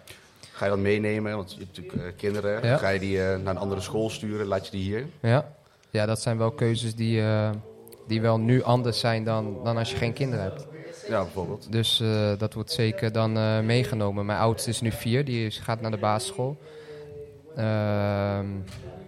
Ga 0.52 0.66
je 0.66 0.72
dat 0.72 0.80
meenemen? 0.80 1.36
Want 1.36 1.52
je 1.52 1.58
hebt 1.58 1.78
natuurlijk 1.78 2.18
kinderen. 2.18 2.68
Ja. 2.68 2.78
Ga 2.78 2.90
je 2.90 3.00
die 3.00 3.18
naar 3.18 3.40
een 3.40 3.58
andere 3.58 3.82
school 3.82 4.10
sturen? 4.10 4.46
Laat 4.46 4.66
je 4.66 4.72
die 4.72 4.84
hier? 4.84 5.06
Ja. 5.22 5.46
Ja, 5.92 6.06
dat 6.06 6.22
zijn 6.22 6.38
wel 6.38 6.52
keuzes 6.52 6.96
die, 6.96 7.22
eh, 7.22 7.50
die 8.08 8.22
wel 8.22 8.40
nu 8.40 8.64
anders 8.64 9.00
zijn 9.00 9.24
dan, 9.24 9.64
dan 9.64 9.78
als 9.78 9.92
je 9.92 9.98
geen 9.98 10.14
kinderen 10.14 10.44
hebt. 10.44 10.68
Ja, 11.08 11.22
bijvoorbeeld. 11.22 11.72
Dus 11.72 12.00
eh, 12.00 12.32
dat 12.38 12.54
wordt 12.54 12.72
zeker 12.72 13.12
dan 13.12 13.38
eh, 13.38 13.60
meegenomen. 13.60 14.26
Mijn 14.26 14.40
oudste 14.40 14.70
is 14.70 14.82
nu 14.82 14.92
vier, 14.92 15.26
die 15.26 15.46
is, 15.46 15.60
gaat 15.60 15.82
naar 15.82 15.92
de 15.92 15.98
basisschool. 15.98 16.58
Ehm, 17.56 18.46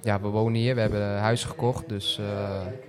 ja, 0.02 0.22
we 0.22 0.28
wonen 0.28 0.62
hier, 0.62 0.76
we 0.76 0.82
hebben 0.82 1.02
een 1.02 1.17
huis 1.17 1.43
gekocht. 1.43 1.89
Dus 1.89 2.19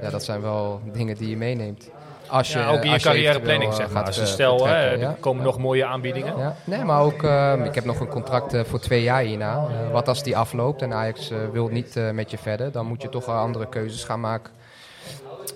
ja, 0.01 0.11
dat 0.11 0.25
zijn 0.25 0.41
wel 0.41 0.81
dingen 0.93 1.17
die 1.17 1.29
je 1.29 1.37
meeneemt. 1.37 1.91
Als 2.29 2.53
je, 2.53 2.59
Ja, 2.59 2.69
ook 2.71 2.85
in 2.85 2.91
je 2.91 2.99
carrièreplanning, 3.01 3.73
eventueel, 3.73 3.73
zeg 3.77 3.87
eh, 3.87 3.93
maar. 3.95 4.05
gaat, 4.05 4.15
Dus 4.15 4.23
eh, 4.23 4.33
stel, 4.33 4.67
hè, 4.67 4.75
er 4.75 4.99
ja. 4.99 5.17
komen 5.21 5.45
nog 5.45 5.59
mooie 5.59 5.85
aanbiedingen. 5.85 6.39
Ja. 6.39 6.57
Nee, 6.65 6.85
maar 6.85 7.01
ook, 7.01 7.23
eh, 7.23 7.53
ik 7.65 7.75
heb 7.75 7.85
nog 7.85 8.01
een 8.01 8.09
contract 8.09 8.55
eh, 8.55 8.61
voor 8.65 8.79
twee 8.81 9.03
jaar 9.03 9.23
hierna. 9.23 9.55
Eh, 9.57 9.93
wat 9.93 10.09
als 10.09 10.23
die 10.23 10.37
afloopt 10.37 10.83
en 10.83 10.93
Ajax 10.93 11.31
eh, 11.31 11.37
wil 11.53 11.69
niet 11.69 11.97
eh, 11.97 12.11
met 12.11 12.31
je 12.31 12.39
verder, 12.39 12.73
dan 12.73 12.87
moet 12.87 13.03
je 13.03 13.09
toch 13.09 13.27
wel 13.27 13.37
andere 13.37 13.69
keuzes 13.69 14.05
gaan 14.05 14.21
maken. 14.21 14.53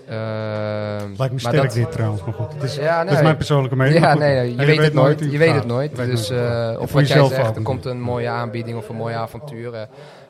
Ehm, 0.08 0.16
Lijkt 0.18 1.18
me 1.18 1.28
maar 1.28 1.38
sterk 1.40 1.62
dat- 1.62 1.72
dit 1.72 1.92
trouwens, 1.92 2.24
maar 2.24 2.34
goed. 2.34 2.52
Het 2.54 2.62
is, 2.62 2.74
Ja, 2.76 3.04
dat 3.04 3.12
is 3.14 3.22
mijn 3.22 3.36
persoonlijke 3.36 3.76
mening. 3.76 3.98
Ja, 4.04 4.14
nee, 4.14 4.34
nee, 4.34 4.50
je 4.56 4.64
weet 4.64 4.78
het 4.82 4.94
nooit. 4.94 5.20
Je 5.30 5.38
weet 5.38 5.54
het 5.54 5.66
nooit. 5.66 5.90
je 5.90 5.96
weet 5.96 6.06
Dus, 6.10 6.28
nooit. 6.28 6.40
eh, 6.42 6.68
En 6.68 6.78
of 6.78 6.92
wat 6.92 7.08
jij 7.08 7.24
zegt, 7.24 7.56
er 7.56 7.62
komt 7.62 7.84
een 7.84 8.00
mooie 8.00 8.28
aanbieding 8.28 8.76
of 8.76 8.88
een 8.88 8.96
mooi 8.96 9.14
avontuur 9.14 9.74
eh, 9.74 9.80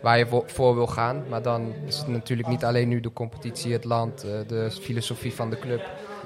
waar 0.00 0.18
je 0.18 0.26
voor, 0.26 0.42
voor 0.46 0.74
wil 0.74 0.86
gaan. 0.86 1.22
Maar 1.28 1.42
dan 1.42 1.72
is 1.86 1.98
het 1.98 2.08
natuurlijk 2.08 2.48
niet 2.48 2.64
alleen 2.64 2.88
nu 2.88 3.00
de 3.00 3.12
competitie, 3.12 3.72
het 3.72 3.84
land, 3.84 4.22
eh, 4.24 4.30
de 4.48 4.70
filosofie 4.80 5.34
van 5.34 5.50
de 5.50 5.58
club. 5.58 5.80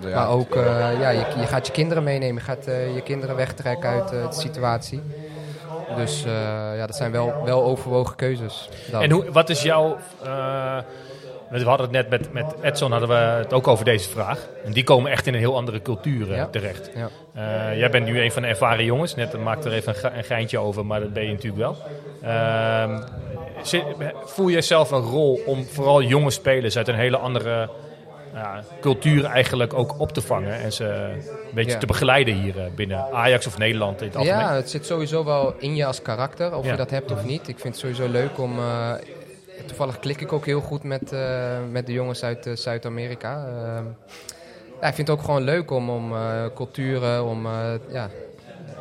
Ja. 0.08 0.14
Maar 0.14 0.28
ook, 0.28 0.56
eh, 0.56 1.00
ja, 1.00 1.08
je, 1.10 1.24
je 1.40 1.46
gaat 1.46 1.66
je 1.66 1.72
kinderen 1.72 2.02
meenemen. 2.02 2.34
Je 2.34 2.40
gaat 2.40 2.66
eh, 2.66 2.94
je 2.94 3.00
kinderen 3.02 3.36
wegtrekken 3.36 3.88
uit 3.90 4.12
eh, 4.12 4.28
de 4.30 4.34
situatie. 4.40 5.02
Dus 5.96 6.24
eh, 6.24 6.32
ja, 6.76 6.86
dat 6.86 6.96
zijn 6.96 7.12
wel, 7.12 7.32
wel 7.44 7.64
overwogen 7.64 8.16
keuzes. 8.16 8.68
dan. 8.90 9.02
En 9.02 9.10
hoe, 9.10 9.24
wat 9.32 9.50
is 9.50 9.62
jouw... 9.62 9.96
eh, 10.24 10.76
we 11.50 11.64
hadden 11.64 11.86
het 11.86 11.90
net 11.90 12.08
met, 12.08 12.32
met 12.32 12.44
Edson 12.62 12.90
hadden 12.90 13.08
we 13.08 13.14
het 13.14 13.52
ook 13.52 13.68
over 13.68 13.84
deze 13.84 14.08
vraag. 14.10 14.38
En 14.64 14.72
die 14.72 14.84
komen 14.84 15.10
echt 15.10 15.26
in 15.26 15.34
een 15.34 15.40
heel 15.40 15.56
andere 15.56 15.82
cultuur 15.82 16.34
Ja. 16.34 16.46
terecht. 16.46 16.90
Ja. 16.94 17.08
Eh, 17.70 17.78
jij 17.78 17.90
bent 17.90 18.06
nu 18.06 18.20
een 18.20 18.32
van 18.32 18.42
de 18.42 18.48
ervaren 18.48 18.84
jongens. 18.84 19.14
Net 19.14 19.38
maakte 19.42 19.68
er 19.68 19.74
even 19.74 19.88
een, 19.88 19.98
ge- 20.00 20.10
een 20.16 20.24
geintje 20.24 20.58
over, 20.58 20.86
maar 20.86 21.00
dat 21.00 21.12
ben 21.12 21.22
je 21.24 21.32
natuurlijk 21.32 21.62
wel. 21.62 21.76
Ehm, 22.22 23.00
voel 24.24 24.48
je 24.48 24.60
zelf 24.60 24.90
een 24.90 25.00
rol 25.00 25.40
om 25.46 25.64
vooral 25.64 26.02
jonge 26.02 26.30
spelers 26.30 26.76
uit 26.76 26.88
een 26.88 26.94
hele 26.94 27.16
andere 27.18 27.68
ja, 28.32 28.62
cultuur 28.80 29.24
eigenlijk 29.24 29.74
ook 29.74 29.94
op 30.00 30.12
te 30.12 30.20
vangen 30.20 30.54
en 30.60 30.72
ze 30.72 30.84
een 30.84 31.22
beetje 31.54 31.70
Ja. 31.72 31.78
te 31.78 31.86
begeleiden 31.86 32.34
hier 32.34 32.58
eh, 32.58 32.64
binnen 32.74 32.98
Ajax 33.12 33.46
of 33.46 33.58
Nederland 33.58 34.00
in 34.00 34.06
het 34.06 34.16
algemeen? 34.16 34.38
Ja, 34.40 34.54
het 34.54 34.70
zit 34.70 34.86
sowieso 34.86 35.24
wel 35.24 35.54
in 35.58 35.76
je 35.76 35.84
als 35.86 36.02
karakter, 36.02 36.56
of 36.56 36.64
Ja. 36.64 36.70
je 36.70 36.76
dat 36.76 36.90
hebt 36.90 37.10
of 37.12 37.24
niet. 37.24 37.48
Ik 37.48 37.58
vind 37.58 37.74
het 37.74 37.76
sowieso 37.78 38.08
leuk 38.08 38.38
om... 38.38 38.58
eh, 38.58 38.92
toevallig 39.66 39.98
klik 39.98 40.20
ik 40.20 40.32
ook 40.32 40.46
heel 40.46 40.60
goed 40.60 40.82
met, 40.82 41.12
eh, 41.12 41.20
met 41.70 41.86
de 41.86 41.92
jongens 41.92 42.22
uit 42.24 42.46
eh, 42.46 42.56
Zuid-Amerika. 42.56 43.46
Ehm, 43.46 43.84
ja, 44.80 44.88
ik 44.88 44.94
vind 44.94 45.08
het 45.08 45.16
ook 45.18 45.24
gewoon 45.24 45.42
leuk 45.42 45.70
om, 45.70 45.90
om 45.90 46.12
eh, 46.12 46.44
culturen, 46.54 47.24
om 47.24 47.46
eh, 47.46 47.52
ja, 47.88 48.08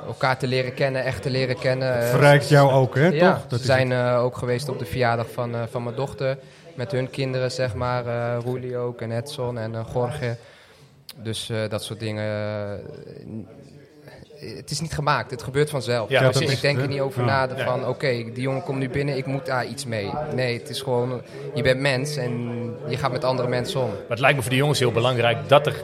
elkaar 0.07 0.37
te 0.37 0.47
leren 0.47 0.73
kennen, 0.73 1.03
echt 1.03 1.21
te 1.21 1.29
leren 1.29 1.59
kennen. 1.59 1.99
Eh, 2.01 2.07
Verrijkt 2.09 2.49
jou 2.49 2.71
ook, 2.71 2.95
hè, 2.95 3.07
ja, 3.07 3.33
toch? 3.33 3.47
Dat 3.47 3.59
ze 3.59 3.65
zijn 3.65 3.91
eh, 3.91 4.23
ook 4.23 4.37
geweest 4.37 4.69
op 4.69 4.79
de 4.79 4.85
verjaardag 4.85 5.27
van, 5.31 5.53
eh, 5.55 5.61
van 5.69 5.83
mijn 5.83 5.95
dochter. 5.95 6.37
Met 6.81 6.91
hun 6.91 7.09
kinderen, 7.09 7.51
zeg 7.51 7.75
maar. 7.75 8.07
eh 8.07 8.43
Roelie 8.43 8.77
ook 8.77 9.01
en 9.01 9.11
Edson 9.11 9.57
en 9.57 9.75
eh, 9.75 9.85
Jorge. 9.93 10.37
Dus 11.15 11.49
eh, 11.49 11.69
dat 11.69 11.83
soort 11.83 11.99
dingen. 11.99 12.25
Eh, 14.41 14.55
het 14.55 14.71
is 14.71 14.79
niet 14.81 14.93
gemaakt, 14.93 15.31
het 15.31 15.43
gebeurt 15.43 15.69
vanzelf. 15.69 16.09
Ja, 16.09 16.29
dus 16.31 16.39
ik 16.39 16.61
denk 16.61 16.79
er 16.81 16.87
niet 16.87 16.99
over 16.99 17.25
Ja. 17.25 17.45
na 17.45 17.63
van 17.65 17.87
oké, 17.87 18.07
die 18.09 18.41
jongen 18.41 18.63
komt 18.63 18.77
nu 18.77 18.89
binnen, 18.89 19.17
ik 19.17 19.25
moet 19.25 19.45
daar 19.45 19.65
iets 19.65 19.85
mee. 19.85 20.11
Nee, 20.35 20.57
het 20.59 20.69
is 20.69 20.81
gewoon, 20.81 21.21
je 21.53 21.61
bent 21.63 21.79
mens 21.79 22.15
en 22.15 22.31
je 22.87 22.97
gaat 22.97 23.11
met 23.11 23.23
andere 23.23 23.47
mensen 23.47 23.81
om. 23.81 23.87
Maar 23.89 23.99
het 24.09 24.19
lijkt 24.19 24.35
me 24.35 24.41
voor 24.41 24.51
de 24.51 24.57
jongens 24.57 24.79
heel 24.79 24.91
belangrijk 24.91 25.37
dat 25.49 25.65
er 25.67 25.75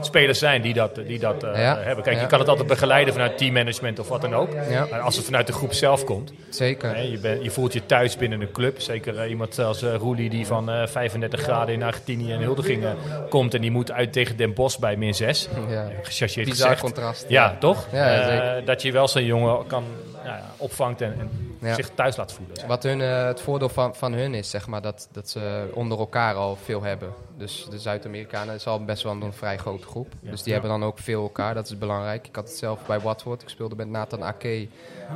spelers 0.00 0.38
zijn 0.38 0.62
die 0.62 0.74
dat, 0.74 0.94
die 0.94 1.18
dat 1.18 1.42
eh, 1.44 1.58
Ja. 1.60 1.78
hebben. 1.80 2.04
Kijk, 2.04 2.16
Ja. 2.16 2.22
je 2.22 2.28
kan 2.28 2.38
het 2.38 2.48
altijd 2.48 2.68
begeleiden 2.68 3.12
vanuit 3.12 3.38
teammanagement 3.38 3.98
of 3.98 4.08
wat 4.08 4.20
dan 4.20 4.34
ook. 4.34 4.48
Ja. 4.70 4.86
Maar 4.90 5.00
als 5.00 5.16
het 5.16 5.24
vanuit 5.24 5.46
de 5.46 5.52
groep 5.52 5.72
zelf 5.72 6.04
komt. 6.04 6.32
Zeker. 6.48 7.02
Je, 7.02 7.38
je 7.42 7.50
voelt 7.50 7.72
je 7.72 7.86
thuis 7.86 8.16
binnen 8.16 8.40
een 8.40 8.50
club. 8.52 8.80
Zeker 8.80 9.18
eh, 9.18 9.30
iemand 9.30 9.58
als 9.58 9.82
uh, 9.82 9.94
Roelie 9.94 10.30
die 10.30 10.46
van 10.46 10.70
eh, 10.70 10.86
35 10.86 11.40
graden 11.40 11.74
in 11.74 11.82
Argentinië 11.82 12.32
en 12.32 12.38
Hildegingen 12.38 12.96
komt. 13.28 13.54
En 13.54 13.60
die 13.60 13.70
moet 13.70 13.90
uit 13.92 14.12
tegen 14.12 14.36
Den 14.36 14.54
Bosch 14.54 14.78
bij 14.78 14.96
min 14.96 15.14
6. 15.14 15.48
Ja. 15.68 15.88
Gechargeerd 16.02 16.48
Bizar 16.48 16.66
gezegd. 16.66 16.80
contrast, 16.82 17.24
Ja, 17.28 17.44
ja. 17.44 17.56
Toch? 17.74 17.86
Ja, 17.92 18.14
Eh, 18.14 18.26
zeker. 18.26 18.64
dat 18.64 18.82
je 18.82 18.92
wel 18.92 19.08
zo'n 19.08 19.24
jongen 19.24 19.66
kan 19.66 19.84
ja, 20.24 20.40
opvangt 20.56 21.00
en, 21.00 21.14
en 21.20 21.30
Ja. 21.68 21.74
zich 21.74 21.90
thuis 21.94 22.16
laat 22.16 22.32
voelen. 22.32 22.56
Wat 22.66 22.82
hun, 22.82 23.00
eh, 23.00 23.24
het 23.26 23.40
voordeel 23.40 23.68
van, 23.68 23.94
van 23.94 24.12
hun 24.12 24.34
is, 24.34 24.50
zeg 24.50 24.66
maar, 24.66 24.82
dat, 24.82 25.08
dat 25.12 25.28
ze 25.30 25.70
onder 25.74 25.98
elkaar 25.98 26.34
al 26.34 26.56
veel 26.64 26.82
hebben. 26.82 27.12
Dus 27.36 27.66
de 27.70 27.78
Zuid-Amerikanen 27.78 28.54
is 28.54 28.66
al 28.66 28.84
best 28.84 29.02
wel 29.02 29.12
een 29.12 29.32
vrij 29.32 29.58
grote 29.58 29.86
groep. 29.86 30.12
Ja. 30.22 30.30
Dus 30.30 30.42
die 30.42 30.52
hebben 30.52 30.70
dan 30.70 30.84
ook 30.84 30.98
veel 30.98 31.22
elkaar, 31.22 31.54
dat 31.54 31.64
is 31.66 31.78
belangrijk. 31.78 32.26
Ik 32.26 32.34
had 32.34 32.48
het 32.48 32.56
zelf 32.56 32.86
bij 32.86 33.00
Watford, 33.00 33.42
ik 33.42 33.48
speelde 33.48 33.76
met 33.76 33.88
Nathan 33.88 34.22
Ake, 34.24 34.68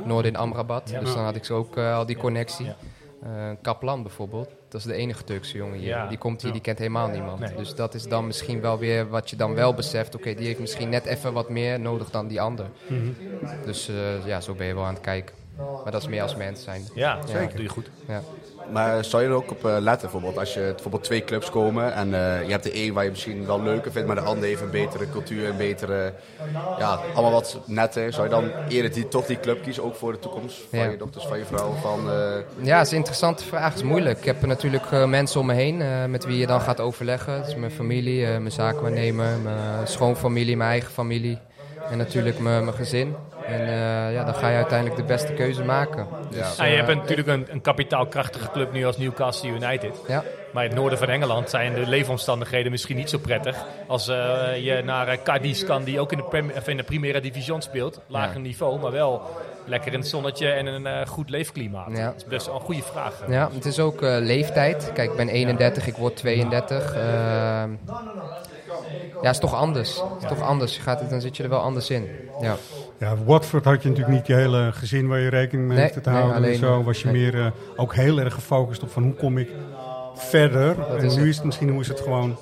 Noord 0.03 0.25
in 0.25 0.35
Amrabat. 0.35 0.87
Dus 0.99 1.13
dan 1.13 1.23
had 1.23 1.35
ik 1.35 1.45
zo 1.45 1.57
ook 1.57 1.77
eh, 1.77 1.95
al 1.97 2.05
die 2.05 2.17
connectie. 2.17 2.73
Eh, 3.23 3.49
Kaplan 3.61 4.03
bijvoorbeeld, 4.03 4.49
dat 4.69 4.81
is 4.81 4.87
de 4.87 4.93
enige 4.93 5.23
Turkse 5.23 5.57
jongen 5.57 5.79
hier. 5.79 5.87
Ja. 5.87 6.07
Die 6.07 6.17
komt 6.17 6.41
hier, 6.41 6.51
die 6.51 6.61
kent 6.61 6.77
helemaal 6.77 7.07
niemand. 7.07 7.39
Nee. 7.39 7.55
Dus 7.55 7.75
dat 7.75 7.93
is 7.93 8.03
dan 8.03 8.27
misschien 8.27 8.61
wel 8.61 8.77
weer 8.77 9.09
wat 9.09 9.29
je 9.29 9.35
dan 9.35 9.53
wel 9.53 9.73
beseft. 9.73 10.15
Oké, 10.15 10.33
die 10.33 10.45
heeft 10.45 10.59
misschien 10.59 10.89
net 10.89 11.05
even 11.05 11.33
wat 11.33 11.49
meer 11.49 11.79
nodig 11.79 12.09
dan 12.09 12.27
die 12.27 12.41
ander. 12.41 12.69
Mhm. 12.87 13.07
Dus 13.65 13.89
eh, 13.89 14.25
ja, 14.25 14.41
zo 14.41 14.53
ben 14.53 14.67
je 14.67 14.73
wel 14.73 14.83
aan 14.85 14.93
het 14.93 15.03
kijken. 15.03 15.35
Maar 15.83 15.91
dat 15.91 16.01
is 16.01 16.07
meer 16.07 16.21
als 16.21 16.35
mens 16.35 16.63
zijn. 16.63 16.87
Ja, 16.93 17.17
zeker. 17.25 17.55
Doe 17.55 17.63
je 17.63 17.69
goed. 17.69 17.89
Ja. 18.07 18.21
Maar 18.71 19.03
zou 19.05 19.23
je 19.23 19.29
er 19.29 19.35
ook 19.35 19.51
op 19.51 19.65
eh, 19.65 19.75
letten, 19.79 20.01
bijvoorbeeld, 20.01 20.37
als 20.37 20.53
je 20.53 20.59
bijvoorbeeld 20.73 21.03
twee 21.03 21.23
clubs 21.23 21.49
komen 21.49 21.93
en 21.93 22.13
eh, 22.13 22.43
je 22.45 22.51
hebt 22.51 22.63
de 22.63 22.75
een 22.85 22.93
waar 22.93 23.03
je 23.03 23.09
misschien 23.09 23.45
wel 23.45 23.61
leuker 23.61 23.91
vindt, 23.91 24.07
maar 24.07 24.15
de 24.15 24.21
ander 24.21 24.43
heeft 24.47 24.61
een 24.61 24.69
betere 24.69 25.09
cultuur, 25.09 25.49
een 25.49 25.57
betere, 25.57 26.13
ja, 26.77 26.99
allemaal 27.13 27.31
wat 27.31 27.59
netter. 27.65 28.13
Zou 28.13 28.23
je 28.23 28.29
dan 28.29 28.51
eerder 28.69 28.91
die, 28.93 29.07
toch 29.07 29.25
die 29.25 29.39
club 29.39 29.63
kiezen, 29.63 29.83
ook 29.83 29.95
voor 29.95 30.11
de 30.11 30.19
toekomst 30.19 30.57
van 30.69 30.79
Ja. 30.79 30.85
je 30.89 30.97
dochters, 30.97 31.25
van 31.25 31.37
je 31.37 31.45
vrouw? 31.45 31.71
Van, 31.81 31.99
eh, 32.11 32.15
Ja, 32.61 32.77
het 32.77 32.85
is 32.85 32.91
een 32.91 32.97
interessante 32.97 33.43
vraag. 33.43 33.69
Het 33.73 33.75
is 33.81 33.83
moeilijk. 33.87 34.17
Ik 34.19 34.25
heb 34.25 34.45
natuurlijk 34.45 34.91
mensen 35.05 35.39
om 35.39 35.45
me 35.45 35.53
heen 35.53 35.81
eh, 35.81 36.05
met 36.05 36.25
wie 36.25 36.37
je 36.37 36.47
dan 36.47 36.61
gaat 36.61 36.79
overleggen. 36.79 37.33
Het 37.33 37.47
is 37.47 37.55
mijn 37.55 37.71
familie, 37.71 38.25
mijn 38.25 38.51
zaakwaarnemer, 38.51 39.37
mijn 39.43 39.87
schoonfamilie, 39.87 40.57
mijn 40.57 40.69
eigen 40.69 40.91
familie. 40.91 41.37
En 41.91 41.97
natuurlijk 41.97 42.39
mijn, 42.39 42.63
mijn 42.63 42.75
gezin. 42.75 43.15
En 43.45 43.59
eh, 43.59 44.13
ja, 44.13 44.23
dan 44.23 44.33
ga 44.33 44.49
je 44.49 44.55
uiteindelijk 44.55 44.99
de 44.99 45.03
beste 45.03 45.33
keuze 45.33 45.63
maken. 45.63 46.07
Dus, 46.29 46.57
Ja, 46.57 46.65
je 46.65 46.71
eh, 46.77 46.85
hebt 46.85 46.95
natuurlijk 46.99 47.27
een, 47.27 47.45
een 47.49 47.61
kapitaalkrachtige 47.61 48.51
club 48.51 48.71
nu 48.71 48.85
als 48.85 48.97
Newcastle 48.97 49.49
United. 49.49 50.01
Ja. 50.07 50.23
Maar 50.53 50.63
in 50.63 50.69
het 50.69 50.79
noorden 50.79 50.97
van 50.99 51.07
Engeland 51.09 51.49
zijn 51.49 51.73
de 51.73 51.87
leefomstandigheden 51.87 52.71
misschien 52.71 52.95
niet 52.97 53.09
zo 53.09 53.17
prettig. 53.17 53.55
Als 53.87 54.07
eh, 54.07 54.15
je 54.63 54.81
naar 54.85 55.07
eh, 55.07 55.17
Cadiz 55.23 55.63
kan, 55.63 55.83
die 55.83 55.99
ook 55.99 56.11
in 56.11 56.17
de, 56.17 56.23
Prem- 56.23 56.51
of 56.57 56.67
in 56.67 56.77
de 56.77 56.83
Primera 56.83 57.19
Division 57.19 57.61
speelt. 57.61 58.01
Lager 58.07 58.35
Ja. 58.35 58.39
niveau, 58.41 58.79
maar 58.79 58.91
wel 58.91 59.21
lekker 59.65 59.93
in 59.93 59.99
het 59.99 60.07
zonnetje 60.07 60.47
en 60.49 60.65
een 60.65 60.85
eh, 60.87 61.07
goed 61.07 61.29
leefklimaat. 61.29 61.97
Ja. 61.97 62.05
Dat 62.05 62.15
is 62.15 62.25
best 62.25 62.45
wel 62.45 62.55
een 62.55 62.61
goede 62.61 62.81
vraag. 62.81 63.23
Ja, 63.29 63.49
het 63.53 63.65
is 63.65 63.79
ook 63.79 64.01
eh, 64.01 64.17
leeftijd. 64.19 64.91
Kijk, 64.93 65.09
ik 65.11 65.17
ben 65.17 65.29
31, 65.29 65.87
ik 65.87 65.95
word 65.95 66.15
32. 66.15 66.95
Ja, 69.21 69.29
is 69.29 69.39
toch 69.39 69.55
anders. 69.55 70.03
Is 70.21 70.27
toch 70.27 70.41
anders. 70.41 70.75
Je 70.75 70.81
gaat, 70.81 71.09
dan 71.09 71.21
zit 71.21 71.37
je 71.37 71.43
er 71.43 71.49
wel 71.49 71.59
anders 71.59 71.89
in. 71.89 72.07
Ja. 72.41 72.55
Ja, 72.99 73.15
Watford 73.25 73.65
had 73.65 73.83
je 73.83 73.89
natuurlijk 73.89 74.17
niet 74.17 74.27
je 74.27 74.33
hele 74.33 74.69
gezin 74.73 75.07
waar 75.07 75.19
je 75.19 75.29
rekening 75.29 75.67
mee 75.67 75.77
Nee, 75.77 75.85
hoefde 75.85 76.01
te 76.01 76.09
nee, 76.09 76.21
houden. 76.21 76.49
en 76.49 76.55
zo 76.55 76.83
was 76.83 77.01
je 77.01 77.07
nee. 77.07 77.21
meer 77.21 77.41
eh, 77.45 77.51
ook 77.75 77.95
heel 77.95 78.19
erg 78.19 78.33
gefocust 78.33 78.83
op 78.83 78.91
van 78.91 79.03
hoe 79.03 79.13
kom 79.13 79.37
ik 79.37 79.49
verder. 80.15 80.75
Dat 80.75 80.87
en 80.97 81.05
is 81.05 81.13
nu 81.15 81.19
het. 81.19 81.29
is 81.29 81.35
het 81.35 81.45
misschien 81.45 81.69
hoe 81.69 81.81
is 81.81 81.87
het 81.87 81.99
gewoon 81.99 82.37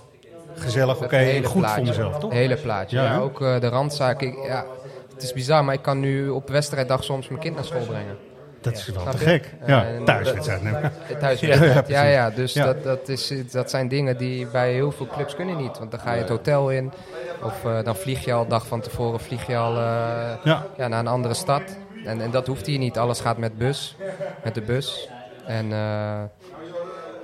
gezellig, 0.56 1.04
oké, 1.04 1.42
goed 1.44 1.60
plaatje. 1.62 1.76
voor 1.76 1.88
mezelf, 1.88 2.18
toch? 2.20 2.32
Hele 2.32 2.56
plaatje. 2.58 2.98
Ja, 2.98 3.18
ook 3.18 3.42
eh, 3.42 3.60
de 3.60 3.68
randzaak. 3.68 4.22
Ik, 4.22 4.36
ja, 4.48 4.66
het 5.14 5.24
is 5.24 5.34
bizar, 5.34 5.66
maar 5.66 5.74
ik 5.74 5.82
kan 5.82 6.00
nu 6.00 6.30
op 6.30 6.50
wedstrijddag 6.50 7.04
soms 7.04 7.28
mijn 7.28 7.42
kind 7.42 7.56
naar 7.56 7.66
school 7.66 7.86
brengen. 7.86 8.18
Dat 8.66 8.74
is 8.74 8.88
wel 8.88 9.04
te 9.10 9.18
gek. 9.18 9.54
Ja, 9.66 9.86
thuiswedstrijd. 10.06 10.62
Eh, 10.64 11.18
Thuiswedstrijd, 11.20 11.88
Ja, 11.88 12.04
ja. 12.04 12.30
Dus. 12.30 12.54
Dat, 12.54 12.84
dat, 12.84 13.10
is, 13.10 13.34
dat 13.52 13.70
zijn 13.70 13.88
dingen 13.88 14.18
die 14.18 14.48
bij 14.48 14.74
heel 14.74 14.92
veel 14.92 15.08
clubs 15.08 15.36
kunnen 15.36 15.58
niet. 15.58 15.78
Want 15.78 15.92
dan 15.92 16.00
ga 16.00 16.14
je 16.14 16.20
het 16.20 16.30
hotel 16.30 16.70
in. 16.70 16.92
Of 17.44 17.66
eh, 17.66 17.84
dan 17.84 17.96
vlieg 17.96 18.26
je 18.26 18.34
al 18.34 18.48
dag 18.48 18.68
van 18.68 18.82
tevoren 18.82 19.20
vlieg 19.20 19.48
je 19.48 19.58
al 19.58 19.76
eh, 19.76 19.82
Ja. 20.44 20.66
ja, 20.78 20.88
naar 20.88 21.00
een 21.00 21.08
andere 21.08 21.34
stad. 21.34 21.62
En, 22.06 22.22
en 22.22 22.32
dat 22.32 22.48
hoeft 22.48 22.66
hier 22.66 22.80
niet. 22.80 22.98
Alles 22.98 23.20
gaat 23.20 23.38
met 23.38 23.58
bus. 23.58 23.96
Met 24.44 24.54
de 24.54 24.62
bus. 24.62 25.10
En 25.46 25.72
eh, 25.72 26.22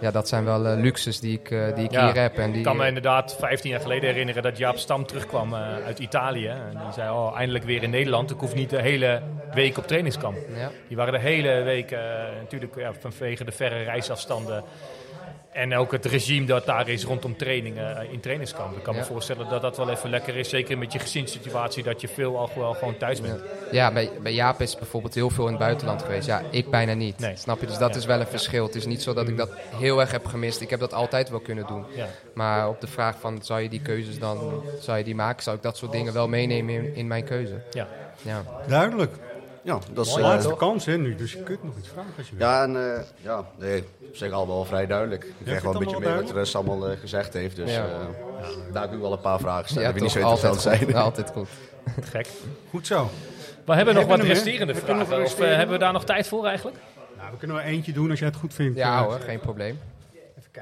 ja, 0.01 0.11
dat 0.11 0.27
zijn 0.27 0.45
wel 0.45 0.67
eh, 0.67 0.81
luxes 0.81 1.19
die 1.19 1.39
ik, 1.39 1.51
eh, 1.51 1.75
die 1.75 1.83
ik 1.83 1.91
Ja, 1.91 2.05
hier 2.05 2.21
heb. 2.21 2.37
En 2.37 2.49
die, 2.49 2.57
ik 2.57 2.65
kan 2.65 2.77
me 2.77 2.87
inderdaad 2.87 3.35
15 3.39 3.69
jaar 3.69 3.79
geleden 3.79 4.09
herinneren 4.09 4.43
dat 4.43 4.57
Jaap 4.57 4.77
Stam 4.77 5.05
terugkwam 5.05 5.53
eh, 5.53 5.85
uit 5.85 5.99
Italië. 5.99 6.47
En 6.47 6.77
die 6.83 6.93
zei, 6.93 7.09
oh, 7.09 7.37
eindelijk 7.37 7.63
weer 7.65 7.83
in 7.83 7.89
Nederland. 7.89 8.31
Ik 8.31 8.39
hoef 8.39 8.53
niet 8.53 8.69
de 8.69 8.81
hele 8.81 9.21
week 9.53 9.77
op 9.77 9.87
trainingskamp. 9.87 10.37
Ja. 10.55 10.71
Die 10.87 10.97
waren 10.97 11.13
de 11.13 11.19
hele 11.19 11.61
week, 11.61 11.91
eh, 11.91 11.99
natuurlijk 12.39 12.75
ja, 12.75 12.91
vanwege 12.99 13.43
de 13.43 13.51
verre 13.51 13.83
reisafstanden... 13.83 14.63
En 15.51 15.75
ook 15.75 15.91
het 15.91 16.05
regime 16.05 16.45
dat 16.45 16.65
daar 16.65 16.89
is 16.89 17.03
rondom 17.03 17.37
trainingen 17.37 17.97
eh, 17.97 18.11
in 18.13 18.19
trainingskamp. 18.19 18.77
Ik 18.77 18.83
kan 18.83 18.93
Ja. 18.93 18.99
me 18.99 19.05
voorstellen 19.05 19.49
dat 19.49 19.61
dat 19.61 19.77
wel 19.77 19.89
even 19.89 20.09
lekker 20.09 20.35
is. 20.35 20.49
Zeker 20.49 20.77
met 20.77 20.93
je 20.93 20.99
gezinssituatie, 20.99 21.83
dat 21.83 22.01
je 22.01 22.07
veel 22.07 22.37
al 22.37 22.49
wel 22.55 22.73
gewoon 22.73 22.97
thuis 22.97 23.21
bent. 23.21 23.41
Ja, 23.71 23.91
bij, 23.91 24.09
bij 24.21 24.33
Jaap 24.33 24.61
is 24.61 24.75
bijvoorbeeld 24.75 25.13
heel 25.13 25.29
veel 25.29 25.43
in 25.45 25.49
het 25.51 25.59
buitenland 25.59 26.01
geweest. 26.01 26.27
Ja, 26.27 26.41
ik 26.49 26.69
bijna 26.69 26.93
niet. 26.93 27.29
Snap 27.35 27.59
je? 27.59 27.65
Dus 27.67 27.77
dat 27.77 27.93
Ja. 27.93 27.99
is 27.99 28.05
wel 28.05 28.19
een 28.19 28.27
verschil. 28.27 28.65
Het 28.65 28.75
is 28.75 28.85
niet 28.85 29.01
zo 29.01 29.13
dat 29.13 29.27
ik 29.27 29.37
dat 29.37 29.49
heel 29.75 29.99
erg 29.99 30.11
heb 30.11 30.25
gemist. 30.25 30.61
Ik 30.61 30.69
heb 30.69 30.79
dat 30.79 30.93
altijd 30.93 31.29
wel 31.29 31.39
kunnen 31.39 31.67
doen. 31.67 31.85
Ja. 31.95 32.05
Maar 32.33 32.67
op 32.69 32.81
de 32.81 32.87
vraag 32.87 33.19
van, 33.19 33.39
zou 33.43 33.61
je 33.61 33.69
die 33.69 33.81
keuzes 33.81 34.19
dan, 34.19 34.63
zou 34.79 34.97
je 34.97 35.03
die 35.03 35.15
maken? 35.15 35.43
Zou 35.43 35.55
ik 35.55 35.61
dat 35.63 35.77
soort 35.77 35.91
dingen 35.91 36.13
wel 36.13 36.27
meenemen 36.27 36.73
in, 36.75 36.95
in 36.95 37.07
mijn 37.07 37.23
keuze? 37.23 37.61
Ja. 37.71 37.87
ja. 38.21 38.43
Duidelijk. 38.67 39.15
Ja, 39.63 39.79
dat 39.93 40.05
is... 40.05 40.13
De 40.13 40.19
eh, 40.19 40.25
laatste 40.27 40.55
kans 40.55 40.85
hè, 40.85 40.97
nu, 40.97 41.15
dus 41.15 41.31
je 41.33 41.43
kunt 41.43 41.63
nog 41.63 41.77
iets 41.77 41.87
vragen 41.87 42.11
als 42.17 42.29
je 42.29 42.35
wil. 42.35 42.47
Ja, 42.47 42.63
en 42.63 42.95
eh, 42.95 43.01
ja, 43.21 43.45
nee, 43.59 43.83
op 43.99 44.15
zich 44.15 44.31
allemaal 44.31 44.55
wel 44.55 44.65
vrij 44.65 44.87
duidelijk. 44.87 45.23
Ik 45.23 45.33
krijg 45.45 45.61
wel 45.61 45.73
een 45.73 45.79
beetje 45.79 45.99
mee 45.99 46.13
wat 46.13 46.31
Rus 46.31 46.55
allemaal 46.55 46.89
eh, 46.89 46.99
gezegd 46.99 47.33
heeft. 47.33 47.55
Dus 47.55 47.71
Ja. 47.73 47.85
daar 48.71 48.81
heb 48.81 48.93
ik 48.93 48.99
wel 48.99 49.11
een 49.11 49.19
paar 49.19 49.39
vragen 49.39 49.69
stellen 49.69 49.87
Ja, 49.87 49.93
die 49.93 50.01
niet 50.01 50.11
zo 50.11 50.19
interessant 50.19 50.53
goed. 50.53 50.61
zijn. 50.61 50.95
Altijd 50.95 51.31
goed. 51.31 51.47
Gek. 52.01 52.27
Goed 52.69 52.87
zo. 52.87 53.09
We 53.65 53.73
hebben 53.75 53.95
nog 53.95 54.05
wat 54.05 54.19
resterende 54.19 54.75
vragen. 54.75 55.23
Of 55.23 55.37
hebben 55.37 55.69
we 55.69 55.77
daar 55.77 55.93
nog 55.93 56.03
tijd 56.05 56.27
voor 56.27 56.45
eigenlijk? 56.45 56.77
Nou, 57.17 57.31
we 57.31 57.37
kunnen 57.37 57.57
er 57.57 57.63
eentje 57.63 57.91
doen 57.93 58.09
als 58.09 58.19
jij 58.19 58.27
het 58.27 58.37
goed 58.37 58.53
vindt. 58.53 58.77
Ja 58.77 59.03
hoor, 59.03 59.19
geen 59.19 59.39
probleem. 59.39 59.79
Ja, 60.53 60.61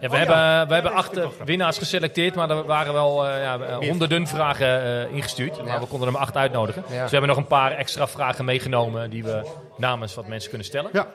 we, 0.00 0.06
Oh, 0.06 0.12
hebben, 0.12 0.36
ja. 0.36 0.66
we 0.66 0.74
hebben 0.74 0.92
acht 0.92 1.16
eh, 1.16 1.28
winnaars 1.44 1.78
geselecteerd, 1.78 2.34
maar 2.34 2.50
er 2.50 2.64
waren 2.64 2.92
wel 2.92 3.26
eh, 3.28 3.42
ja, 3.42 3.58
eh, 3.60 3.76
honderden 3.76 4.26
vragen 4.26 4.82
eh, 5.08 5.12
ingestuurd. 5.14 5.64
Maar 5.64 5.80
we 5.80 5.86
konden 5.86 6.06
er 6.06 6.12
maar 6.12 6.22
acht 6.22 6.36
uitnodigen. 6.36 6.82
Dus 6.82 6.90
we 6.90 6.96
hebben 6.96 7.28
nog 7.28 7.36
een 7.36 7.46
paar 7.46 7.72
extra 7.72 8.08
vragen 8.08 8.44
meegenomen 8.44 9.10
die 9.10 9.24
we 9.24 9.46
namens 9.76 10.14
wat 10.14 10.26
mensen 10.26 10.48
kunnen 10.48 10.66
stellen. 10.66 10.90
Ja. 10.92 11.06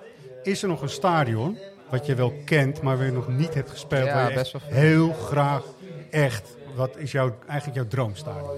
Is 0.43 0.61
er 0.61 0.67
nog 0.69 0.81
een 0.81 0.89
stadion 0.89 1.57
wat 1.89 2.05
je 2.05 2.15
wel 2.15 2.33
kent, 2.45 2.81
maar 2.81 2.97
weer 2.97 3.11
nog 3.13 3.27
niet 3.27 3.53
hebt 3.53 3.69
gespeeld? 3.69 4.05
Ja, 4.05 4.13
waar 4.13 4.29
je 4.29 4.35
best 4.35 4.53
echt 4.53 4.63
wel 4.63 4.71
veel. 4.73 4.81
heel 4.81 5.13
graag 5.13 5.63
echt. 6.11 6.55
Wat 6.75 6.97
is 6.97 7.11
jouw, 7.11 7.35
eigenlijk 7.47 7.79
jouw 7.79 7.87
droomstadion? 7.87 8.49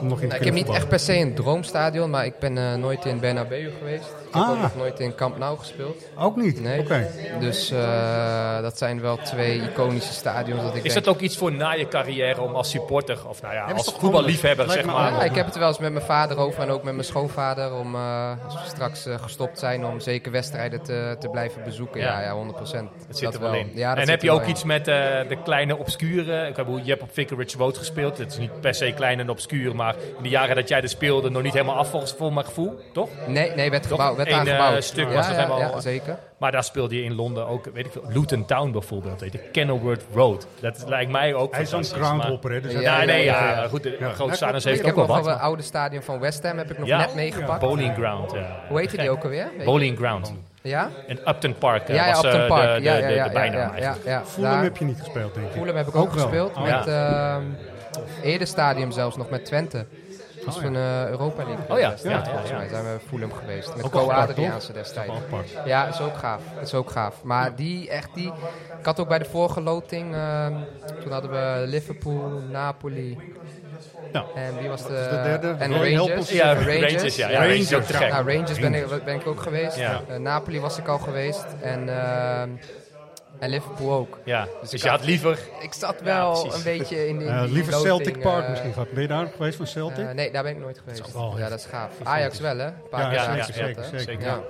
Om 0.00 0.06
nog 0.06 0.20
in 0.20 0.28
te 0.28 0.34
Nou, 0.36 0.38
ik 0.38 0.44
heb 0.44 0.54
niet 0.54 0.68
echt 0.76 0.88
per 0.88 0.98
se 0.98 1.16
een 1.18 1.34
droomstadion, 1.34 2.10
maar 2.10 2.24
ik 2.24 2.38
ben 2.38 2.58
eh, 2.58 2.74
nooit 2.74 3.04
in 3.04 3.20
Bernabeu 3.20 3.70
geweest. 3.78 4.04
Ik 4.04 4.34
heb 4.34 4.42
Ah. 4.42 4.50
ook 4.50 4.60
nog 4.60 4.76
nooit 4.76 5.00
in 5.00 5.14
Camp 5.14 5.38
Nou 5.38 5.58
gespeeld. 5.58 6.04
Ook 6.18 6.36
niet? 6.36 6.60
Nee. 6.60 6.80
Oké. 6.80 7.06
Dus 7.40 7.70
eh, 7.70 8.60
dat 8.60 8.78
zijn 8.78 9.00
wel 9.00 9.16
twee 9.16 9.60
iconische 9.62 10.12
stadions 10.12 10.62
dat 10.62 10.74
ik 10.74 10.84
Is 10.84 10.92
denk... 10.92 11.04
dat 11.04 11.14
ook 11.14 11.20
iets 11.20 11.36
voor 11.36 11.52
na 11.52 11.72
je 11.72 11.88
carrière 11.88 12.40
om 12.40 12.54
als 12.54 12.70
supporter, 12.70 13.28
of 13.28 13.42
nou 13.42 13.54
ja, 13.54 13.66
dat 13.66 13.76
als 13.76 13.94
voetballiefhebber 13.98 14.70
zeg 14.70 14.84
maar. 14.84 15.12
Ja, 15.12 15.22
ik 15.22 15.34
heb 15.34 15.46
het 15.46 15.56
wel 15.58 15.68
eens 15.68 15.78
met 15.78 15.92
mijn 15.92 16.04
vader 16.04 16.38
over 16.38 16.62
en 16.62 16.70
ook 16.70 16.82
met 16.82 16.92
mijn 16.94 17.06
schoonvader. 17.06 17.74
Om, 17.74 17.94
eh, 17.94 18.30
als 18.44 18.54
we 18.54 18.60
straks 18.68 19.06
gestopt 19.20 19.58
zijn, 19.58 19.86
om 19.86 20.00
zeker 20.00 20.32
wedstrijden 20.32 20.82
te, 20.82 21.16
te 21.18 21.28
blijven 21.28 21.62
bezoeken. 21.64 22.00
Ja, 22.00 22.06
Ja. 22.20 22.20
ja, 22.26 22.32
100 22.34 22.56
procent. 22.56 22.90
Dat 23.08 23.18
zit 23.18 23.34
er 23.34 23.40
wel 23.40 23.54
in. 23.54 23.70
Ja, 23.74 23.94
dat 23.94 24.04
en 24.04 24.10
heb 24.10 24.22
je 24.22 24.30
ook 24.30 24.42
in. 24.42 24.48
iets 24.48 24.64
met 24.64 24.88
eh, 24.88 24.94
de 25.28 25.36
kleine 25.44 25.76
obscure? 25.76 26.46
Ik 26.48 26.56
heb, 26.56 26.66
je 26.82 26.90
hebt 26.90 27.02
op 27.02 27.10
Vicarage 27.12 27.55
Road 27.58 27.78
gespeeld. 27.78 28.18
Het 28.18 28.32
is 28.32 28.38
niet 28.38 28.60
per 28.60 28.74
se 28.74 28.92
klein 28.92 29.20
en 29.20 29.30
obscuur, 29.30 29.76
maar 29.76 29.94
in 30.16 30.22
de 30.22 30.28
jaren 30.28 30.54
dat 30.56 30.68
jij 30.68 30.82
er 30.82 30.88
speelde 30.88 31.30
nog 31.30 31.42
niet 31.42 31.52
helemaal 31.52 31.76
af 31.76 31.90
volgens 31.90 32.14
voor 32.18 32.32
mijn 32.32 32.46
gevoel, 32.46 32.80
toch? 32.92 33.08
Nee, 33.26 33.50
nee 33.54 33.70
werd, 33.70 33.82
Toch? 33.82 33.90
gebouwd, 33.90 34.16
werd 34.16 34.28
Eén, 34.28 34.34
eh, 34.34 34.40
aangebouwd. 34.40 34.84
stuk 34.84 35.08
ja, 35.08 35.14
was 35.14 35.26
nog 35.28 35.36
ja, 35.36 35.42
helemaal... 35.42 35.70
ja, 35.74 35.80
zeker. 35.80 36.18
Maar 36.38 36.52
daar 36.52 36.64
speelde 36.64 36.94
je 36.96 37.02
in 37.02 37.14
Londen 37.14 37.46
ook, 37.46 37.64
weet 37.74 37.86
ik 37.86 37.92
veel, 37.92 38.04
Luton 38.08 38.44
Town 38.44 38.70
bijvoorbeeld, 38.70 39.20
weet 39.20 39.32
je, 39.32 39.38
Kenilworth 39.38 40.04
Road. 40.14 40.46
Dat 40.60 40.84
lijkt 40.88 41.10
mij 41.10 41.34
ook 41.34 41.52
Hij 41.52 41.62
is 41.62 41.70
zo'n 41.70 41.84
groundhopper, 41.84 42.50
hè, 42.52 42.60
dus 42.60 42.72
hij- 42.72 42.82
ja, 42.82 43.04
nee, 43.04 43.24
ja, 43.24 43.38
ja, 43.40 43.48
ja, 43.50 43.62
ja. 43.62 43.68
goed, 43.68 43.82
de 43.82 43.96
Ja. 44.00 44.08
grote 44.12 44.30
Ja, 44.30 44.36
stadions 44.36 44.64
ik 44.64 44.70
heeft 44.70 44.82
Ik 44.82 44.86
ook 44.90 44.96
heb 44.96 45.06
wel 45.06 45.16
nog 45.16 45.24
wel 45.24 45.24
wat. 45.24 45.34
het 45.34 45.42
oude 45.42 45.62
stadion 45.62 46.02
van 46.02 46.18
West 46.20 46.42
Ham 46.42 46.58
heb 46.58 46.70
ik 46.70 46.78
nog 46.78 46.88
Ja. 46.88 46.98
net 46.98 47.14
meegepakt. 47.14 47.60
Bowling 47.60 47.94
Ground, 47.94 48.32
ja. 48.32 48.60
Hoe 48.68 48.78
heette 48.78 48.96
die 48.96 49.10
ook 49.10 49.22
alweer? 49.22 49.48
Bowling 49.64 49.96
Ground. 49.98 50.32
Ja? 50.68 50.90
En 51.06 51.18
Upton 51.28 51.54
Park 51.58 51.88
eh, 51.88 51.94
Ja, 51.94 52.06
ja, 52.06 52.12
was 52.14 52.24
eh, 52.24 52.32
Upton 52.32 52.48
Park. 52.48 52.74
de, 52.74 52.74
de, 52.74 52.82
ja, 52.82 52.94
ja, 52.96 53.08
de, 53.08 53.14
ja, 53.14 53.24
de 53.26 53.32
bijnaam 53.32 53.58
ja, 53.60 53.66
ja, 53.66 53.72
eigenlijk. 53.72 54.06
ja, 54.06 54.24
Fulham 54.24 54.62
heb 54.62 54.76
je 54.76 54.84
niet 54.84 54.98
gespeeld, 54.98 55.34
denk 55.34 55.46
ik. 55.46 55.52
Fulham 55.52 55.76
heb 55.76 55.86
ik 55.86 55.96
ook, 55.96 56.12
gespeeld. 56.12 56.56
Oh, 56.56 56.62
met 56.62 56.84
ja. 56.84 57.36
ehm 57.36 58.44
Stadium 58.46 58.90
zelfs 58.90 59.16
nog 59.16 59.30
met 59.30 59.44
Twente. 59.44 59.86
Dat 60.44 60.56
is 60.56 60.56
Oh, 60.56 60.62
ja. 60.62 60.68
een 60.68 61.04
eh, 61.04 61.08
Europa 61.10 61.44
League. 61.44 61.64
Oh 61.68 61.78
ja, 61.78 61.94
ja, 62.02 62.10
ja, 62.10 62.24
volgens 62.24 62.50
ja. 62.50 62.56
mij 62.56 62.68
zijn 62.68 62.84
we 62.84 62.98
Fulham 63.08 63.32
geweest. 63.32 63.76
Met 63.76 63.84
Ook 63.84 63.92
wel 63.92 64.04
Co 64.04 64.10
apart, 64.10 64.30
Adriaanse 64.30 64.66
toch? 64.66 64.76
destijds. 64.76 65.12
Ja, 65.64 65.86
is 65.86 66.00
ook 66.00 66.16
gaaf. 66.16 66.42
is 66.62 66.74
ook 66.74 66.90
gaaf. 66.90 67.22
Maar 67.22 67.54
die 67.56 67.90
echt 67.90 68.14
die. 68.14 68.32
Ik 68.78 68.84
had 68.84 69.00
ook 69.00 69.08
bij 69.08 69.18
de 69.18 69.24
vorige 69.24 69.60
loting. 69.60 70.14
ehm, 70.14 70.52
toen 71.02 71.12
hadden 71.12 71.30
we 71.30 71.62
Liverpool, 71.66 72.42
Napoli. 72.50 73.18
Ja. 74.12 74.24
En 74.34 74.58
wie 74.58 74.68
was 74.68 74.82
de, 74.82 74.88
de 75.10 75.20
derde? 75.22 75.54
En 75.58 75.72
Rangers. 75.72 76.30
Ja, 76.30 76.54
Rangers, 76.54 77.16
ja. 77.16 77.30
ja 77.30 77.38
Rangers. 77.38 77.70
Nou, 77.70 78.32
Rangers 78.32 78.58
ben 78.60 78.74
ik, 78.74 79.04
ben 79.04 79.14
ik 79.14 79.26
ook 79.26 79.40
geweest. 79.40 79.76
Ja. 79.76 80.02
Eh, 80.08 80.16
Napoli 80.16 80.60
was 80.60 80.78
ik 80.78 80.88
al 80.88 80.98
geweest. 80.98 81.44
En, 81.62 81.88
ehm, 81.88 82.48
en 83.38 83.50
Liverpool 83.50 83.92
ook. 83.92 84.18
Ja, 84.24 84.42
Dus 84.44 84.52
dus 84.60 84.72
ik 84.72 84.82
je 84.82 84.88
had- 84.88 84.98
had 84.98 85.08
liever... 85.08 85.38
Ik 85.60 85.72
zat 85.72 86.00
wel 86.02 86.54
een 86.54 86.62
beetje 86.64 87.08
in, 87.08 87.20
in 87.20 87.28
Eh, 87.28 87.42
die 87.42 87.52
liever 87.52 87.72
loting, 87.72 87.92
Celtic 87.94 88.20
Park 88.22 88.42
eh, 88.44 88.50
misschien 88.50 88.72
gehad. 88.72 88.92
Ben 88.92 89.02
je 89.02 89.08
daar 89.08 89.26
geweest 89.36 89.56
van 89.56 89.66
Celtic? 89.66 90.12
nee, 90.14 90.30
daar 90.30 90.42
ben 90.42 90.52
ik 90.52 90.58
nooit 90.58 90.78
geweest. 90.78 91.12
ja, 91.36 91.48
dat 91.48 91.58
is 91.58 91.64
gaaf. 91.66 91.90
Ajax 92.02 92.38
wel, 92.40 92.56
hè? 92.58 92.66
Een 92.66 92.72
paar 92.90 93.00
Ja, 93.14 93.24
keer 93.26 93.36
ja, 93.36 93.44
zeker, 93.44 93.84
zeker. 94.00 94.40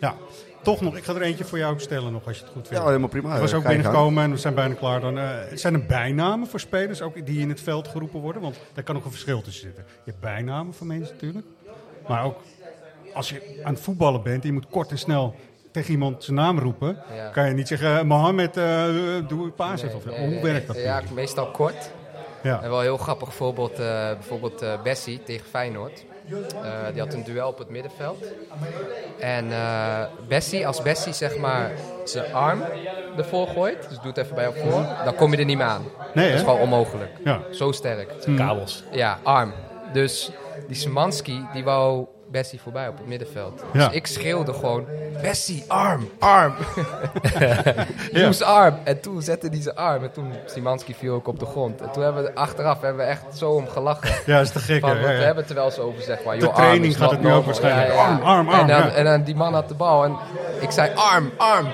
Ja. 0.00 0.14
Toch 0.62 0.80
nog. 0.80 0.96
Ik 0.96 1.04
ga 1.04 1.14
er 1.14 1.22
eentje 1.22 1.44
voor 1.44 1.58
jou 1.58 1.80
stellen 1.80 2.12
nog, 2.12 2.26
als 2.26 2.36
je 2.36 2.42
het 2.42 2.52
goed 2.52 2.66
vindt. 2.66 2.82
Ja, 2.82 2.86
helemaal 2.86 3.08
prima. 3.08 3.34
Ik 3.34 3.40
was 3.40 3.54
ook 3.54 3.66
binnengekomen 3.66 4.24
en 4.24 4.30
we 4.30 4.36
zijn 4.36 4.54
bijna 4.54 4.74
klaar. 4.74 5.00
Dan, 5.00 5.18
eh, 5.18 5.28
zijn 5.54 5.74
er 5.74 5.86
bijnamen 5.86 6.48
voor 6.48 6.60
spelers 6.60 7.02
ook 7.02 7.26
die 7.26 7.40
in 7.40 7.48
het 7.48 7.60
veld 7.60 7.88
geroepen 7.88 8.20
worden? 8.20 8.42
Want 8.42 8.60
daar 8.74 8.84
kan 8.84 8.94
nog 8.94 9.04
een 9.04 9.10
verschil 9.10 9.40
tussen 9.40 9.62
zitten. 9.62 9.84
Je 10.04 10.10
hebt 10.10 10.22
bijnamen 10.22 10.74
voor 10.74 10.86
mensen 10.86 11.14
natuurlijk. 11.14 11.46
Maar 12.08 12.24
ook 12.24 12.36
als 13.14 13.28
je 13.28 13.60
aan 13.64 13.74
het 13.74 13.82
voetballen 13.82 14.22
bent 14.22 14.42
en 14.42 14.48
je 14.48 14.54
moet 14.54 14.68
kort 14.68 14.90
en 14.90 14.98
snel 14.98 15.34
tegen 15.72 15.90
iemand 15.90 16.24
zijn 16.24 16.36
naam 16.36 16.58
roepen... 16.58 17.02
Ja. 17.14 17.28
kan 17.28 17.48
je 17.48 17.54
niet 17.54 17.68
zeggen, 17.68 18.06
Mohammed, 18.06 18.56
eh 18.56 18.84
doe 19.28 19.44
een 19.44 19.54
paas 19.54 19.82
Nee. 19.82 19.94
Of, 19.94 20.04
nee, 20.04 20.18
hoe 20.18 20.28
nee, 20.28 20.42
werkt 20.42 20.66
dat? 20.66 20.76
Ja, 20.76 21.02
meestal 21.14 21.50
kort. 21.50 21.90
Ja. 22.42 22.62
En 22.62 22.68
wel 22.68 22.78
een 22.78 22.84
heel 22.84 22.96
grappig 22.96 23.34
voorbeeld, 23.34 23.78
eh, 23.78 24.12
bijvoorbeeld 24.12 24.62
eh, 24.62 24.82
Bessie 24.82 25.22
tegen 25.22 25.46
Feyenoord. 25.46 26.04
Eh, 26.62 26.70
die 26.92 27.00
had 27.00 27.14
een 27.14 27.24
duel 27.24 27.48
op 27.48 27.58
het 27.58 27.68
middenveld. 27.68 28.24
En 29.18 29.52
eh, 29.52 30.04
Bessie, 30.28 30.66
als 30.66 30.82
Bessie 30.82 31.12
zeg 31.12 31.38
maar 31.38 31.70
zijn 32.04 32.32
arm 32.32 32.62
ervoor 33.16 33.46
gooit, 33.46 33.88
dus 33.88 33.98
doe 33.98 34.06
het 34.06 34.16
even 34.16 34.34
bij 34.34 34.44
jou 34.44 34.70
voor, 34.70 34.86
dan 35.04 35.14
kom 35.14 35.30
je 35.32 35.36
er 35.36 35.44
niet 35.44 35.56
meer 35.56 35.66
aan. 35.66 35.84
Nee, 36.14 36.24
dat 36.24 36.34
is 36.34 36.40
hè? 36.40 36.46
gewoon 36.46 36.60
onmogelijk. 36.60 37.10
Ja. 37.24 37.40
Zo 37.50 37.72
sterk. 37.72 38.10
Kabels. 38.36 38.84
Ja, 38.90 39.18
arm. 39.22 39.52
Dus 39.92 40.30
die 40.66 40.76
Szymanski, 40.76 41.46
die 41.52 41.64
wou 41.64 42.06
Bessie 42.30 42.60
voorbij 42.60 42.88
op 42.88 42.96
het 42.98 43.06
middenveld. 43.06 43.62
Ja. 43.72 43.86
Dus 43.86 43.96
ik 43.96 44.06
schreeuwde 44.06 44.52
gewoon, 44.52 44.86
Bessie, 45.22 45.64
arm, 45.66 46.10
arm. 46.18 46.54
Use 48.12 48.44
arm. 48.44 48.78
En 48.84 49.00
toen 49.00 49.22
zette 49.22 49.46
hij 49.46 49.62
zijn 49.62 49.76
arm. 49.76 50.02
En 50.02 50.12
toen 50.12 50.32
Szymanski 50.46 50.94
viel 50.94 51.14
ook 51.14 51.28
op 51.28 51.38
de 51.38 51.46
grond. 51.46 51.80
En 51.80 51.90
toen 51.90 52.02
hebben 52.02 52.22
we 52.22 52.34
achteraf 52.34 52.80
hebben 52.80 53.04
we 53.04 53.10
echt 53.10 53.22
zo 53.34 53.50
om 53.50 53.68
gelachen. 53.68 54.10
Ja, 54.26 54.40
is 54.40 54.50
te 54.50 54.58
gek, 54.58 54.80
Van, 54.80 54.88
hè? 54.88 54.94
want 54.94 55.06
Ja, 55.06 55.12
ja. 55.12 55.18
We 55.18 55.24
hebben 55.24 55.42
het 55.42 55.52
er 55.52 55.58
wel 55.58 55.66
eens 55.66 55.78
over, 55.78 56.02
zeg 56.02 56.24
maar. 56.24 56.38
De 56.38 56.44
joh, 56.44 56.54
training 56.54 56.96
gaat 56.96 57.10
het 57.10 57.22
nu 57.22 57.32
ook 57.32 57.44
waarschijnlijk. 57.44 57.90
Arm, 57.98 58.20
arm, 58.22 58.48
arm, 58.48 58.60
En 58.60 58.66
dan, 58.66 58.90
en 58.90 59.04
dan 59.04 59.22
die 59.22 59.34
man 59.36 59.54
had 59.54 59.68
de 59.68 59.74
bal. 59.74 60.04
En 60.04 60.16
ik 60.60 60.70
zei 60.70 60.90
arm, 60.94 61.30
arm. 61.36 61.66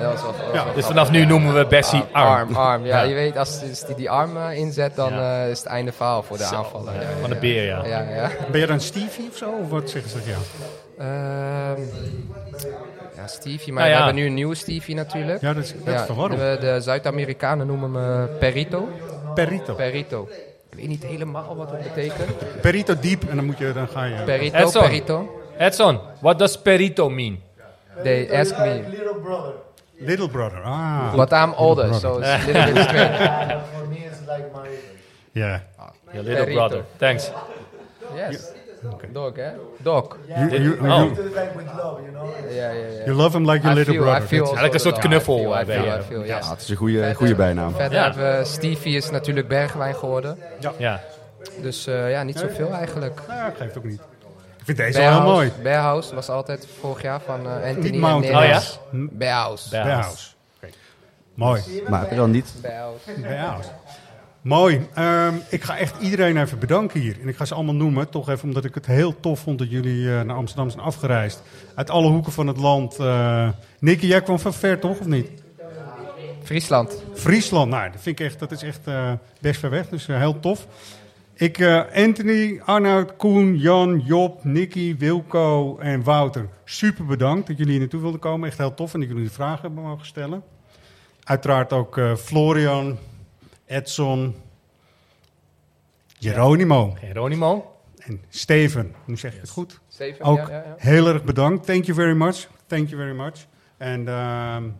Dat 0.00 0.12
was 0.12 0.22
wel, 0.22 0.32
dat 0.32 0.52
was 0.52 0.64
wel 0.64 0.74
Dus 0.74 0.84
vanaf 0.86 1.10
nu 1.10 1.24
noemen 1.24 1.54
we 1.54 1.66
Bessie 1.66 2.02
arm. 2.12 2.54
Arm, 2.54 2.54
arm. 2.56 2.84
Ja, 2.86 2.96
Ja. 3.02 3.08
je 3.08 3.14
weet, 3.14 3.36
als 3.36 3.60
als 3.70 3.86
die 3.86 3.94
die 3.96 4.10
arm 4.10 4.36
eh, 4.36 4.56
inzet, 4.58 4.96
dan 4.96 5.12
Ja. 5.12 5.42
eh, 5.44 5.50
is 5.50 5.58
het 5.58 5.66
einde 5.66 5.92
verhaal 5.92 6.22
voor 6.22 6.36
de 6.36 6.44
Zo, 6.44 6.54
aanvaller. 6.54 6.94
ja, 6.94 7.00
Ja, 7.00 7.06
van 7.20 7.30
de 7.30 7.36
beer, 7.36 7.64
ja. 7.64 7.84
Ja, 7.84 8.00
ja. 8.00 8.30
Ben 8.50 8.60
je 8.60 8.66
dan 8.66 8.80
Stevie 8.80 9.28
of 9.30 9.36
zo? 9.36 9.50
Of 9.62 9.68
wat 9.70 9.90
zeggen 9.90 10.10
ze 10.10 10.16
tegen 10.18 10.30
jou? 10.30 10.42
Ehm, 10.98 11.80
ja, 13.16 13.26
Stevie, 13.26 13.72
maar 13.72 13.82
Nou 13.82 13.94
ja. 13.94 13.98
we 13.98 14.04
hebben 14.04 14.14
nu 14.22 14.26
een 14.28 14.34
nieuwe 14.34 14.54
Stevie 14.54 14.94
natuurlijk. 14.94 15.40
Ja, 15.40 15.52
dat 15.52 15.64
is, 15.64 15.74
dat 15.84 16.00
is 16.00 16.06
toch 16.06 16.16
waarom? 16.16 16.38
de, 16.38 16.56
de 16.60 16.80
Zuid-Amerikanen 16.80 17.66
noemen 17.66 17.90
me 17.90 18.26
Perito. 18.38 18.88
Perito. 19.34 19.74
Perito. 19.74 20.28
Ik 20.70 20.76
weet 20.78 20.88
niet 20.88 21.04
helemaal 21.04 21.56
wat 21.56 21.70
het 21.70 21.82
betekent. 21.94 22.30
Perito 22.60 22.94
diep 23.00 23.28
en 23.28 23.36
dan, 23.36 23.44
moet 23.44 23.58
je, 23.58 23.72
dan 23.72 23.88
ga 23.88 24.04
je... 24.04 24.22
Perito, 24.24 24.56
Edson. 24.56 24.82
Perito. 24.82 25.40
Edson, 25.58 25.98
what 26.20 26.38
does 26.38 26.58
perito 26.62 27.08
mean? 27.10 27.40
They 28.02 28.38
ask 28.40 28.58
me. 28.58 28.82
Little 28.90 29.14
brother. 29.22 29.52
Little 30.00 30.28
brother. 30.28 30.62
Ah. 30.64 31.12
But 31.16 31.32
I'm 31.32 31.54
older, 31.56 31.92
so 31.94 32.18
it's 32.18 32.28
a 32.28 32.46
little 32.46 32.72
bit 32.74 32.82
strange. 32.84 33.16
For 33.74 33.86
me, 33.88 33.96
it's 34.06 34.20
like 34.26 34.52
my. 34.52 34.68
Yeah. 35.32 35.60
Your 36.14 36.22
little 36.24 36.46
brother. 36.54 36.84
Thanks. 36.98 37.30
Yes. 38.16 38.52
Dog, 39.12 39.38
eh? 39.38 39.50
Dog. 39.82 40.16
You- 40.28 40.58
you- 40.58 40.78
Oh. 40.80 41.04
you- 41.04 41.22
Like 41.34 41.52
with 41.56 41.66
love, 41.76 42.00
you 42.02 42.10
know. 42.12 42.30
Ja, 42.50 42.70
ja, 42.70 42.86
ja. 42.86 43.04
You 43.06 43.12
love 43.16 43.36
him 43.36 43.44
like 43.50 43.62
your 43.62 43.72
I 43.72 43.78
little 43.78 43.94
feel- 43.94 44.02
brother. 44.02 44.22
I 44.24 44.26
feel 44.26 44.40
also 44.40 44.54
Eigenlijk 44.56 44.74
een 44.74 44.80
soort 44.90 44.98
knuffel, 44.98 45.60
I 45.60 45.64
feel, 45.64 45.82
I 45.84 45.90
feel, 45.90 46.02
feel, 46.02 46.24
Ja, 46.24 46.36
yes. 46.36 46.48
het 46.50 46.60
is 46.60 46.68
een 46.68 46.76
goede, 46.76 47.14
goede 47.14 47.34
bijnaam. 47.34 47.72
Verder 47.74 47.98
Ja. 47.98 48.04
hebben 48.04 48.38
we 48.38 48.44
Stevie 48.44 48.96
is 48.96 49.10
natuurlijk 49.10 49.48
Bergwijn 49.48 49.94
geworden. 49.94 50.38
Ja. 50.60 50.72
Ja. 50.78 51.00
Dus 51.62 51.86
eh, 51.86 52.10
ja, 52.10 52.22
niet 52.22 52.38
zoveel 52.38 52.72
eigenlijk. 52.72 53.20
Ja, 53.28 53.52
geeft 53.58 53.78
ook 53.78 53.84
niet. 53.84 54.00
Ik 54.68 54.76
vind 54.76 54.88
deze 54.88 55.00
wel 55.00 55.22
heel 55.22 55.32
mooi. 55.32 55.52
Bearhouse 55.62 56.14
was 56.14 56.28
altijd 56.28 56.66
vorig 56.80 57.02
jaar 57.02 57.20
van 57.20 57.46
eh 57.46 57.68
Anthony 57.68 57.90
Niet. 57.90 58.30
Neres. 58.30 58.78
Oh 58.92 59.00
ja? 59.00 59.06
Bearhouse. 59.10 59.70
Bearhouse. 59.70 60.28
Mooi. 61.34 61.62
Maar 61.88 62.14
dan 62.14 62.30
niet? 62.30 62.54
Bearhouse. 62.60 63.20
Bearhouse. 63.20 63.68
Mooi. 64.40 64.86
Ehm, 64.94 65.34
ik 65.48 65.62
ga 65.62 65.78
echt 65.78 66.00
iedereen 66.00 66.36
even 66.36 66.58
bedanken 66.58 67.00
hier. 67.00 67.16
En 67.22 67.28
ik 67.28 67.36
ga 67.36 67.44
ze 67.44 67.54
allemaal 67.54 67.74
noemen. 67.74 68.08
Toch 68.08 68.28
even 68.28 68.44
omdat 68.44 68.64
ik 68.64 68.74
het 68.74 68.86
heel 68.86 69.20
tof 69.20 69.40
vond 69.40 69.58
dat 69.58 69.70
jullie 69.70 70.08
eh, 70.08 70.20
naar 70.20 70.36
Amsterdam 70.36 70.70
zijn 70.70 70.84
afgereisd. 70.84 71.42
Uit 71.74 71.90
alle 71.90 72.08
hoeken 72.08 72.32
van 72.32 72.46
het 72.46 72.56
land. 72.56 72.98
Eh 72.98 73.48
Nicky, 73.78 74.06
jij 74.06 74.22
kwam 74.22 74.38
van 74.38 74.54
ver 74.54 74.78
toch, 74.78 74.98
of 74.98 75.06
niet? 75.06 75.28
Friesland. 76.42 77.02
Friesland, 77.14 77.70
nou, 77.70 77.90
dat 77.90 78.00
vind 78.00 78.20
ik 78.20 78.26
echt, 78.26 78.38
dat 78.38 78.50
is 78.50 78.62
echt 78.62 78.80
eh, 78.84 79.12
best 79.40 79.60
ver 79.60 79.70
weg. 79.70 79.88
Dus 79.88 80.06
heel 80.06 80.40
tof. 80.40 80.66
Ik, 81.38 81.58
eh, 81.58 81.82
Anthony, 81.94 82.60
Arnoud, 82.64 83.16
Koen, 83.16 83.58
Jan, 83.58 84.00
Job, 84.00 84.44
Nicky, 84.44 84.96
Wilco 84.96 85.78
en 85.78 86.02
Wouter. 86.02 86.48
Super 86.64 87.06
bedankt 87.06 87.46
dat 87.46 87.56
jullie 87.56 87.72
hier 87.72 87.80
naartoe 87.80 88.00
wilden 88.00 88.20
komen. 88.20 88.48
Echt 88.48 88.58
heel 88.58 88.74
tof 88.74 88.94
en 88.94 89.00
dat 89.00 89.08
jullie 89.08 89.24
de 89.24 89.30
vragen 89.30 89.60
hebben 89.60 89.82
mogen 89.82 90.06
stellen. 90.06 90.42
Uiteraard 91.24 91.72
ook 91.72 91.98
eh, 91.98 92.14
Florian, 92.14 92.98
Edson, 93.66 94.34
Geronimo 96.20 96.96
Geronimo. 97.00 97.76
en 97.98 98.22
Steven. 98.28 98.94
Nu 99.04 99.16
zeg 99.16 99.34
ik 99.34 99.40
het 99.40 99.50
goed. 99.50 99.80
Steven, 99.88 100.24
ook 100.24 100.38
ja, 100.38 100.50
ja, 100.50 100.62
ja. 100.62 100.74
heel 100.76 101.06
erg 101.06 101.24
bedankt. 101.24 101.66
Thank 101.66 101.84
you 101.84 101.96
very 101.96 102.16
much. 102.16 102.48
Thank 102.66 102.88
you 102.88 103.00
very 103.00 103.16
much. 103.16 103.46
And 103.78 104.08
um, 104.08 104.76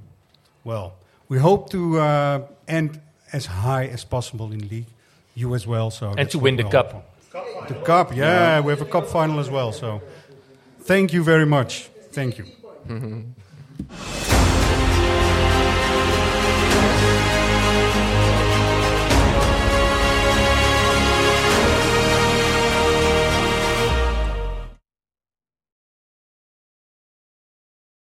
well, 0.63 0.91
we 1.27 1.39
hope 1.39 1.71
to 1.71 1.97
uh, 1.97 2.37
end 2.65 2.99
as 3.31 3.47
high 3.47 3.93
as 3.93 4.07
possible 4.07 4.53
in 4.53 4.59
the 4.59 4.67
league. 4.71 4.97
You 5.39 5.55
as 5.55 5.67
well. 5.67 5.91
So 5.91 6.15
and 6.19 6.29
to 6.31 6.39
win 6.39 6.57
the 6.57 6.65
we're 6.65 6.71
cup. 6.71 6.89
The 7.69 7.75
cup, 7.85 8.17
yeah, 8.17 8.61
we 8.61 8.73
have 8.73 8.81
a 8.81 8.91
cup 8.95 9.07
final 9.07 9.39
as 9.39 9.51
well. 9.51 9.73
So 9.73 10.03
thank 10.81 11.13
you 11.13 11.23
very 11.23 11.47
much. 11.47 11.91
Thank 12.13 12.39
you. 12.39 12.45